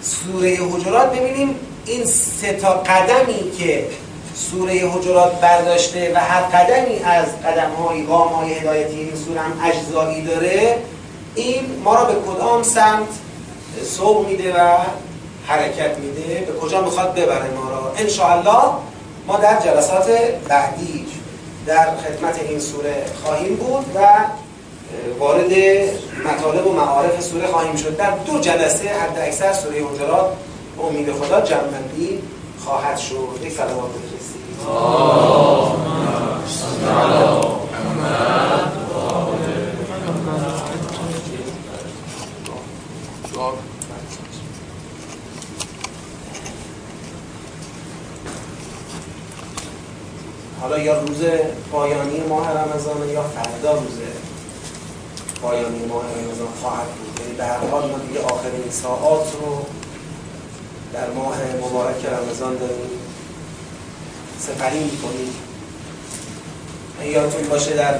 سوره 0.02 0.58
حجرات. 0.72 1.12
ببینیم 1.12 1.56
این 1.86 2.04
سه 2.06 2.52
تا 2.52 2.70
قدمی 2.70 3.50
که 3.58 3.86
سوره 4.34 4.72
حجرات 4.72 5.40
برداشته 5.40 6.12
و 6.14 6.18
هر 6.18 6.40
قدمی 6.40 6.98
از 6.98 7.26
قدم 7.42 7.70
های 7.70 8.06
گام 8.06 8.28
های 8.28 8.52
هدایتی 8.52 8.98
این 8.98 9.16
سوره 9.26 9.40
هم 9.40 9.60
اجزایی 9.64 10.22
داره 10.22 10.78
این 11.34 11.60
ما 11.84 11.94
را 11.94 12.04
به 12.04 12.14
کدام 12.14 12.62
سمت 12.62 13.08
سوق 13.84 14.28
میده 14.28 14.52
و 14.52 14.78
حرکت 15.46 15.98
میده؟ 15.98 16.40
به 16.46 16.60
کجا 16.60 16.80
می‌خواد 16.80 17.14
ببره 17.14 17.50
ما 17.50 17.70
را؟ 17.70 17.92
انشاءالله 17.98 18.62
ما 19.26 19.36
در 19.36 19.60
جلسات 19.60 20.10
بعدی 20.48 21.06
در 21.66 21.86
خدمت 21.96 22.40
این 22.48 22.60
سوره 22.60 23.04
خواهیم 23.24 23.56
بود 23.56 23.84
و 23.94 24.08
وارد 25.18 25.52
مطالب 26.24 26.66
و 26.66 26.72
معارف 26.72 27.20
سوره 27.20 27.46
خواهیم 27.46 27.76
شد. 27.76 27.96
در 27.96 28.10
دو 28.10 28.38
جلسه 28.38 28.88
حد 28.88 29.18
اکثر 29.18 29.52
سوره 29.52 29.84
حجرات 29.84 30.26
امید 30.82 31.12
خدا 31.12 31.40
جمعندی 31.40 32.22
خواهد 32.58 32.98
شد. 32.98 33.38
یک 33.42 33.52
سلامات 33.52 33.90
بفرستید. 33.90 34.44
حالا 50.60 50.78
یا 50.78 51.00
روز 51.00 51.22
پایانی 51.72 52.20
ماه 52.28 52.50
رمضان 52.50 53.08
یا 53.08 53.22
فردا 53.22 53.72
روز 53.72 53.98
پایانی 55.42 55.84
ماه 55.86 56.04
رمضان 56.04 56.48
خواهد 56.62 56.86
بود. 56.86 57.20
یعنی 57.20 57.34
به 57.34 57.44
هر 57.44 57.58
حال 57.70 57.90
ما 57.90 57.98
دیگه 57.98 58.20
آخرین 58.24 58.70
ساعات 58.70 59.32
رو 59.32 59.66
در 60.94 61.10
ماه 61.10 61.36
مبارک 61.62 62.06
رمضان 62.06 62.56
داریم. 62.56 62.90
سپری 64.38 64.84
می‌کنیم. 64.84 65.34
یادتون 67.04 67.48
باشه 67.48 67.74
در 67.74 67.94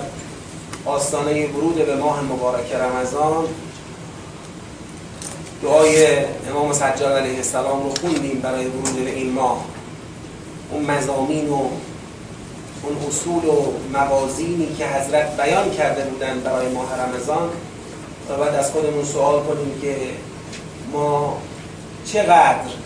آستانه 0.87 1.47
ورود 1.47 1.87
به 1.87 1.97
ماه 1.97 2.21
مبارک 2.21 2.73
رمضان 2.73 3.45
دعای 5.63 6.07
امام 6.51 6.73
سجاد 6.73 7.13
علیه 7.13 7.37
السلام 7.37 7.83
رو 7.83 7.95
خوندیم 8.01 8.41
برای 8.41 8.67
ورود 8.67 9.05
به 9.05 9.11
این 9.11 9.33
ماه. 9.33 9.65
اون 10.71 10.85
مزامین 10.85 11.49
و 11.49 11.55
اون 12.83 12.97
اصول 13.09 13.45
و 13.45 13.73
موازینی 13.93 14.75
که 14.79 14.87
حضرت 14.87 15.37
بیان 15.37 15.71
کرده 15.71 16.05
بودن 16.05 16.41
برای 16.41 16.69
ماه 16.69 16.89
رمضان. 17.01 17.49
و 18.29 18.37
بعد 18.37 18.55
از 18.55 18.71
خودمون 18.71 19.05
سوال 19.05 19.43
کنیم 19.43 19.81
که 19.81 19.97
ما 20.93 21.39
چقدر 22.13 22.84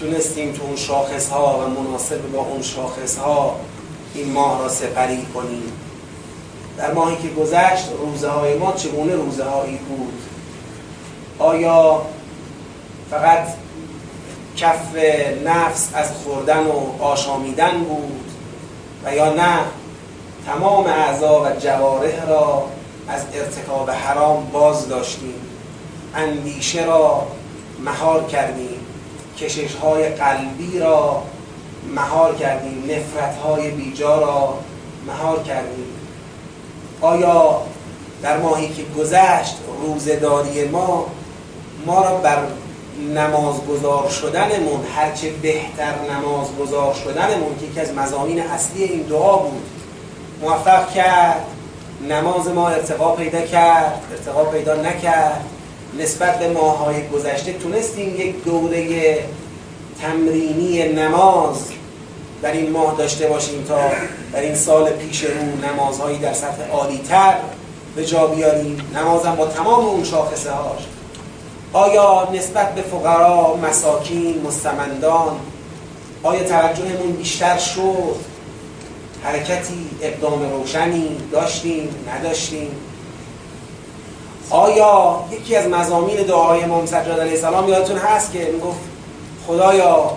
تونستیم 0.00 0.52
تو 0.52 0.62
اون 0.62 0.76
شاخص 0.76 1.28
ها 1.28 1.58
و 1.58 1.80
مناسب 1.80 2.32
با 2.32 2.38
اون 2.38 2.62
شاخص 2.62 3.18
ها 3.18 3.56
این 4.14 4.32
ماه 4.32 4.58
را 4.58 4.68
سپری 4.68 5.26
کنیم. 5.34 5.72
در 6.78 6.92
ماهی 6.92 7.16
که 7.16 7.28
گذشت 7.28 7.88
روزه 7.98 8.28
های 8.28 8.58
ما 8.58 8.72
چگونه 8.72 9.16
روزه 9.16 9.44
هایی 9.44 9.76
بود؟ 9.76 10.22
آیا 11.38 12.02
فقط 13.10 13.46
کف 14.56 14.94
نفس 15.44 15.88
از 15.94 16.10
خوردن 16.12 16.66
و 16.66 17.02
آشامیدن 17.02 17.78
بود 17.78 18.30
و 19.04 19.14
یا 19.14 19.34
نه 19.34 19.58
تمام 20.46 20.86
اعضا 20.86 21.42
و 21.42 21.46
جوارح 21.60 22.28
را 22.28 22.68
از 23.08 23.22
ارتکاب 23.34 23.90
حرام 23.90 24.46
باز 24.52 24.88
داشتیم 24.88 25.34
اندیشه 26.14 26.84
را 26.84 27.26
مهار 27.84 28.24
کردیم؟ 28.24 28.73
کشش 29.40 29.74
های 29.74 30.08
قلبی 30.08 30.78
را 30.78 31.22
مهار 31.94 32.34
کردیم 32.34 32.84
نفرت 32.84 33.36
های 33.36 33.70
بیجا 33.70 34.18
را 34.18 34.58
مهار 35.06 35.42
کردیم. 35.42 35.86
آیا 37.00 37.60
در 38.22 38.36
ماهی 38.36 38.68
که 38.68 38.82
گذشت 38.98 39.56
روزداری 39.82 40.64
ما 40.64 41.06
ما 41.86 42.00
را 42.02 42.16
بر 42.16 42.38
نماز 43.14 43.66
گذار 43.66 44.08
شدنمون 44.08 44.80
هرچه 44.96 45.30
بهتر 45.30 45.92
نماز 46.10 46.46
گذار 46.60 46.94
شدنمون 46.94 47.58
که 47.60 47.66
یکی 47.66 47.80
از 47.80 47.94
مزامین 47.94 48.40
اصلی 48.40 48.84
این 48.84 49.02
دعا 49.02 49.36
بود 49.36 49.62
موفق 50.42 50.92
کرد 50.92 51.46
نماز 52.08 52.48
ما 52.48 52.68
ارتقا 52.68 53.12
پیدا 53.12 53.40
کرد 53.40 54.02
ارتقا 54.10 54.44
پیدا 54.44 54.74
نکرد؟ 54.74 55.44
نسبت 55.98 56.38
به 56.38 56.48
ماهای 56.48 57.08
گذشته 57.08 57.52
تونستیم 57.52 58.20
یک 58.20 58.44
دوره 58.44 59.18
تمرینی 60.00 60.92
نماز 60.92 61.56
در 62.42 62.52
این 62.52 62.70
ماه 62.70 62.94
داشته 62.98 63.26
باشیم 63.26 63.64
تا 63.64 63.80
در 64.32 64.40
این 64.40 64.54
سال 64.54 64.90
پیش 64.90 65.24
رو 65.24 65.68
نمازهایی 65.68 66.18
در 66.18 66.32
سطح 66.32 66.70
عالی 66.72 66.98
تر 66.98 67.34
به 67.96 68.06
جا 68.06 68.26
بیاریم. 68.26 68.80
نمازم 68.94 69.34
با 69.36 69.46
تمام 69.46 69.84
اون 69.84 70.04
شاخصه 70.04 70.50
هاش 70.50 70.82
آیا 71.72 72.28
نسبت 72.32 72.74
به 72.74 72.82
فقرا، 72.82 73.56
مساکین، 73.56 74.42
مستمندان 74.46 75.36
آیا 76.22 76.44
توجهمون 76.44 77.12
بیشتر 77.12 77.58
شد؟ 77.58 78.16
حرکتی 79.22 79.90
اقدام 80.02 80.50
روشنی 80.50 81.16
داشتیم 81.32 81.88
نداشتیم؟ 82.14 82.70
آیا 84.50 85.24
یکی 85.30 85.56
از 85.56 85.68
مزامین 85.68 86.16
دعای 86.16 86.62
امام 86.62 86.86
سجاد 86.86 87.20
علیه 87.20 87.32
السلام 87.32 87.68
یادتون 87.68 87.98
هست 87.98 88.32
که 88.32 88.50
می‌گفت 88.52 88.80
خدایا 89.46 90.10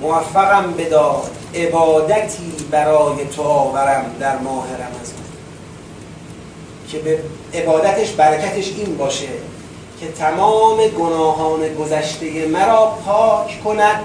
موفقم 0.00 0.72
بدار 0.72 1.22
عبادتی 1.54 2.52
برای 2.70 3.26
تو 3.36 3.42
آورم 3.42 4.04
در 4.20 4.38
ماه 4.38 4.64
رمضان. 4.64 5.26
که 6.88 6.98
به 6.98 7.18
عبادتش 7.54 8.10
برکتش 8.12 8.72
این 8.76 8.96
باشه 8.96 9.28
که 10.00 10.12
تمام 10.18 10.76
گناهان 10.86 11.74
گذشته 11.74 12.46
مرا 12.46 12.92
پاک 13.06 13.64
کند. 13.64 14.04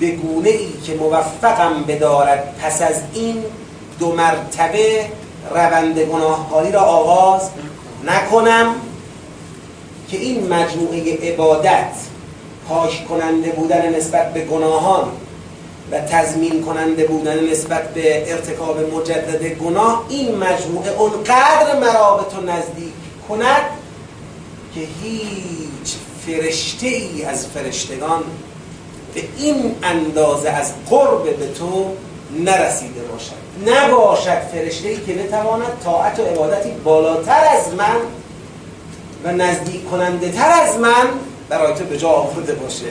به 0.00 0.10
گونه 0.10 0.48
ای 0.48 0.72
که 0.86 0.94
موفقم 0.94 1.84
بدارد 1.88 2.54
پس 2.62 2.82
از 2.82 3.02
این 3.14 3.44
دو 3.98 4.12
مرتبه 4.12 5.06
روند 5.50 5.98
گناهکاری 5.98 6.72
را 6.72 6.80
آغاز 6.80 7.50
نکنم 8.08 8.74
که 10.10 10.18
این 10.18 10.52
مجموعه 10.52 11.32
عبادت 11.32 11.92
پاک 12.68 13.08
کننده 13.08 13.50
بودن 13.50 13.94
نسبت 13.96 14.32
به 14.32 14.40
گناهان 14.40 15.08
و 15.92 16.00
تضمین 16.00 16.62
کننده 16.62 17.06
بودن 17.06 17.50
نسبت 17.50 17.94
به 17.94 18.32
ارتکاب 18.32 18.94
مجدد 18.94 19.44
گناه 19.44 20.06
این 20.08 20.34
مجموعه 20.34 20.90
اونقدر 20.98 21.80
مرا 21.80 22.16
به 22.16 22.36
تو 22.36 22.40
نزدیک 22.40 22.92
کند 23.28 23.62
که 24.74 24.80
هیچ 24.80 25.94
فرشته 26.26 26.86
ای 26.86 27.24
از 27.24 27.46
فرشتگان 27.46 28.22
به 29.14 29.22
این 29.38 29.74
اندازه 29.82 30.50
از 30.50 30.72
قرب 30.90 31.36
به 31.36 31.46
تو 31.46 31.90
نرسیده 32.36 33.00
باشد. 33.12 33.48
نباشد 33.66 34.38
فرشته 34.52 34.88
ای 34.88 34.96
که 34.96 35.12
بتواند 35.12 35.72
طاعت 35.84 36.18
و 36.18 36.22
عبادتی 36.22 36.70
بالاتر 36.70 37.44
از 37.56 37.74
من 37.74 37.96
و 39.24 39.32
نزدیک 39.32 39.90
کننده 39.90 40.30
تر 40.30 40.50
از 40.50 40.78
من 40.78 41.06
برای 41.48 41.74
تو 41.74 41.84
به 41.84 41.98
جا 41.98 42.08
آورده 42.08 42.54
باشه. 42.54 42.86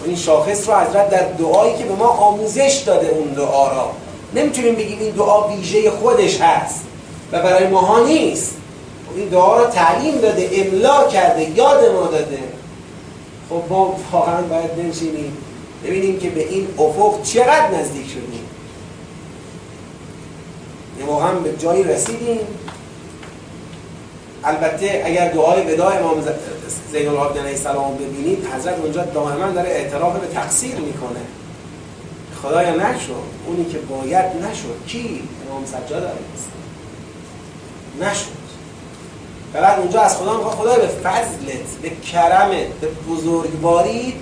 و 0.00 0.04
این 0.04 0.16
شاخص 0.16 0.68
رو 0.68 0.74
حضرت 0.74 1.10
در 1.10 1.22
دعایی 1.22 1.76
که 1.76 1.84
به 1.84 1.94
ما 1.94 2.06
آموزش 2.06 2.82
داده 2.86 3.08
اون 3.08 3.28
دعا 3.28 3.68
را. 3.68 3.90
نمی‌تونیم 4.34 4.74
بگیم 4.74 4.98
این 5.00 5.10
دعا 5.10 5.48
ویژه 5.48 5.90
خودش 5.90 6.40
هست 6.40 6.80
و 7.32 7.42
برای 7.42 7.66
ماها 7.66 8.04
نیست. 8.04 8.56
این 9.16 9.28
دعا 9.28 9.62
رو 9.62 9.66
تعلیم 9.66 10.18
داده 10.18 10.50
املا 10.52 11.08
کرده 11.08 11.50
یاد 11.50 11.92
ما 11.92 12.06
داده. 12.06 12.38
خب 13.50 13.62
ما 13.68 13.96
واقعا 14.12 14.42
باید 14.42 14.88
نشینیم 14.88 15.36
ببینیم 15.84 16.18
که 16.18 16.30
به 16.30 16.48
این 16.48 16.68
افق 16.78 17.22
چقدر 17.22 17.70
نزدیک 17.70 18.08
شدیم. 18.08 18.41
واقعا 21.06 21.32
به 21.32 21.56
جایی 21.56 21.84
رسیدیم. 21.84 22.38
البته 24.44 25.02
اگر 25.06 25.32
دعای 25.32 25.72
وداع 25.72 25.98
امام 25.98 26.20
زین 26.92 27.08
العابدین 27.08 27.42
علیه 27.42 27.56
السلام 27.56 27.94
ببینید 27.94 28.46
حضرت 28.54 28.78
اونجا 28.78 29.04
دائما 29.04 29.50
داره 29.50 29.68
اعتراف 29.68 30.16
به 30.16 30.26
تقصیر 30.26 30.74
می‌کنه. 30.74 31.20
خدایا 32.42 32.74
نشد 32.74 33.14
اونی 33.46 33.64
که 33.64 33.78
باید 33.78 34.24
نشد 34.24 34.86
کی؟ 34.86 35.22
امام 35.50 35.64
سجاد 35.66 36.02
علیه 36.02 36.16
نشد 38.00 38.42
فقط 39.52 39.78
اونجا 39.78 40.00
از 40.00 40.16
خدا 40.16 40.36
می‌خواد 40.36 40.54
خدا 40.54 40.74
به 40.74 40.86
فضلت 40.86 41.66
به 41.82 41.90
کرمت 41.90 42.66
به 42.80 42.88
بزرگواری 43.10 44.14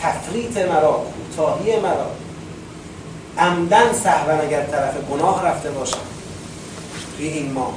تفریط 0.00 0.58
مرا 0.58 1.02
کوتاهی 1.14 1.76
مرا. 1.76 2.10
عمدن 3.38 3.92
سهون 3.92 4.40
اگر 4.40 4.62
طرف 4.62 4.94
گناه 5.12 5.46
رفته 5.46 5.70
باشم. 5.70 5.98
توی 7.16 7.28
این 7.28 7.52
ماه. 7.52 7.72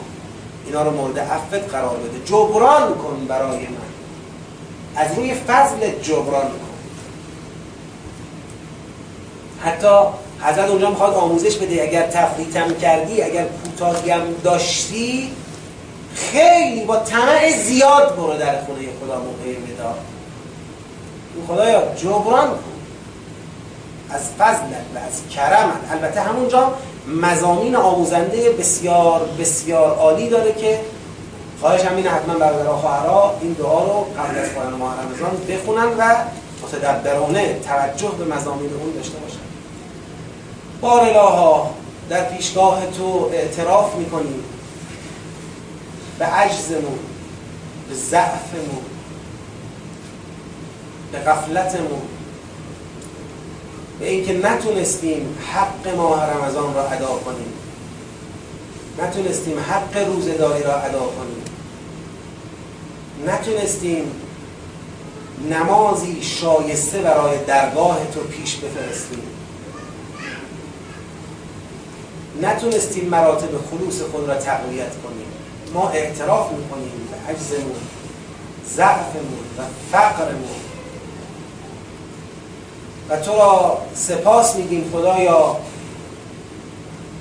اینا 0.65 0.83
رو 0.83 0.91
مورد 0.91 1.19
عفت 1.19 1.71
قرار 1.71 1.97
بده. 1.97 2.25
جبران 2.25 2.93
کن 2.93 3.25
برای 3.27 3.57
من. 3.57 3.89
از 4.95 5.17
روی 5.17 5.33
فضل 5.33 5.99
جبران 6.01 6.41
کن. 6.47 6.69
حتی 9.63 9.97
حضرت 10.41 10.69
اونجا 10.69 10.89
می‌خواد 10.89 11.13
آموزش 11.13 11.57
بده 11.57 11.81
اگر 11.83 12.07
تفریطم 12.07 12.73
کردی 12.73 13.21
اگر 13.21 13.45
کوتاهیم 13.45 14.35
داشتی 14.43 15.31
خیلی 16.15 16.85
با 16.85 16.97
طمع 16.97 17.51
زیاد 17.51 18.15
برو 18.15 18.37
در 18.37 18.61
خونه 18.61 18.79
خدا 19.01 19.19
موقع 19.19 19.73
ودا 19.73 19.95
خدایا 21.47 21.95
جبران 21.95 22.47
کن. 22.49 22.63
از 24.09 24.21
فضلت 24.21 24.85
و 24.95 24.97
از 24.97 25.35
کرمت. 25.35 25.91
البته 25.91 26.21
همونجا 26.21 26.73
مزامین 27.09 27.75
آموزنده 27.75 28.51
بسیار 28.51 29.29
بسیار 29.39 29.95
عالی 29.95 30.29
داره 30.29 30.53
که 30.53 30.79
خواهش 31.61 31.81
هم 31.81 31.95
اینه 31.95 32.09
حتما 32.09 32.33
برادر 32.33 32.69
خواهرها 32.69 33.37
این 33.41 33.53
دعا 33.53 33.83
رو 33.83 34.07
قبل 34.17 34.39
از 34.39 34.49
پایان 34.49 34.73
ماه 34.73 34.95
رمضان 35.01 35.31
بخونن 35.49 35.87
و 35.97 36.15
متدبرانه 36.63 37.59
توجه 37.59 38.11
به 38.17 38.35
مزامین 38.35 38.69
اون 38.73 38.93
داشته 38.95 39.17
باشن. 39.17 39.39
بار 40.81 41.01
الها 41.01 41.69
در 42.09 42.23
پیشگاه 42.23 42.81
تو 42.97 43.29
اعتراف 43.33 43.95
می‌کنیم 43.95 44.43
به 46.19 46.25
عجزمون 46.25 46.99
به 47.89 47.95
ضعفمون 47.95 48.85
به 51.11 51.19
غفلتمون 51.19 52.01
به 53.99 54.09
اینکه 54.09 54.33
نتونستیم 54.33 55.37
حق 55.53 55.95
ماه 55.95 56.25
رمضان 56.25 56.73
را 56.73 56.89
ادا 56.89 57.07
کنیم. 57.07 57.53
نتونستیم 58.99 59.59
حق 59.59 60.07
روزداری 60.07 60.63
را 60.63 60.75
ادا 60.75 60.99
کنیم. 60.99 61.43
نتونستیم 63.27 64.11
نمازی 65.49 66.21
شایسته 66.21 66.99
برای 66.99 67.37
درگاه 67.47 67.97
تو 68.13 68.19
پیش 68.19 68.55
بفرستیم. 68.55 69.23
نتونستیم 72.41 73.05
مراتب 73.09 73.49
خلوص 73.71 74.01
خود 74.01 74.27
را 74.29 74.35
تقویت 74.35 74.91
کنیم. 75.03 75.27
ما 75.73 75.89
اعتراف 75.89 76.51
می‌کنیم 76.51 76.91
به 77.11 77.33
عجزمون 77.33 77.75
ضعفمون 78.75 79.45
و 79.57 79.61
فقرمون. 79.91 80.68
و 83.09 83.17
تو 83.17 83.31
را 83.31 83.77
سپاس 83.93 84.55
میگیم 84.55 84.91
خدایا 84.93 85.57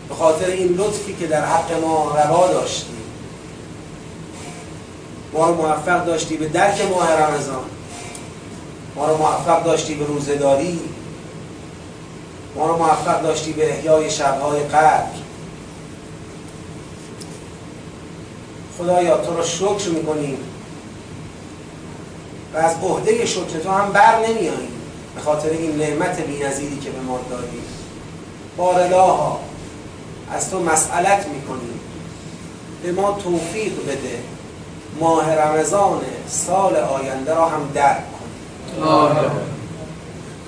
به 0.09 0.15
خاطر 0.15 0.47
این 0.47 0.75
لطفی 0.75 1.17
که 1.21 1.27
در 1.27 1.45
حق 1.45 1.81
ما 1.83 2.13
روا 2.17 2.49
داشتی. 2.49 2.87
ما 5.33 5.49
رو 5.49 5.55
موفق 5.55 6.05
داشتی 6.05 6.37
به 6.37 6.49
درک 6.49 6.91
ماه 6.91 7.13
رمضان. 7.13 7.65
ما 8.97 9.07
رو 9.07 9.17
موفق 9.17 9.65
داشتی 9.65 9.95
به 9.95 10.05
روزداری 10.05 10.81
ما 12.57 12.67
رو 12.67 12.77
موفق 12.77 13.23
داشتی 13.23 13.53
به 13.53 13.73
احیای 13.73 14.11
شبهای 14.11 14.61
قدر 14.61 15.05
خدایا 18.79 19.17
تو 19.17 19.37
را 19.37 19.45
شکر 19.45 19.89
می‌کنیم. 19.89 20.39
و 22.55 22.57
از 22.57 22.75
عهده 22.83 23.27
شکر 23.27 23.59
تو 23.63 23.71
هم 23.71 23.93
بر 23.93 24.27
نمیاییم 24.27 24.78
به 25.19 25.25
خاطر 25.25 25.49
این 25.51 25.77
نعمت 25.77 26.21
بی‌نظیری 26.21 26.79
که 26.79 26.91
به 26.91 27.01
ما 27.01 27.21
دادی. 27.31 27.61
بارلاها 28.57 29.41
از 30.33 30.51
تو 30.51 30.61
مسئلت 30.61 31.27
می‌کنیم. 31.27 31.81
به 32.83 32.93
ما 32.93 33.13
توفیق 33.13 33.73
بده. 33.83 34.19
ماه 35.01 35.35
رمضان 35.35 36.01
سال 36.29 36.77
آینده 36.77 37.35
را 37.35 37.49
هم 37.49 37.71
درک 37.75 37.97
کن 38.13 38.29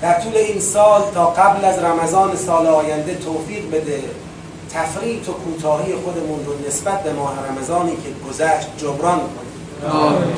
در 0.00 0.20
طول 0.20 0.36
این 0.36 0.60
سال 0.60 1.02
تا 1.14 1.26
قبل 1.26 1.64
از 1.64 1.78
رمضان 1.78 2.36
سال 2.36 2.66
آینده 2.66 3.14
توفیق 3.14 3.70
بده. 3.70 4.02
تفریط 4.72 5.28
و 5.28 5.32
کوتاهی 5.32 5.94
خودمون 5.94 6.46
رو 6.46 6.68
نسبت 6.68 7.02
به 7.02 7.12
ماه 7.12 7.34
رمضانی 7.48 7.92
که 7.92 8.28
گذشت 8.28 8.68
جبران 8.78 9.18
کنیم. 9.18 10.30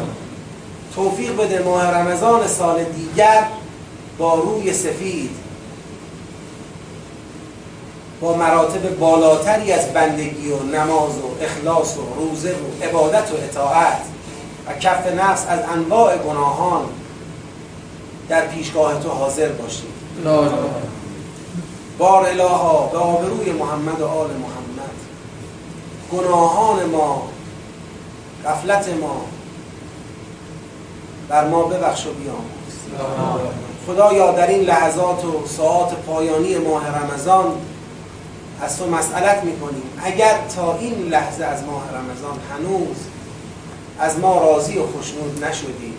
توفیق 0.94 1.36
بده 1.36 1.62
ماه 1.62 1.90
رمضان 1.90 2.46
سال 2.46 2.84
دیگر 2.84 3.46
با 4.18 4.34
روی 4.34 4.72
سفید 4.72 5.30
با 8.20 8.36
مراتب 8.36 8.98
بالاتری 8.98 9.72
از 9.72 9.92
بندگی 9.92 10.50
و 10.50 10.62
نماز 10.62 11.18
و 11.18 11.44
اخلاص 11.44 11.96
و 11.96 12.14
روزه 12.14 12.50
و 12.50 12.84
عبادت 12.84 13.32
و 13.32 13.34
اطاعت 13.36 14.02
و 14.66 14.72
کف 14.78 15.06
نفس 15.06 15.46
از 15.48 15.60
انواع 15.74 16.16
گناهان 16.16 16.84
در 18.28 18.46
پیشگاه 18.46 19.02
تو 19.02 19.08
حاضر 19.08 19.48
باشید 19.48 19.92
بار 21.98 22.26
الها 22.26 22.86
به 22.92 22.98
آبروی 22.98 23.52
محمد 23.52 24.00
و 24.00 24.06
آل 24.06 24.30
محمد. 24.30 24.62
گناهان 26.12 26.84
ما 26.84 27.28
غفلت 28.44 28.88
ما 28.88 29.24
بر 31.28 31.48
ما 31.48 31.62
ببخش 31.62 32.06
و 32.06 32.12
بیامرز 32.12 33.71
خدایا 33.86 34.32
در 34.32 34.46
این 34.46 34.60
لحظات 34.60 35.24
و 35.24 35.46
ساعات 35.46 35.94
پایانی 35.94 36.58
ماه 36.58 36.82
رمضان 37.02 37.46
از 38.62 38.78
تو 38.78 38.90
مسئلت 38.90 39.44
می‌کنیم. 39.44 39.82
اگر 40.04 40.38
تا 40.56 40.76
این 40.76 41.08
لحظه 41.08 41.44
از 41.44 41.64
ماه 41.64 41.82
رمضان 41.88 42.38
هنوز 42.52 42.96
از 43.98 44.18
ما 44.18 44.40
راضی 44.40 44.78
و 44.78 44.86
خوشنود 44.86 45.44
نشدیم 45.44 45.94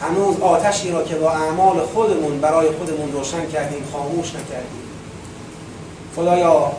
هنوز 0.00 0.40
آتشی 0.40 0.90
را 0.90 1.02
که 1.02 1.14
با 1.14 1.30
اعمال 1.30 1.80
خودمون 1.94 2.40
برای 2.40 2.68
خودمون 2.78 3.12
روشن 3.12 3.46
کردیم 3.46 3.84
خاموش 3.92 4.28
نکردیم. 4.28 4.82
خدایا 6.16 6.72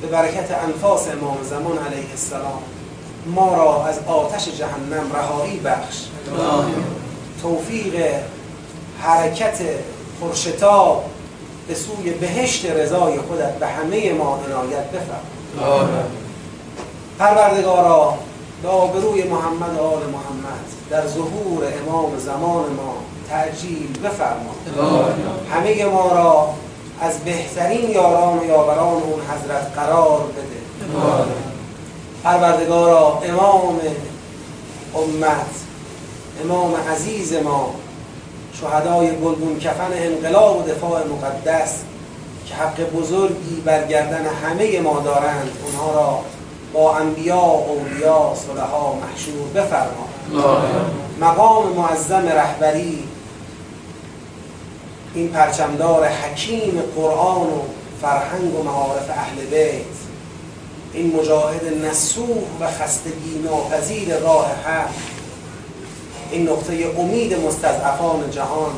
به 0.00 0.06
برکت 0.06 0.50
انفاس 0.64 1.08
امام 1.08 1.38
زمان 1.42 1.78
علیه 1.78 2.10
السلام 2.10 2.62
ما 3.26 3.54
را 3.54 3.86
از 3.86 3.98
آتش 4.06 4.48
جهنم 4.48 5.12
رهایی 5.14 5.60
بخش. 5.60 5.96
توفیق 7.42 7.94
حرکت 9.02 9.58
پرشتاب 10.20 11.04
به 11.68 11.74
سوی 11.74 12.10
بهشت 12.10 12.66
رضای 12.70 13.18
خودت 13.18 13.52
به 13.58 13.66
همه 13.66 14.12
ما 14.12 14.38
عنایت 14.46 14.90
بفرما. 14.90 15.88
پروردگارا 17.18 18.14
به 18.62 18.68
آبروی 18.68 19.22
محمد 19.22 19.78
و 19.78 19.82
آل 19.82 20.02
محمد 20.02 20.64
در 20.90 21.06
ظهور 21.06 21.64
امام 21.82 22.18
زمان 22.18 22.72
ما 22.72 22.94
تعجیل 23.28 23.98
بفرما. 24.04 24.54
همه 25.50 25.84
ما 25.84 26.12
را 26.12 26.48
از 27.00 27.18
بهترین 27.18 27.90
یاران 27.90 28.38
و 28.38 28.44
یاوران 28.44 29.02
اون 29.02 29.20
حضرت 29.20 29.72
قرار 29.76 30.20
بده. 30.20 30.62
پروردگارا 32.24 33.22
امام 33.24 33.80
امت 34.94 35.46
امام 36.44 36.74
عزیز 36.92 37.32
ما 37.32 37.74
شهدای 38.62 39.06
گلگون 39.06 39.58
کفن 39.58 39.90
انقلاب 39.92 40.60
و 40.60 40.70
دفاع 40.70 41.00
مقدس 41.06 41.74
که 42.46 42.54
حق 42.54 42.90
بزرگی 42.90 43.62
بر 43.64 43.86
گردن 43.86 44.26
همه 44.26 44.80
ما 44.80 45.00
دارند 45.00 45.50
اونها 45.64 45.92
را 45.94 46.18
با 46.72 46.96
انبیا 46.96 47.40
اولیا 47.40 48.32
صلحا 48.46 48.92
محشور 48.92 49.48
بفرما 49.54 50.08
مقام 51.20 51.72
معظم 51.72 52.28
رهبری 52.28 53.08
این 55.14 55.28
پرچمدار 55.28 56.06
حکیم 56.08 56.82
قرآن 56.96 57.46
و 57.46 57.60
فرهنگ 58.02 58.54
و 58.54 58.62
معارف 58.62 59.10
اهل 59.10 59.40
بیت 59.40 59.84
این 60.92 61.16
مجاهد 61.16 61.84
نسوح 61.84 62.42
و 62.60 62.66
خستگی 62.66 63.38
ناپذیر 63.44 64.16
راه 64.16 64.50
حق 64.64 65.21
این 66.32 66.48
نقطه 66.48 66.72
امید 66.98 67.46
مستضعفان 67.46 68.30
جهان 68.30 68.72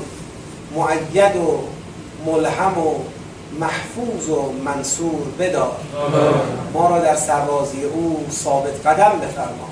معید 0.77 1.37
و 1.37 1.61
ملهم 2.27 2.79
و 2.79 2.95
محفوظ 3.61 4.29
و 4.29 4.53
منصور 4.65 5.23
بدار. 5.39 5.77
ما 6.73 6.89
را 6.89 6.99
در 6.99 7.17
سربازی 7.17 7.85
او 7.85 8.27
ثابت 8.31 8.87
قدم 8.87 9.13
بفرما. 9.19 9.69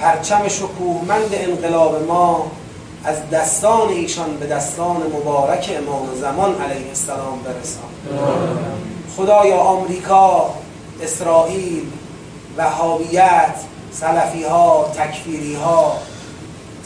پرچم 0.00 0.48
شکوهمند 0.48 1.28
انقلاب 1.32 2.06
ما 2.08 2.50
از 3.04 3.30
دستان 3.30 3.88
ایشان 3.88 4.36
به 4.36 4.46
دستان 4.46 4.96
مبارک 4.96 5.70
امام 5.78 6.08
زمان 6.20 6.54
علیه 6.62 6.88
السلام 6.88 7.40
برسان. 7.44 8.20
خدایا 9.16 9.56
آمریکا 9.56 10.50
اسرائیل 11.02 11.82
وهابیت 12.56 13.54
سلفی 13.92 14.44
ها 14.44 14.90
تکفیری 14.96 15.54
ها 15.54 15.96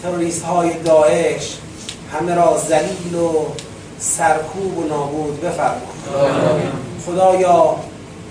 تروریست 0.03 0.43
های 0.43 0.73
داعش 0.73 1.57
همه 2.13 2.35
را 2.35 2.59
زلیل 2.69 3.15
و 3.15 3.47
سرکوب 3.99 4.79
و 4.79 4.83
نابود 4.89 5.41
بفرما 5.41 5.81
خدایا 7.07 7.77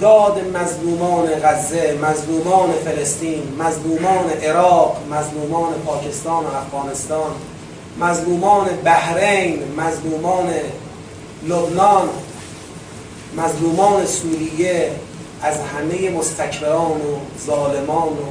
داد 0.01 0.41
مظلومان 0.53 1.28
غزه 1.43 1.97
مظلومان 2.01 2.70
فلسطین 2.86 3.43
مظلومان 3.59 4.30
عراق 4.43 4.97
مظلومان 5.11 5.74
پاکستان 5.86 6.43
و 6.43 6.47
افغانستان 6.47 7.32
مظلومان 7.99 8.67
بحرین 8.84 9.63
مظلومان 9.78 10.49
لبنان 11.47 12.09
مظلومان 13.38 14.05
سوریه 14.05 14.91
از 15.41 15.55
همه 15.55 16.09
مستکبران 16.09 16.91
و 16.91 17.45
ظالمان 17.45 18.07
و 18.07 18.30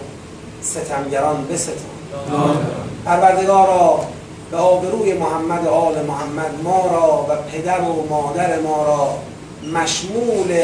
ستمگران 0.63 1.47
بستان. 1.47 1.77
پروردگارا 3.09 4.01
به 4.51 4.57
آبروی 4.57 5.13
محمد 5.13 5.67
و 5.67 5.71
آل 5.71 6.07
محمد 6.07 6.63
ما 6.65 6.87
را 6.87 7.27
و 7.29 7.37
پدر 7.53 7.81
و 7.81 8.07
مادر 8.11 8.61
ما 8.61 8.85
را 8.85 9.15
مشمول 9.81 10.57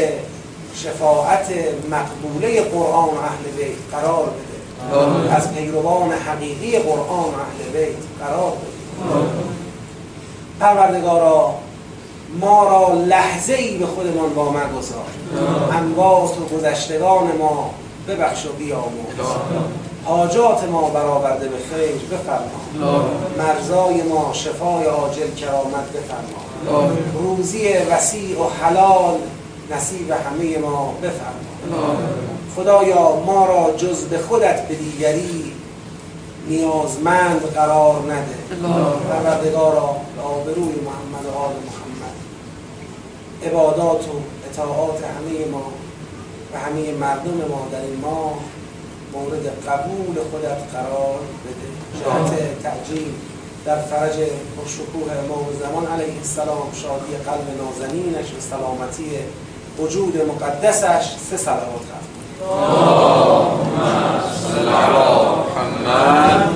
شفاعت 0.74 1.46
مقبوله 1.90 2.60
قرآن 2.60 3.08
و 3.08 3.18
اهل 3.18 3.56
بیت 3.56 3.76
قرار 3.92 4.24
بده. 4.24 5.34
از 5.34 5.54
پیروان 5.54 6.12
حقیقی 6.12 6.78
قرآن 6.78 7.24
و 7.24 7.38
اهل 7.40 7.72
بیت 7.72 7.96
قرار 8.20 8.52
بده. 8.52 9.24
پروردگارا 10.60 11.54
ما 12.40 12.64
را 12.64 12.92
لحظه 12.92 13.54
ای 13.54 13.78
به 13.78 13.86
خودمان 13.86 14.34
با 14.34 14.44
گذار. 14.44 15.06
انواس 15.72 16.30
و 16.30 16.56
گذشتگان 16.56 17.36
ما 17.38 17.70
ببخش 18.08 18.46
و 18.46 18.52
بیاموز 18.52 19.14
حاجات 20.04 20.64
ما 20.64 20.90
برآورده 20.90 21.48
به 21.48 21.56
خیر 21.56 21.94
بفرما. 21.94 23.04
مرزای 23.38 24.02
ما 24.02 24.32
شفای 24.32 24.84
عاجل 24.84 25.30
کرامت 25.30 25.88
بفرما. 25.92 26.90
روزی 27.14 27.68
وسیع 27.90 28.40
و 28.40 28.48
حلال 28.48 29.18
نصیب 29.70 30.10
همه 30.10 30.58
ما 30.58 30.94
بفرما. 31.02 31.96
خدایا 32.56 33.16
ما 33.26 33.46
را 33.46 33.76
جز 33.76 34.04
به 34.04 34.18
خودت 34.18 34.68
به 34.68 34.74
دیگری 34.74 35.52
نیازمند 36.48 37.42
قرار 37.54 37.94
نده. 38.02 38.62
پروردگارا 39.10 39.96
به 40.16 40.22
آبروی 40.22 40.74
محمد 40.84 41.26
و 41.34 41.38
آل 41.38 41.52
محمد. 41.52 42.14
عبادات 43.46 44.08
و 44.08 44.20
اطاعات 44.50 44.98
همه 45.04 45.50
ما 45.52 45.62
و 46.54 46.58
همه 46.58 46.92
مردم 46.92 47.48
ما 47.50 47.66
در 47.72 47.80
این 47.80 48.00
ماه 48.02 48.34
مورد 49.14 49.46
قبول 49.68 50.16
خودت 50.30 50.62
قرار 50.72 51.20
بده. 51.44 51.68
جهت 52.00 52.62
تعجیل 52.62 53.12
در 53.66 53.76
فرج 53.76 54.12
شکوه 54.66 55.12
امام 55.24 55.46
زمان 55.60 55.86
علیه 55.92 56.18
السلام 56.18 56.72
شادی 56.82 57.16
قلب 57.26 57.46
نازنینش 57.62 58.28
و 58.34 58.40
سلامتی 58.40 59.10
وجود 59.78 60.16
مقدسش 60.16 61.04
سه 61.30 61.36
سلامات 61.36 61.86
هست. 61.94 62.08
اللهم 62.42 63.80
صل 64.52 64.68
علی 64.68 65.04
محمد 65.40 66.54